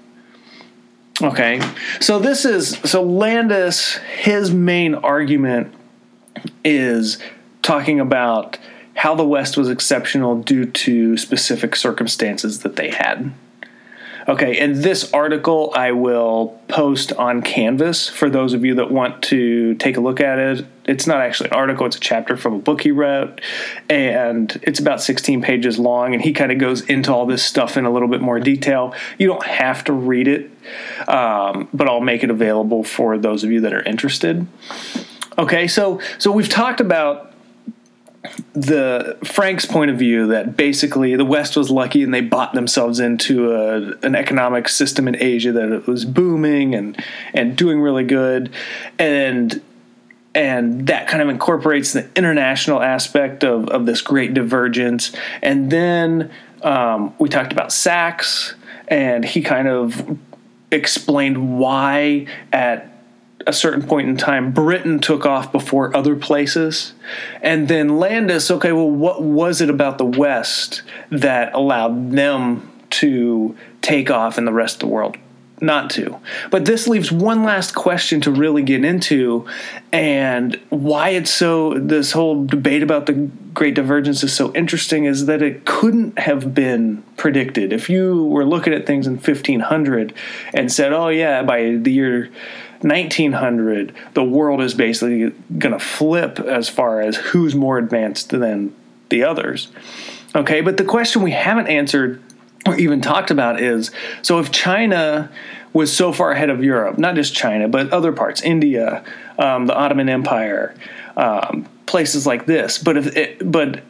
Okay. 1.21 1.61
So 1.99 2.19
this 2.19 2.45
is 2.45 2.77
so 2.85 3.03
Landes 3.03 3.95
his 4.17 4.51
main 4.51 4.95
argument 4.95 5.73
is 6.63 7.17
talking 7.61 7.99
about 7.99 8.57
how 8.95 9.15
the 9.15 9.25
West 9.25 9.57
was 9.57 9.69
exceptional 9.69 10.41
due 10.41 10.65
to 10.65 11.17
specific 11.17 11.75
circumstances 11.75 12.59
that 12.59 12.75
they 12.75 12.89
had. 12.89 13.33
Okay, 14.29 14.59
and 14.59 14.75
this 14.75 15.11
article 15.11 15.73
I 15.75 15.91
will 15.93 16.59
post 16.67 17.11
on 17.13 17.41
Canvas 17.41 18.07
for 18.07 18.29
those 18.29 18.53
of 18.53 18.63
you 18.63 18.75
that 18.75 18.91
want 18.91 19.23
to 19.23 19.73
take 19.75 19.97
a 19.97 19.99
look 19.99 20.21
at 20.21 20.37
it. 20.37 20.67
It's 20.85 21.07
not 21.07 21.19
actually 21.21 21.49
an 21.49 21.55
article, 21.55 21.87
it's 21.87 21.95
a 21.95 21.99
chapter 21.99 22.37
from 22.37 22.53
a 22.53 22.59
book 22.59 22.81
he 22.81 22.91
wrote, 22.91 23.41
and 23.89 24.59
it's 24.61 24.79
about 24.79 25.01
16 25.01 25.41
pages 25.41 25.79
long, 25.79 26.13
and 26.13 26.21
he 26.21 26.31
kind 26.31 26.51
of 26.51 26.59
goes 26.59 26.81
into 26.81 27.11
all 27.11 27.25
this 27.25 27.43
stuff 27.43 27.75
in 27.75 27.85
a 27.85 27.89
little 27.91 28.07
bit 28.07 28.21
more 28.21 28.39
detail. 28.39 28.93
You 29.17 29.25
don't 29.25 29.45
have 29.47 29.83
to 29.85 29.93
read 29.93 30.27
it, 30.27 30.51
um, 31.07 31.67
but 31.73 31.89
I'll 31.89 31.99
make 31.99 32.23
it 32.23 32.29
available 32.29 32.83
for 32.83 33.17
those 33.17 33.43
of 33.43 33.49
you 33.49 33.61
that 33.61 33.73
are 33.73 33.81
interested. 33.81 34.45
Okay, 35.39 35.67
so 35.67 36.01
so 36.19 36.31
we've 36.31 36.49
talked 36.49 36.81
about 36.81 37.28
the 38.53 39.17
Frank's 39.23 39.65
point 39.65 39.91
of 39.91 39.97
view 39.97 40.27
that 40.27 40.57
basically 40.57 41.15
the 41.15 41.25
West 41.25 41.55
was 41.55 41.71
lucky 41.71 42.03
and 42.03 42.13
they 42.13 42.21
bought 42.21 42.53
themselves 42.53 42.99
into 42.99 43.53
a, 43.53 43.95
an 44.05 44.15
economic 44.15 44.67
system 44.67 45.07
in 45.07 45.15
Asia 45.21 45.51
that 45.53 45.87
was 45.87 46.03
booming 46.05 46.75
and 46.75 47.01
and 47.33 47.55
doing 47.55 47.79
really 47.79 48.03
good, 48.03 48.51
and 48.97 49.61
and 50.35 50.87
that 50.87 51.07
kind 51.07 51.23
of 51.23 51.29
incorporates 51.29 51.93
the 51.93 52.09
international 52.15 52.81
aspect 52.81 53.43
of 53.43 53.69
of 53.69 53.85
this 53.85 54.01
great 54.01 54.33
divergence. 54.33 55.13
And 55.41 55.71
then 55.71 56.29
um, 56.61 57.13
we 57.19 57.29
talked 57.29 57.53
about 57.53 57.71
Sachs, 57.71 58.53
and 58.89 59.23
he 59.23 59.41
kind 59.41 59.69
of 59.69 60.17
explained 60.71 61.57
why 61.57 62.27
at 62.51 62.98
a 63.47 63.53
certain 63.53 63.85
point 63.85 64.09
in 64.09 64.17
time, 64.17 64.51
Britain 64.51 64.99
took 64.99 65.25
off 65.25 65.51
before 65.51 65.95
other 65.95 66.15
places. 66.15 66.93
And 67.41 67.67
then 67.67 67.97
Landes, 67.97 68.51
okay, 68.51 68.71
well, 68.71 68.89
what 68.89 69.21
was 69.21 69.61
it 69.61 69.69
about 69.69 69.97
the 69.97 70.05
West 70.05 70.81
that 71.09 71.53
allowed 71.53 72.11
them 72.11 72.69
to 72.91 73.55
take 73.81 74.09
off 74.09 74.37
and 74.37 74.47
the 74.47 74.53
rest 74.53 74.75
of 74.75 74.79
the 74.81 74.87
world 74.87 75.17
not 75.61 75.89
to? 75.91 76.19
But 76.51 76.65
this 76.65 76.87
leaves 76.87 77.11
one 77.11 77.43
last 77.43 77.75
question 77.75 78.21
to 78.21 78.31
really 78.31 78.61
get 78.61 78.83
into 78.83 79.45
and 79.91 80.59
why 80.69 81.09
it's 81.09 81.31
so, 81.31 81.73
this 81.75 82.11
whole 82.11 82.45
debate 82.45 82.83
about 82.83 83.05
the 83.05 83.29
Great 83.53 83.73
Divergence 83.73 84.23
is 84.23 84.33
so 84.33 84.53
interesting 84.53 85.05
is 85.05 85.25
that 85.25 85.41
it 85.41 85.65
couldn't 85.65 86.19
have 86.19 86.53
been 86.53 87.03
predicted. 87.17 87.73
If 87.73 87.89
you 87.89 88.25
were 88.25 88.45
looking 88.45 88.73
at 88.73 88.85
things 88.85 89.07
in 89.07 89.13
1500 89.13 90.13
and 90.53 90.71
said, 90.71 90.93
oh, 90.93 91.09
yeah, 91.09 91.41
by 91.41 91.75
the 91.75 91.91
year 91.91 92.29
1900, 92.81 93.93
the 94.13 94.23
world 94.23 94.61
is 94.61 94.73
basically 94.73 95.31
going 95.57 95.73
to 95.73 95.79
flip 95.79 96.39
as 96.39 96.69
far 96.69 97.01
as 97.01 97.17
who's 97.17 97.55
more 97.55 97.77
advanced 97.77 98.29
than 98.29 98.73
the 99.09 99.23
others. 99.23 99.69
Okay, 100.35 100.61
but 100.61 100.77
the 100.77 100.83
question 100.83 101.21
we 101.21 101.31
haven't 101.31 101.67
answered 101.67 102.21
or 102.65 102.77
even 102.77 103.01
talked 103.01 103.31
about 103.31 103.61
is 103.61 103.91
so 104.21 104.39
if 104.39 104.51
China 104.51 105.31
was 105.73 105.95
so 105.95 106.11
far 106.11 106.31
ahead 106.31 106.49
of 106.49 106.63
Europe, 106.63 106.97
not 106.97 107.15
just 107.15 107.33
China, 107.33 107.67
but 107.67 107.91
other 107.91 108.11
parts, 108.11 108.41
India, 108.41 109.03
um, 109.37 109.65
the 109.65 109.75
Ottoman 109.75 110.09
Empire, 110.09 110.75
um, 111.15 111.67
places 111.85 112.25
like 112.25 112.45
this. 112.45 112.77
But 112.77 112.97
if 112.97 113.17
it, 113.17 113.51
but 113.51 113.83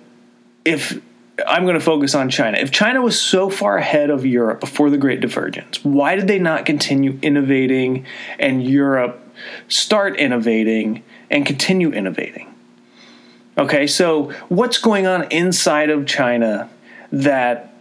if 0.66 1.00
I'm 1.48 1.64
going 1.64 1.76
to 1.76 1.80
focus 1.80 2.16
on 2.16 2.30
China. 2.30 2.58
If 2.58 2.72
China 2.72 3.02
was 3.02 3.20
so 3.20 3.50
far 3.50 3.78
ahead 3.78 4.10
of 4.10 4.26
Europe 4.26 4.60
before 4.60 4.90
the 4.90 4.98
Great 4.98 5.22
Divergence, 5.22 5.84
why 5.84 6.16
did 6.16 6.28
they 6.28 6.40
not 6.40 6.66
continue 6.66 7.20
innovating 7.22 8.06
and 8.38 8.64
Europe 8.64 9.22
start 9.68 10.18
innovating 10.18 11.04
and 11.30 11.46
continue 11.46 11.92
innovating? 11.92 12.54
Okay, 13.58 13.88
so 13.88 14.32
what's 14.48 14.78
going 14.78 15.06
on 15.06 15.24
inside 15.32 15.90
of 15.90 16.06
China 16.06 16.70
that 17.12 17.74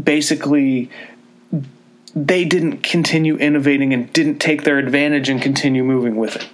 basically 0.00 0.90
they 2.14 2.44
didn't 2.44 2.82
continue 2.82 3.36
innovating 3.36 3.92
and 3.92 4.10
didn't 4.12 4.38
take 4.38 4.62
their 4.62 4.78
advantage 4.78 5.28
and 5.28 5.42
continue 5.42 5.84
moving 5.84 6.16
with 6.16 6.36
it? 6.36 6.48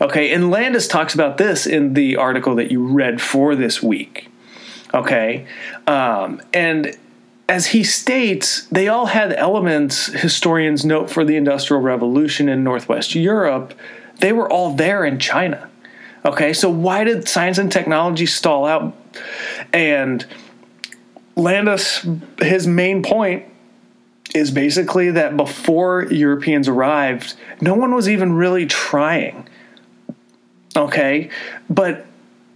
Okay, 0.00 0.32
and 0.32 0.50
Landes 0.50 0.88
talks 0.88 1.14
about 1.14 1.38
this 1.38 1.66
in 1.66 1.94
the 1.94 2.16
article 2.16 2.56
that 2.56 2.70
you 2.70 2.84
read 2.84 3.20
for 3.20 3.54
this 3.54 3.82
week. 3.82 4.28
Okay. 4.94 5.46
Um, 5.86 6.40
and 6.52 6.96
as 7.48 7.66
he 7.66 7.84
states, 7.84 8.66
they 8.66 8.88
all 8.88 9.06
had 9.06 9.32
elements 9.32 10.06
historians 10.06 10.84
note 10.84 11.10
for 11.10 11.24
the 11.24 11.36
Industrial 11.36 11.82
Revolution 11.82 12.48
in 12.48 12.64
Northwest 12.64 13.14
Europe. 13.14 13.74
They 14.20 14.32
were 14.32 14.50
all 14.50 14.72
there 14.74 15.04
in 15.04 15.18
China. 15.18 15.68
Okay, 16.24 16.54
so 16.54 16.70
why 16.70 17.04
did 17.04 17.28
science 17.28 17.58
and 17.58 17.70
technology 17.70 18.24
stall 18.24 18.64
out? 18.64 18.96
And 19.74 20.24
Landes, 21.36 22.06
his 22.38 22.66
main 22.66 23.02
point 23.02 23.44
is 24.34 24.50
basically 24.50 25.10
that 25.10 25.36
before 25.36 26.04
Europeans 26.04 26.66
arrived, 26.66 27.34
no 27.60 27.74
one 27.74 27.94
was 27.94 28.08
even 28.08 28.32
really 28.32 28.64
trying. 28.64 29.46
Okay, 30.76 31.28
but 31.68 32.06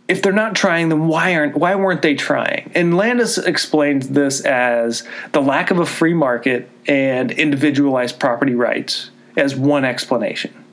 if 0.09 0.23
they're 0.23 0.33
not 0.33 0.57
trying, 0.57 0.89
then 0.89 1.07
why 1.07 1.35
aren't 1.35 1.57
why 1.57 1.75
weren't 1.75 2.03
they 2.03 2.15
trying? 2.15 2.71
And 2.75 2.97
Landes 2.97 3.37
explains 3.37 4.09
this 4.09 4.41
as 4.41 5.07
the 5.33 5.43
lack 5.43 5.71
of 5.71 5.79
a 5.79 5.87
free 5.87 6.15
market 6.15 6.69
and 6.87 7.31
individualized 7.31 8.19
property 8.19 8.55
rights 8.55 9.11
as 9.37 9.55
one 9.55 9.85
explanation. 9.85 10.65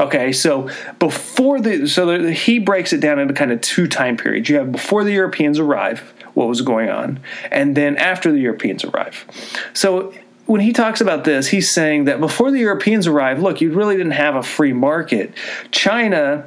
Okay, 0.00 0.32
so 0.32 0.68
before 0.98 1.60
the 1.60 1.86
so 1.86 2.06
the, 2.06 2.32
he 2.32 2.58
breaks 2.58 2.92
it 2.92 3.00
down 3.00 3.18
into 3.18 3.32
kind 3.32 3.52
of 3.52 3.60
two 3.60 3.86
time 3.86 4.16
periods. 4.16 4.48
You 4.48 4.56
have 4.56 4.72
before 4.72 5.04
the 5.04 5.12
Europeans 5.12 5.58
arrive, 5.58 6.00
what 6.34 6.48
was 6.48 6.62
going 6.62 6.90
on, 6.90 7.20
and 7.52 7.76
then 7.76 7.96
after 7.96 8.32
the 8.32 8.40
Europeans 8.40 8.82
arrive. 8.84 9.24
So 9.72 10.12
when 10.46 10.60
he 10.60 10.72
talks 10.72 11.00
about 11.00 11.22
this, 11.22 11.46
he's 11.46 11.70
saying 11.70 12.06
that 12.06 12.18
before 12.18 12.50
the 12.50 12.58
Europeans 12.58 13.06
arrived, 13.06 13.40
look, 13.40 13.60
you 13.60 13.72
really 13.72 13.96
didn't 13.96 14.12
have 14.12 14.34
a 14.34 14.42
free 14.42 14.72
market. 14.72 15.32
China 15.70 16.44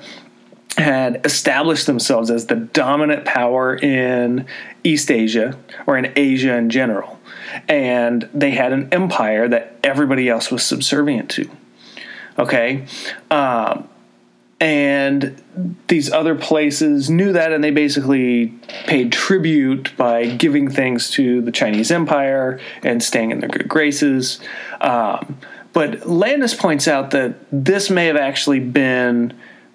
had 0.77 1.25
established 1.25 1.85
themselves 1.85 2.31
as 2.31 2.47
the 2.47 2.55
dominant 2.55 3.25
power 3.25 3.75
in 3.75 4.45
East 4.83 5.11
Asia 5.11 5.57
or 5.85 5.97
in 5.97 6.11
Asia 6.15 6.55
in 6.55 6.69
general. 6.69 7.19
And 7.67 8.27
they 8.33 8.51
had 8.51 8.73
an 8.73 8.89
empire 8.91 9.47
that 9.47 9.77
everybody 9.83 10.27
else 10.29 10.51
was 10.51 10.63
subservient 10.65 11.29
to. 11.31 11.49
Okay? 12.39 12.85
Um, 13.29 13.87
and 14.59 15.41
these 15.89 16.11
other 16.11 16.35
places 16.35 17.09
knew 17.09 17.33
that 17.33 17.51
and 17.51 17.63
they 17.63 17.71
basically 17.71 18.47
paid 18.87 19.11
tribute 19.11 19.91
by 19.97 20.25
giving 20.25 20.69
things 20.69 21.09
to 21.11 21.41
the 21.41 21.51
Chinese 21.51 21.91
Empire 21.91 22.59
and 22.81 23.03
staying 23.03 23.31
in 23.31 23.41
their 23.41 23.49
good 23.49 23.67
graces. 23.67 24.39
Um, 24.79 25.37
but 25.73 26.07
Landes 26.07 26.53
points 26.53 26.87
out 26.87 27.11
that 27.11 27.35
this 27.51 27.89
may 27.89 28.05
have 28.05 28.15
actually 28.15 28.59
been 28.61 29.33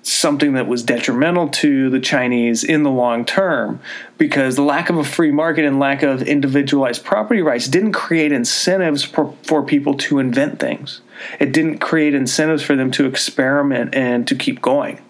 something 0.09 0.55
that 0.55 0.67
was 0.67 0.83
detrimental 0.83 1.49
to 1.49 1.91
the 1.91 2.01
Chinese 2.01 2.65
in 2.65 2.83
the 2.83 2.91
long 2.91 3.25
term 3.25 3.81
because 4.17 4.57
the 4.57 4.63
lack 4.63 4.89
of 4.89 4.97
a 4.97 5.05
free 5.05 5.31
market 5.31 5.65
and 5.65 5.79
lack 5.79 6.03
of 6.03 6.23
individualized 6.23 7.05
property 7.05 7.43
rights 7.43 7.69
didn't 7.69 7.93
create 7.93 8.33
incentives 8.33 9.05
for, 9.05 9.35
for 9.43 9.63
people 9.63 9.95
to 9.95 10.19
invent 10.19 10.59
things. 10.59 11.01
It 11.39 11.53
didn't 11.53 11.79
create 11.79 12.15
incentives 12.15 12.63
for 12.63 12.77
them 12.77 12.91
to 12.93 13.07
experiment 13.07 13.95
and 13.95 14.27
to 14.29 14.35
keep 14.35 14.63
going. 14.63 15.01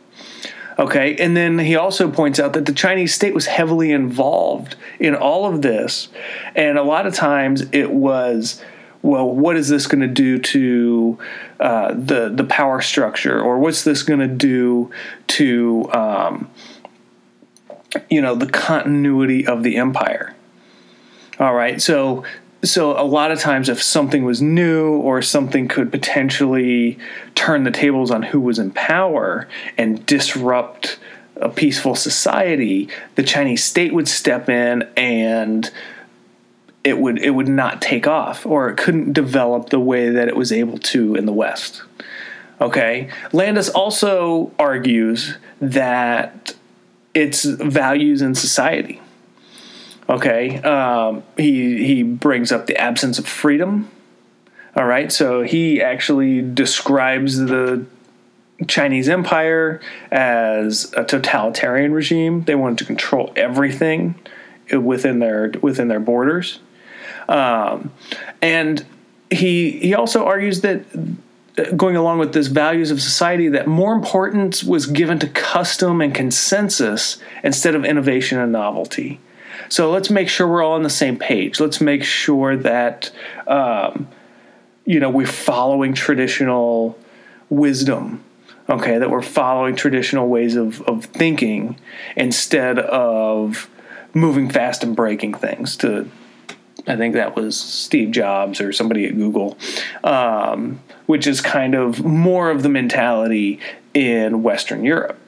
Okay, 0.78 1.16
and 1.16 1.36
then 1.36 1.58
he 1.58 1.74
also 1.74 2.08
points 2.08 2.38
out 2.38 2.52
that 2.52 2.66
the 2.66 2.72
Chinese 2.72 3.12
state 3.12 3.34
was 3.34 3.46
heavily 3.46 3.90
involved 3.90 4.76
in 5.00 5.14
all 5.14 5.44
of 5.44 5.60
this, 5.60 6.08
and 6.54 6.78
a 6.78 6.84
lot 6.84 7.04
of 7.04 7.14
times 7.14 7.64
it 7.72 7.90
was 7.90 8.62
well, 9.02 9.30
what 9.30 9.56
is 9.56 9.68
this 9.68 9.86
going 9.86 10.00
to 10.00 10.08
do 10.08 10.38
to 10.38 11.18
uh, 11.60 11.94
the 11.94 12.28
the 12.28 12.44
power 12.44 12.80
structure, 12.80 13.40
or 13.40 13.58
what's 13.58 13.84
this 13.84 14.02
going 14.02 14.20
to 14.20 14.26
do 14.28 14.90
to 15.28 15.90
um, 15.92 16.50
you 18.10 18.20
know 18.20 18.34
the 18.34 18.46
continuity 18.46 19.46
of 19.46 19.62
the 19.62 19.76
empire? 19.76 20.34
All 21.38 21.54
right, 21.54 21.80
so 21.80 22.24
so 22.64 23.00
a 23.00 23.04
lot 23.04 23.30
of 23.30 23.38
times 23.38 23.68
if 23.68 23.80
something 23.80 24.24
was 24.24 24.42
new 24.42 24.96
or 24.96 25.22
something 25.22 25.68
could 25.68 25.92
potentially 25.92 26.98
turn 27.34 27.62
the 27.62 27.70
tables 27.70 28.10
on 28.10 28.22
who 28.22 28.40
was 28.40 28.58
in 28.58 28.72
power 28.72 29.46
and 29.76 30.04
disrupt 30.06 30.98
a 31.36 31.48
peaceful 31.48 31.94
society, 31.94 32.88
the 33.14 33.22
Chinese 33.22 33.62
state 33.62 33.94
would 33.94 34.08
step 34.08 34.48
in 34.48 34.82
and 34.96 35.70
it 36.88 36.98
would 36.98 37.18
it 37.18 37.30
would 37.30 37.48
not 37.48 37.82
take 37.82 38.06
off 38.06 38.46
or 38.46 38.70
it 38.70 38.76
couldn't 38.76 39.12
develop 39.12 39.68
the 39.68 39.78
way 39.78 40.08
that 40.08 40.26
it 40.26 40.36
was 40.36 40.50
able 40.50 40.78
to 40.78 41.14
in 41.14 41.26
the 41.26 41.32
West. 41.32 41.82
Okay, 42.60 43.08
Landes 43.32 43.68
also 43.68 44.50
argues 44.58 45.36
that 45.60 46.54
its 47.14 47.44
values 47.44 48.22
in 48.22 48.34
society. 48.34 49.00
Okay, 50.08 50.56
um, 50.62 51.22
he 51.36 51.84
he 51.84 52.02
brings 52.02 52.50
up 52.50 52.66
the 52.66 52.76
absence 52.76 53.18
of 53.18 53.28
freedom. 53.28 53.90
All 54.74 54.86
right, 54.86 55.12
so 55.12 55.42
he 55.42 55.82
actually 55.82 56.40
describes 56.40 57.36
the 57.38 57.84
Chinese 58.66 59.08
Empire 59.08 59.80
as 60.10 60.92
a 60.96 61.04
totalitarian 61.04 61.92
regime. 61.92 62.44
They 62.44 62.54
wanted 62.54 62.78
to 62.78 62.84
control 62.86 63.32
everything 63.36 64.14
within 64.72 65.18
their 65.18 65.52
within 65.60 65.88
their 65.88 66.00
borders. 66.00 66.60
Um, 67.28 67.92
and 68.40 68.84
he 69.30 69.72
he 69.78 69.94
also 69.94 70.24
argues 70.24 70.62
that 70.62 70.84
going 71.76 71.96
along 71.96 72.18
with 72.18 72.32
this 72.32 72.46
values 72.46 72.90
of 72.90 73.02
society 73.02 73.48
that 73.48 73.66
more 73.66 73.92
importance 73.92 74.62
was 74.62 74.86
given 74.86 75.18
to 75.18 75.28
custom 75.28 76.00
and 76.00 76.14
consensus 76.14 77.18
instead 77.42 77.74
of 77.74 77.84
innovation 77.84 78.38
and 78.38 78.52
novelty. 78.52 79.20
So 79.68 79.90
let's 79.90 80.08
make 80.08 80.28
sure 80.28 80.46
we're 80.46 80.62
all 80.62 80.74
on 80.74 80.82
the 80.82 80.90
same 80.90 81.16
page. 81.18 81.60
Let's 81.60 81.80
make 81.80 82.04
sure 82.04 82.56
that 82.56 83.10
um, 83.46 84.08
you 84.84 85.00
know 85.00 85.10
we're 85.10 85.26
following 85.26 85.94
traditional 85.94 86.98
wisdom. 87.50 88.24
Okay, 88.70 88.98
that 88.98 89.10
we're 89.10 89.22
following 89.22 89.74
traditional 89.76 90.28
ways 90.28 90.54
of, 90.54 90.82
of 90.82 91.06
thinking 91.06 91.78
instead 92.16 92.78
of 92.78 93.70
moving 94.12 94.50
fast 94.50 94.84
and 94.84 94.94
breaking 94.94 95.32
things 95.32 95.74
to 95.78 96.10
I 96.88 96.96
think 96.96 97.14
that 97.14 97.36
was 97.36 97.58
Steve 97.58 98.10
Jobs 98.10 98.60
or 98.60 98.72
somebody 98.72 99.06
at 99.06 99.14
Google, 99.14 99.58
um, 100.02 100.80
which 101.06 101.26
is 101.26 101.40
kind 101.40 101.74
of 101.74 102.04
more 102.04 102.50
of 102.50 102.62
the 102.62 102.68
mentality 102.68 103.60
in 103.94 104.42
Western 104.42 104.84
Europe. 104.84 105.18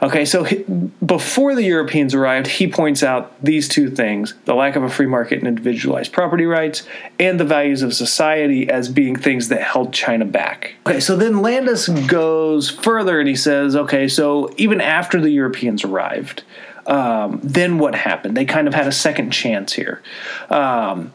Okay, 0.00 0.24
so 0.24 0.44
he, 0.44 0.64
before 1.04 1.56
the 1.56 1.64
Europeans 1.64 2.14
arrived, 2.14 2.46
he 2.46 2.68
points 2.68 3.02
out 3.02 3.32
these 3.42 3.68
two 3.68 3.90
things 3.90 4.34
the 4.44 4.54
lack 4.54 4.76
of 4.76 4.84
a 4.84 4.88
free 4.88 5.06
market 5.06 5.40
and 5.40 5.48
individualized 5.48 6.12
property 6.12 6.44
rights, 6.44 6.86
and 7.18 7.40
the 7.40 7.44
values 7.44 7.82
of 7.82 7.92
society 7.92 8.70
as 8.70 8.88
being 8.88 9.16
things 9.16 9.48
that 9.48 9.60
held 9.60 9.92
China 9.92 10.24
back. 10.24 10.74
Okay, 10.86 11.00
so 11.00 11.16
then 11.16 11.42
Landes 11.42 11.88
goes 12.06 12.70
further 12.70 13.18
and 13.18 13.28
he 13.28 13.34
says, 13.34 13.74
okay, 13.74 14.06
so 14.06 14.52
even 14.56 14.80
after 14.80 15.20
the 15.20 15.30
Europeans 15.30 15.82
arrived, 15.82 16.44
um, 16.88 17.40
then 17.44 17.78
what 17.78 17.94
happened? 17.94 18.36
They 18.36 18.46
kind 18.46 18.66
of 18.66 18.74
had 18.74 18.88
a 18.88 18.92
second 18.92 19.30
chance 19.30 19.74
here. 19.74 20.02
Um, 20.50 21.12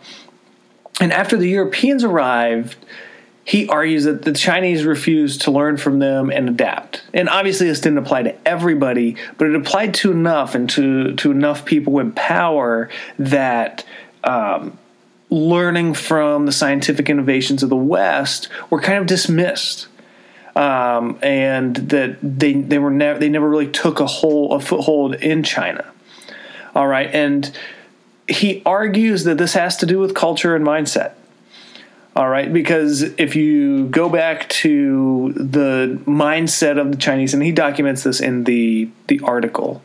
and 1.01 1.11
after 1.11 1.35
the 1.35 1.49
Europeans 1.49 2.03
arrived, 2.03 2.77
he 3.43 3.67
argues 3.67 4.05
that 4.05 4.21
the 4.21 4.31
Chinese 4.31 4.85
refused 4.85 5.41
to 5.41 5.51
learn 5.51 5.77
from 5.77 5.99
them 5.99 6.29
and 6.29 6.47
adapt. 6.47 7.03
And 7.13 7.27
obviously, 7.27 7.67
this 7.67 7.81
didn't 7.81 7.97
apply 7.97 8.23
to 8.23 8.47
everybody, 8.47 9.17
but 9.37 9.47
it 9.47 9.55
applied 9.55 9.95
to 9.95 10.11
enough 10.11 10.55
and 10.55 10.69
to, 10.69 11.15
to 11.15 11.31
enough 11.31 11.65
people 11.65 11.99
in 11.99 12.13
power 12.13 12.89
that 13.17 13.83
um, 14.23 14.77
learning 15.29 15.95
from 15.95 16.45
the 16.45 16.51
scientific 16.51 17.09
innovations 17.09 17.63
of 17.63 17.69
the 17.69 17.75
West 17.75 18.47
were 18.69 18.79
kind 18.79 18.99
of 18.99 19.07
dismissed 19.07 19.87
um, 20.55 21.17
and 21.21 21.75
that 21.75 22.17
they 22.21 22.53
they 22.53 22.77
were 22.77 22.91
never 22.91 23.19
they 23.19 23.29
never 23.29 23.49
really 23.49 23.67
took 23.67 23.99
a 23.99 24.05
whole 24.05 24.53
a 24.53 24.59
foothold 24.59 25.15
in 25.15 25.43
China. 25.43 25.85
All 26.75 26.87
right, 26.87 27.09
and 27.13 27.51
he 28.27 28.61
argues 28.65 29.23
that 29.25 29.37
this 29.37 29.53
has 29.53 29.77
to 29.77 29.85
do 29.85 29.99
with 29.99 30.13
culture 30.15 30.55
and 30.55 30.65
mindset. 30.65 31.13
All 32.15 32.29
right, 32.29 32.51
because 32.51 33.01
if 33.01 33.35
you 33.35 33.87
go 33.87 34.07
back 34.07 34.47
to 34.49 35.33
the 35.35 35.99
mindset 36.05 36.79
of 36.79 36.91
the 36.91 36.97
Chinese, 36.97 37.33
and 37.33 37.41
he 37.41 37.51
documents 37.51 38.03
this 38.03 38.19
in 38.19 38.43
the 38.43 38.89
the 39.07 39.19
article, 39.21 39.81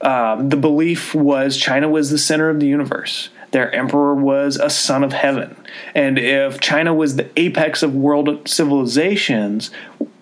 um, 0.00 0.50
the 0.50 0.56
belief 0.56 1.14
was 1.14 1.56
China 1.56 1.88
was 1.88 2.10
the 2.10 2.18
center 2.18 2.48
of 2.48 2.60
the 2.60 2.66
universe. 2.66 3.30
Their 3.54 3.72
emperor 3.72 4.16
was 4.16 4.56
a 4.56 4.68
son 4.68 5.04
of 5.04 5.12
heaven. 5.12 5.54
And 5.94 6.18
if 6.18 6.58
China 6.58 6.92
was 6.92 7.14
the 7.14 7.30
apex 7.38 7.84
of 7.84 7.94
world 7.94 8.48
civilizations, 8.48 9.70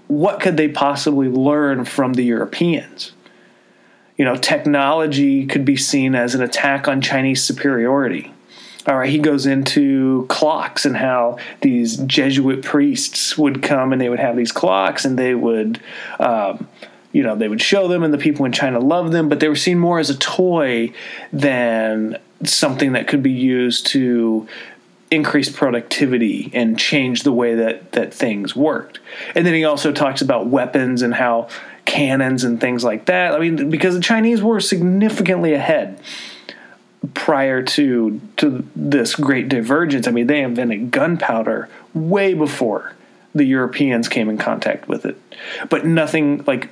what 0.06 0.38
could 0.38 0.58
they 0.58 0.68
possibly 0.68 1.28
learn 1.28 1.86
from 1.86 2.12
the 2.12 2.24
Europeans? 2.24 3.12
You 4.18 4.26
know, 4.26 4.36
technology 4.36 5.46
could 5.46 5.64
be 5.64 5.78
seen 5.78 6.14
as 6.14 6.34
an 6.34 6.42
attack 6.42 6.86
on 6.86 7.00
Chinese 7.00 7.42
superiority. 7.42 8.34
All 8.86 8.98
right, 8.98 9.08
he 9.08 9.18
goes 9.18 9.46
into 9.46 10.26
clocks 10.28 10.84
and 10.84 10.98
how 10.98 11.38
these 11.62 11.96
Jesuit 11.96 12.62
priests 12.62 13.38
would 13.38 13.62
come 13.62 13.94
and 13.94 14.00
they 14.00 14.10
would 14.10 14.20
have 14.20 14.36
these 14.36 14.52
clocks 14.52 15.06
and 15.06 15.18
they 15.18 15.34
would, 15.34 15.80
um, 16.20 16.68
you 17.12 17.22
know, 17.22 17.36
they 17.36 17.48
would 17.48 17.60
show 17.60 17.88
them 17.88 18.02
and 18.02 18.12
the 18.12 18.18
people 18.18 18.44
in 18.46 18.52
China 18.52 18.78
loved 18.78 19.12
them, 19.12 19.28
but 19.28 19.40
they 19.40 19.48
were 19.48 19.56
seen 19.56 19.78
more 19.78 19.98
as 19.98 20.10
a 20.10 20.16
toy 20.16 20.92
than 21.32 22.18
something 22.44 22.92
that 22.92 23.06
could 23.06 23.22
be 23.22 23.32
used 23.32 23.86
to 23.88 24.48
increase 25.10 25.50
productivity 25.50 26.50
and 26.54 26.78
change 26.78 27.22
the 27.22 27.32
way 27.32 27.54
that 27.54 27.92
that 27.92 28.14
things 28.14 28.56
worked. 28.56 28.98
And 29.34 29.46
then 29.46 29.52
he 29.54 29.64
also 29.64 29.92
talks 29.92 30.22
about 30.22 30.46
weapons 30.46 31.02
and 31.02 31.14
how 31.14 31.48
cannons 31.84 32.44
and 32.44 32.60
things 32.60 32.82
like 32.82 33.04
that. 33.06 33.34
I 33.34 33.38
mean, 33.38 33.68
because 33.68 33.94
the 33.94 34.00
Chinese 34.00 34.42
were 34.42 34.58
significantly 34.58 35.52
ahead 35.52 36.00
prior 37.14 37.62
to 37.62 38.20
to 38.38 38.66
this 38.74 39.14
great 39.14 39.50
divergence. 39.50 40.08
I 40.08 40.12
mean, 40.12 40.28
they 40.28 40.40
invented 40.40 40.90
gunpowder 40.90 41.68
way 41.92 42.32
before 42.32 42.94
the 43.34 43.44
Europeans 43.44 44.08
came 44.08 44.28
in 44.28 44.38
contact 44.38 44.88
with 44.88 45.04
it. 45.04 45.18
But 45.68 45.84
nothing 45.84 46.44
like 46.46 46.70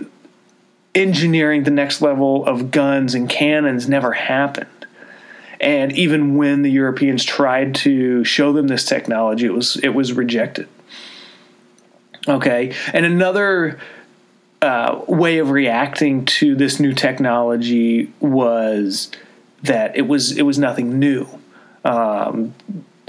engineering 0.94 1.64
the 1.64 1.70
next 1.70 2.02
level 2.02 2.44
of 2.46 2.70
guns 2.70 3.14
and 3.14 3.28
cannons 3.28 3.88
never 3.88 4.12
happened. 4.12 4.68
And 5.60 5.92
even 5.92 6.36
when 6.36 6.62
the 6.62 6.70
Europeans 6.70 7.22
tried 7.22 7.74
to 7.76 8.24
show 8.24 8.52
them 8.52 8.68
this 8.68 8.84
technology, 8.84 9.46
it 9.46 9.52
was 9.52 9.76
it 9.76 9.90
was 9.90 10.12
rejected. 10.12 10.68
Okay, 12.26 12.74
and 12.92 13.04
another 13.04 13.78
uh, 14.62 15.00
way 15.06 15.38
of 15.38 15.50
reacting 15.50 16.24
to 16.24 16.54
this 16.54 16.80
new 16.80 16.92
technology 16.92 18.12
was 18.20 19.10
that 19.62 19.96
it 19.96 20.02
was 20.02 20.36
it 20.36 20.42
was 20.42 20.58
nothing 20.58 20.98
new. 20.98 21.26
Um, 21.84 22.54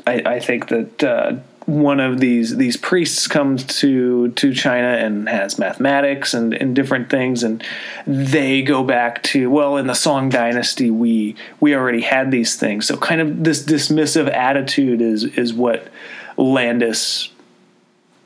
I, 0.08 0.22
I, 0.26 0.40
think 0.40 0.70
that 0.70 1.04
uh, 1.04 1.36
one 1.66 2.00
of 2.00 2.20
these 2.20 2.58
these 2.58 2.76
priests 2.76 3.28
comes 3.28 3.64
to 3.64 4.30
to 4.30 4.54
China 4.54 4.88
and 4.88 5.30
has 5.30 5.60
mathematics 5.60 6.34
and, 6.34 6.54
and 6.54 6.76
different 6.76 7.10
things, 7.10 7.44
and 7.44 7.64
they 8.08 8.62
go 8.62 8.84
back 8.84 9.22
to 9.24 9.50
well, 9.50 9.78
in 9.78 9.88
the 9.88 9.94
Song 9.94 10.30
Dynasty, 10.30 10.90
we 10.90 11.36
we 11.60 11.76
already 11.76 12.02
had 12.02 12.32
these 12.32 12.56
things. 12.56 12.88
So 12.88 12.98
kind 12.98 13.22
of 13.22 13.44
this 13.44 13.64
dismissive 13.64 14.32
attitude 14.32 15.02
is 15.02 15.24
is 15.24 15.54
what 15.54 15.88
Landes 16.36 17.30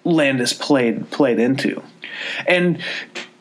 Landes 0.05 0.53
played 0.53 1.09
played 1.11 1.39
into, 1.39 1.83
and 2.47 2.81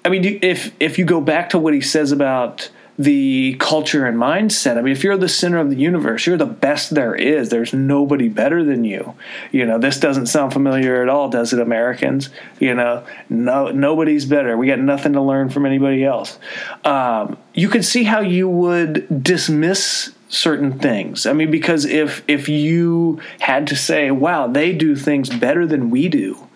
I 0.05 0.09
mean 0.09 0.41
if 0.43 0.73
if 0.81 0.99
you 0.99 1.05
go 1.05 1.21
back 1.21 1.51
to 1.51 1.59
what 1.59 1.73
he 1.73 1.81
says 1.81 2.11
about 2.11 2.69
the 2.99 3.57
culture 3.59 4.07
and 4.07 4.17
mindset. 4.17 4.79
I 4.79 4.83
mean, 4.83 4.93
if 4.93 5.03
you're 5.03 5.17
the 5.17 5.29
center 5.29 5.59
of 5.59 5.71
the 5.71 5.77
universe, 5.77 6.27
you're 6.27 6.37
the 6.37 6.47
best 6.47 6.95
there 6.95 7.15
is. 7.15 7.49
There's 7.49 7.73
nobody 7.73 8.29
better 8.29 8.63
than 8.63 8.85
you. 8.85 9.15
You 9.51 9.67
know, 9.67 9.79
this 9.79 9.99
doesn't 9.99 10.27
sound 10.27 10.53
familiar 10.53 11.03
at 11.03 11.09
all, 11.09 11.29
does 11.29 11.53
it, 11.53 11.59
Americans? 11.59 12.31
You 12.61 12.75
know, 12.75 13.05
no, 13.29 13.71
nobody's 13.71 14.27
better. 14.27 14.57
We 14.57 14.69
got 14.69 14.79
nothing 14.79 15.15
to 15.15 15.21
learn 15.21 15.51
from 15.51 15.67
anybody 15.67 16.05
else. 16.05 16.39
Um, 16.85 17.37
you 17.53 17.69
could 17.69 17.85
see 17.85 18.05
how 18.05 18.21
you 18.21 18.49
would 18.49 19.23
dismiss 19.23 20.13
certain 20.29 20.79
things. 20.79 21.27
I 21.27 21.33
mean, 21.33 21.51
because 21.51 21.85
if 21.85 22.23
if 22.29 22.49
you 22.49 23.21
had 23.41 23.67
to 23.69 23.77
say, 23.77 24.11
"Wow, 24.11 24.47
they 24.47 24.73
do 24.73 24.95
things 24.95 25.31
better 25.31 25.67
than 25.67 25.91
we 25.91 26.09
do," 26.09 26.47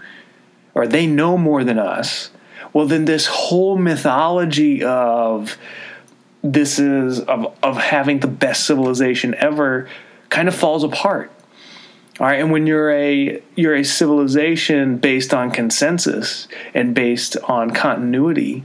or 0.74 0.86
they 0.86 1.06
know 1.06 1.36
more 1.36 1.64
than 1.64 1.78
us, 1.78 2.30
well, 2.72 2.86
then 2.86 3.04
this 3.06 3.26
whole 3.26 3.76
mythology 3.76 4.82
of 4.82 5.56
this 6.42 6.78
is 6.78 7.20
of 7.20 7.56
of 7.62 7.76
having 7.76 8.20
the 8.20 8.28
best 8.28 8.66
civilization 8.66 9.34
ever 9.36 9.88
kind 10.30 10.48
of 10.48 10.54
falls 10.54 10.84
apart. 10.84 11.32
All 12.20 12.26
right, 12.26 12.40
and 12.40 12.50
when 12.50 12.66
you're 12.66 12.90
a 12.90 13.42
you're 13.54 13.76
a 13.76 13.84
civilization 13.84 14.98
based 14.98 15.32
on 15.32 15.50
consensus 15.50 16.48
and 16.74 16.94
based 16.94 17.36
on 17.44 17.70
continuity 17.70 18.64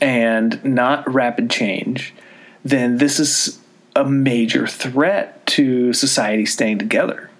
and 0.00 0.64
not 0.64 1.12
rapid 1.12 1.50
change, 1.50 2.14
then 2.64 2.98
this 2.98 3.20
is 3.20 3.60
a 3.96 4.04
major 4.04 4.66
threat 4.66 5.46
to 5.46 5.92
society 5.92 6.46
staying 6.46 6.78
together. 6.78 7.30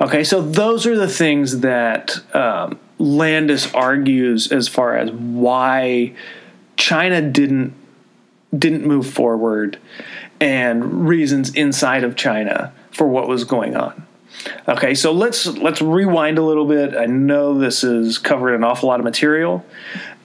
Okay, 0.00 0.24
so 0.24 0.42
those 0.42 0.86
are 0.86 0.96
the 0.96 1.08
things 1.08 1.60
that 1.60 2.18
um, 2.34 2.80
Landes 2.98 3.72
argues 3.74 4.50
as 4.50 4.66
far 4.66 4.96
as 4.96 5.12
why 5.12 6.14
China 6.76 7.22
didn't 7.22 7.74
didn't 8.56 8.86
move 8.86 9.06
forward 9.10 9.78
and 10.40 11.08
reasons 11.08 11.54
inside 11.54 12.04
of 12.04 12.16
China 12.16 12.72
for 12.90 13.06
what 13.08 13.28
was 13.28 13.44
going 13.44 13.76
on. 13.76 14.06
Okay, 14.68 14.94
so 14.94 15.12
let's 15.12 15.46
let's 15.46 15.80
rewind 15.80 16.38
a 16.38 16.42
little 16.42 16.66
bit. 16.66 16.96
I 16.96 17.06
know 17.06 17.58
this 17.58 17.82
has 17.82 18.18
covered 18.18 18.54
an 18.54 18.64
awful 18.64 18.88
lot 18.88 19.00
of 19.00 19.04
material, 19.04 19.64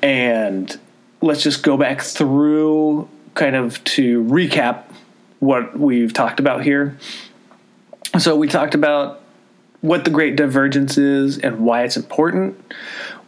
and 0.02 0.78
let's 1.22 1.44
just 1.44 1.64
go 1.64 1.78
back 1.78 2.02
through 2.02 3.08
kind 3.36 3.56
of 3.56 3.84
to 3.84 4.24
recap 4.24 4.84
what 5.40 5.78
we've 5.80 6.12
talked 6.12 6.40
about 6.40 6.64
here. 6.64 6.98
So 8.18 8.36
we 8.36 8.48
talked 8.48 8.76
about 8.76 9.22
what 9.82 10.04
the 10.04 10.12
Great 10.12 10.36
Divergence 10.36 10.98
is 10.98 11.38
and 11.38 11.60
why 11.60 11.84
it's 11.84 11.96
important. 11.96 12.60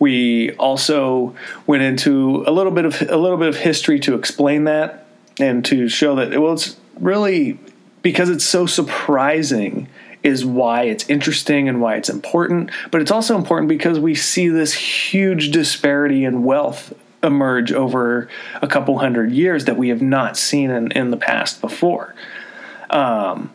We 0.02 0.54
also 0.54 1.36
went 1.68 1.84
into 1.84 2.44
a 2.48 2.52
little 2.52 2.72
bit 2.72 2.86
of 2.86 3.04
a 3.04 3.18
little 3.18 3.38
bit 3.38 3.50
of 3.50 3.58
history 3.58 4.00
to 4.00 4.16
explain 4.16 4.64
that 4.64 5.06
and 5.40 5.64
to 5.66 5.88
show 5.88 6.16
that 6.16 6.42
well, 6.42 6.54
it's 6.54 6.76
really 7.00 7.60
because 8.02 8.28
it's 8.28 8.44
so 8.44 8.66
surprising 8.66 9.88
is 10.24 10.44
why 10.44 10.86
it's 10.86 11.08
interesting 11.08 11.70
and 11.70 11.82
why 11.82 11.98
it's 11.98 12.10
important. 12.10 12.72
But 12.90 13.02
it's 13.02 13.12
also 13.12 13.38
important 13.38 13.70
because 13.70 14.00
we 14.00 14.16
see 14.16 14.48
this 14.48 14.74
huge 14.74 15.52
disparity 15.52 16.26
in 16.26 16.44
wealth 16.44 16.96
emerge 17.22 17.72
over 17.72 18.28
a 18.60 18.68
couple 18.68 18.98
hundred 18.98 19.32
years 19.32 19.66
that 19.66 19.78
we 19.78 19.90
have 19.90 20.02
not 20.02 20.36
seen 20.36 20.72
in, 20.72 20.92
in 20.94 21.12
the 21.12 21.18
past 21.18 21.62
before. 21.62 22.16
Um, 22.90 23.54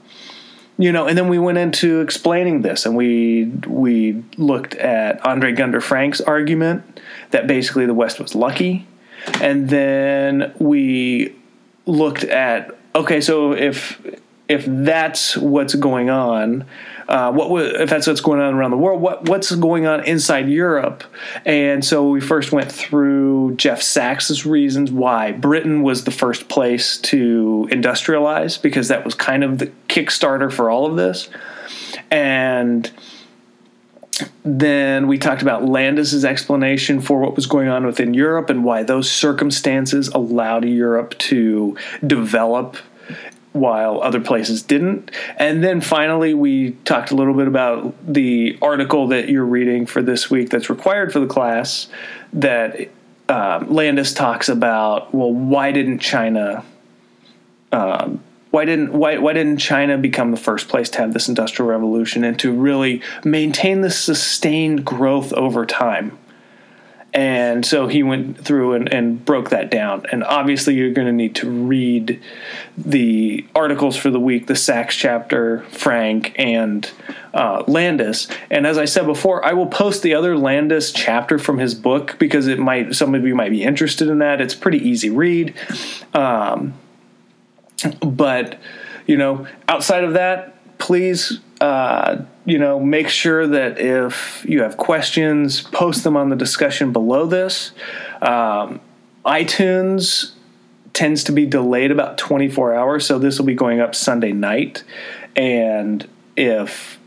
you 0.78 0.92
know, 0.92 1.06
and 1.06 1.16
then 1.16 1.28
we 1.28 1.38
went 1.38 1.58
into 1.58 2.00
explaining 2.00 2.62
this, 2.62 2.84
and 2.84 2.96
we 2.96 3.46
we 3.66 4.22
looked 4.36 4.74
at 4.74 5.24
Andre 5.24 5.52
Gunder 5.52 5.80
Frank's 5.80 6.20
argument 6.20 7.00
that 7.30 7.46
basically 7.46 7.86
the 7.86 7.94
West 7.94 8.20
was 8.20 8.34
lucky, 8.34 8.86
and 9.40 9.68
then 9.68 10.52
we 10.58 11.34
looked 11.86 12.24
at 12.24 12.76
okay, 12.94 13.20
so 13.20 13.52
if 13.52 14.00
if 14.48 14.64
that's 14.66 15.36
what's 15.36 15.74
going 15.74 16.10
on, 16.10 16.66
uh, 17.08 17.32
what 17.32 17.64
if 17.80 17.88
that's 17.88 18.06
what's 18.06 18.20
going 18.20 18.40
on 18.40 18.54
around 18.54 18.72
the 18.72 18.76
world? 18.76 19.00
What 19.00 19.28
what's 19.28 19.54
going 19.54 19.86
on 19.86 20.04
inside 20.04 20.48
Europe? 20.48 21.04
And 21.44 21.84
so 21.84 22.08
we 22.08 22.20
first 22.20 22.52
went 22.52 22.70
through 22.70 23.54
Jeff 23.56 23.80
Sachs's 23.80 24.44
reasons 24.44 24.90
why 24.90 25.32
Britain 25.32 25.82
was 25.82 26.04
the 26.04 26.10
first 26.10 26.48
place 26.48 26.98
to 26.98 27.68
industrialize 27.70 28.60
because 28.60 28.88
that 28.88 29.04
was 29.04 29.14
kind 29.14 29.44
of 29.44 29.58
the 29.58 29.66
kickstarter 29.88 30.52
for 30.52 30.68
all 30.68 30.86
of 30.86 30.96
this, 30.96 31.28
and 32.10 32.90
then 34.44 35.06
we 35.06 35.18
talked 35.18 35.42
about 35.42 35.64
Landes's 35.64 36.24
explanation 36.24 37.00
for 37.00 37.20
what 37.20 37.36
was 37.36 37.46
going 37.46 37.68
on 37.68 37.84
within 37.84 38.14
Europe 38.14 38.48
and 38.50 38.64
why 38.64 38.82
those 38.82 39.10
circumstances 39.10 40.08
allowed 40.08 40.64
Europe 40.64 41.16
to 41.18 41.76
develop 42.06 42.76
while 43.56 44.00
other 44.02 44.20
places 44.20 44.62
didn't. 44.62 45.10
And 45.36 45.64
then 45.64 45.80
finally, 45.80 46.34
we 46.34 46.72
talked 46.84 47.10
a 47.10 47.14
little 47.14 47.34
bit 47.34 47.48
about 47.48 47.94
the 48.06 48.58
article 48.62 49.08
that 49.08 49.28
you're 49.28 49.44
reading 49.44 49.86
for 49.86 50.02
this 50.02 50.30
week 50.30 50.50
that's 50.50 50.70
required 50.70 51.12
for 51.12 51.20
the 51.20 51.26
class 51.26 51.88
that 52.32 52.90
um, 53.28 53.72
Landes 53.72 54.12
talks 54.14 54.48
about. 54.48 55.12
Well, 55.14 55.32
why 55.32 55.72
didn't 55.72 55.98
China? 55.98 56.64
Um, 57.72 58.22
why 58.50 58.64
didn't 58.64 58.92
why 58.92 59.18
why 59.18 59.32
didn't 59.32 59.58
China 59.58 59.98
become 59.98 60.30
the 60.30 60.36
first 60.36 60.68
place 60.68 60.88
to 60.90 60.98
have 60.98 61.12
this 61.12 61.28
industrial 61.28 61.68
revolution 61.68 62.24
and 62.24 62.38
to 62.38 62.52
really 62.52 63.02
maintain 63.24 63.80
this 63.80 63.98
sustained 63.98 64.84
growth 64.84 65.32
over 65.34 65.66
time? 65.66 66.16
And 67.16 67.64
so 67.64 67.88
he 67.88 68.02
went 68.02 68.44
through 68.44 68.74
and, 68.74 68.92
and 68.92 69.24
broke 69.24 69.48
that 69.48 69.70
down. 69.70 70.04
And 70.12 70.22
obviously, 70.22 70.74
you're 70.74 70.92
going 70.92 71.06
to 71.06 71.14
need 71.14 71.34
to 71.36 71.48
read 71.48 72.22
the 72.76 73.46
articles 73.54 73.96
for 73.96 74.10
the 74.10 74.20
week, 74.20 74.48
the 74.48 74.54
Sachs 74.54 74.94
chapter, 74.94 75.62
Frank, 75.70 76.34
and 76.36 76.90
uh, 77.32 77.64
Landes. 77.66 78.28
And 78.50 78.66
as 78.66 78.76
I 78.76 78.84
said 78.84 79.06
before, 79.06 79.42
I 79.42 79.54
will 79.54 79.68
post 79.68 80.02
the 80.02 80.12
other 80.12 80.36
Landes 80.36 80.92
chapter 80.92 81.38
from 81.38 81.56
his 81.56 81.74
book 81.74 82.16
because 82.18 82.48
it 82.48 82.58
might 82.58 82.94
some 82.94 83.14
of 83.14 83.24
you 83.24 83.34
might 83.34 83.50
be 83.50 83.62
interested 83.62 84.08
in 84.08 84.18
that. 84.18 84.42
It's 84.42 84.54
pretty 84.54 84.86
easy 84.86 85.08
read. 85.08 85.54
Um, 86.12 86.74
but 88.00 88.58
you 89.06 89.16
know, 89.16 89.46
outside 89.68 90.04
of 90.04 90.12
that, 90.12 90.55
please 90.78 91.40
uh, 91.60 92.22
you 92.44 92.58
know, 92.58 92.78
make 92.78 93.08
sure 93.08 93.46
that 93.46 93.78
if 93.78 94.44
you 94.48 94.62
have 94.62 94.76
questions, 94.76 95.62
post 95.62 96.04
them 96.04 96.16
on 96.16 96.28
the 96.28 96.36
discussion 96.36 96.92
below 96.92 97.26
this. 97.26 97.72
Um, 98.20 98.80
iTunes 99.24 100.32
tends 100.92 101.24
to 101.24 101.32
be 101.32 101.46
delayed 101.46 101.90
about 101.90 102.18
24 102.18 102.74
hours, 102.74 103.06
so 103.06 103.18
this 103.18 103.38
will 103.38 103.46
be 103.46 103.54
going 103.54 103.80
up 103.80 103.94
Sunday 103.94 104.32
night. 104.32 104.84
And 105.34 106.08
if 106.36 106.98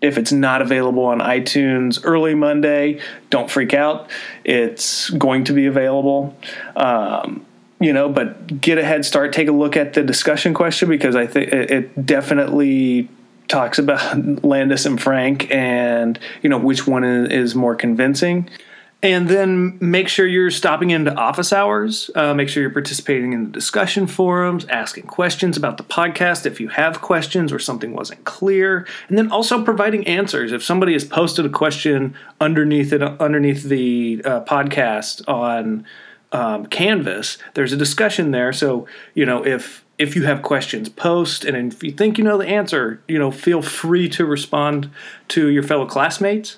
if 0.00 0.16
it's 0.16 0.32
not 0.32 0.62
available 0.62 1.04
on 1.04 1.18
iTunes 1.18 2.00
early 2.04 2.34
Monday, 2.34 3.00
don't 3.28 3.50
freak 3.50 3.74
out. 3.74 4.10
It's 4.44 5.10
going 5.10 5.44
to 5.44 5.52
be 5.52 5.66
available. 5.66 6.34
Um, 6.74 7.44
you 7.80 7.92
know, 7.92 8.08
but 8.08 8.60
get 8.60 8.78
a 8.78 8.84
head 8.84 9.04
start. 9.04 9.32
Take 9.32 9.48
a 9.48 9.52
look 9.52 9.76
at 9.76 9.94
the 9.94 10.02
discussion 10.02 10.54
question 10.54 10.88
because 10.88 11.16
I 11.16 11.26
think 11.26 11.52
it 11.52 12.06
definitely 12.06 13.08
talks 13.48 13.78
about 13.78 14.44
Landes 14.44 14.86
and 14.86 15.00
Frank, 15.00 15.50
and 15.50 16.18
you 16.42 16.48
know 16.48 16.58
which 16.58 16.86
one 16.86 17.04
is 17.04 17.54
more 17.54 17.74
convincing. 17.74 18.48
And 19.02 19.30
then 19.30 19.78
make 19.80 20.08
sure 20.08 20.26
you're 20.26 20.50
stopping 20.50 20.90
into 20.90 21.14
office 21.14 21.54
hours. 21.54 22.10
Uh, 22.14 22.34
make 22.34 22.50
sure 22.50 22.62
you're 22.62 22.70
participating 22.70 23.32
in 23.32 23.44
the 23.44 23.50
discussion 23.50 24.06
forums, 24.06 24.66
asking 24.66 25.04
questions 25.04 25.56
about 25.56 25.78
the 25.78 25.84
podcast 25.84 26.44
if 26.44 26.60
you 26.60 26.68
have 26.68 27.00
questions 27.00 27.50
or 27.50 27.58
something 27.58 27.94
wasn't 27.94 28.22
clear, 28.24 28.86
and 29.08 29.16
then 29.16 29.32
also 29.32 29.64
providing 29.64 30.06
answers. 30.06 30.52
If 30.52 30.62
somebody 30.62 30.92
has 30.92 31.06
posted 31.06 31.46
a 31.46 31.48
question 31.48 32.14
underneath 32.42 32.92
it, 32.92 33.02
underneath 33.02 33.62
the 33.62 34.20
uh, 34.22 34.44
podcast 34.44 35.26
on 35.26 35.86
um, 36.32 36.66
Canvas, 36.66 37.38
there's 37.54 37.72
a 37.72 37.76
discussion 37.76 38.30
there. 38.30 38.52
So 38.52 38.86
you 39.14 39.24
know 39.26 39.44
if 39.44 39.84
if 39.98 40.16
you 40.16 40.24
have 40.24 40.42
questions, 40.42 40.88
post, 40.88 41.44
and 41.44 41.72
if 41.72 41.82
you 41.82 41.90
think 41.90 42.16
you 42.16 42.24
know 42.24 42.38
the 42.38 42.46
answer, 42.46 43.02
you 43.08 43.18
know 43.18 43.30
feel 43.30 43.62
free 43.62 44.08
to 44.10 44.24
respond 44.24 44.90
to 45.28 45.48
your 45.48 45.62
fellow 45.62 45.86
classmates. 45.86 46.56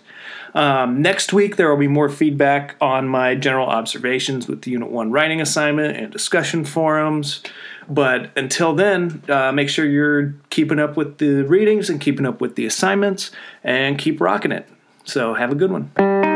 Um, 0.54 1.00
next 1.00 1.32
week 1.32 1.56
there 1.56 1.70
will 1.70 1.78
be 1.78 1.88
more 1.88 2.08
feedback 2.08 2.76
on 2.80 3.08
my 3.08 3.34
general 3.34 3.66
observations 3.66 4.48
with 4.48 4.62
the 4.62 4.70
Unit 4.70 4.90
One 4.90 5.10
writing 5.10 5.40
assignment 5.40 5.96
and 5.96 6.12
discussion 6.12 6.64
forums. 6.64 7.42
But 7.88 8.30
until 8.36 8.74
then, 8.74 9.22
uh, 9.28 9.52
make 9.52 9.68
sure 9.68 9.84
you're 9.84 10.34
keeping 10.50 10.78
up 10.78 10.96
with 10.96 11.18
the 11.18 11.42
readings 11.42 11.90
and 11.90 12.00
keeping 12.00 12.26
up 12.26 12.40
with 12.40 12.54
the 12.54 12.66
assignments, 12.66 13.30
and 13.64 13.98
keep 13.98 14.20
rocking 14.20 14.52
it. 14.52 14.68
So 15.04 15.34
have 15.34 15.50
a 15.50 15.56
good 15.56 15.72
one. 15.72 16.31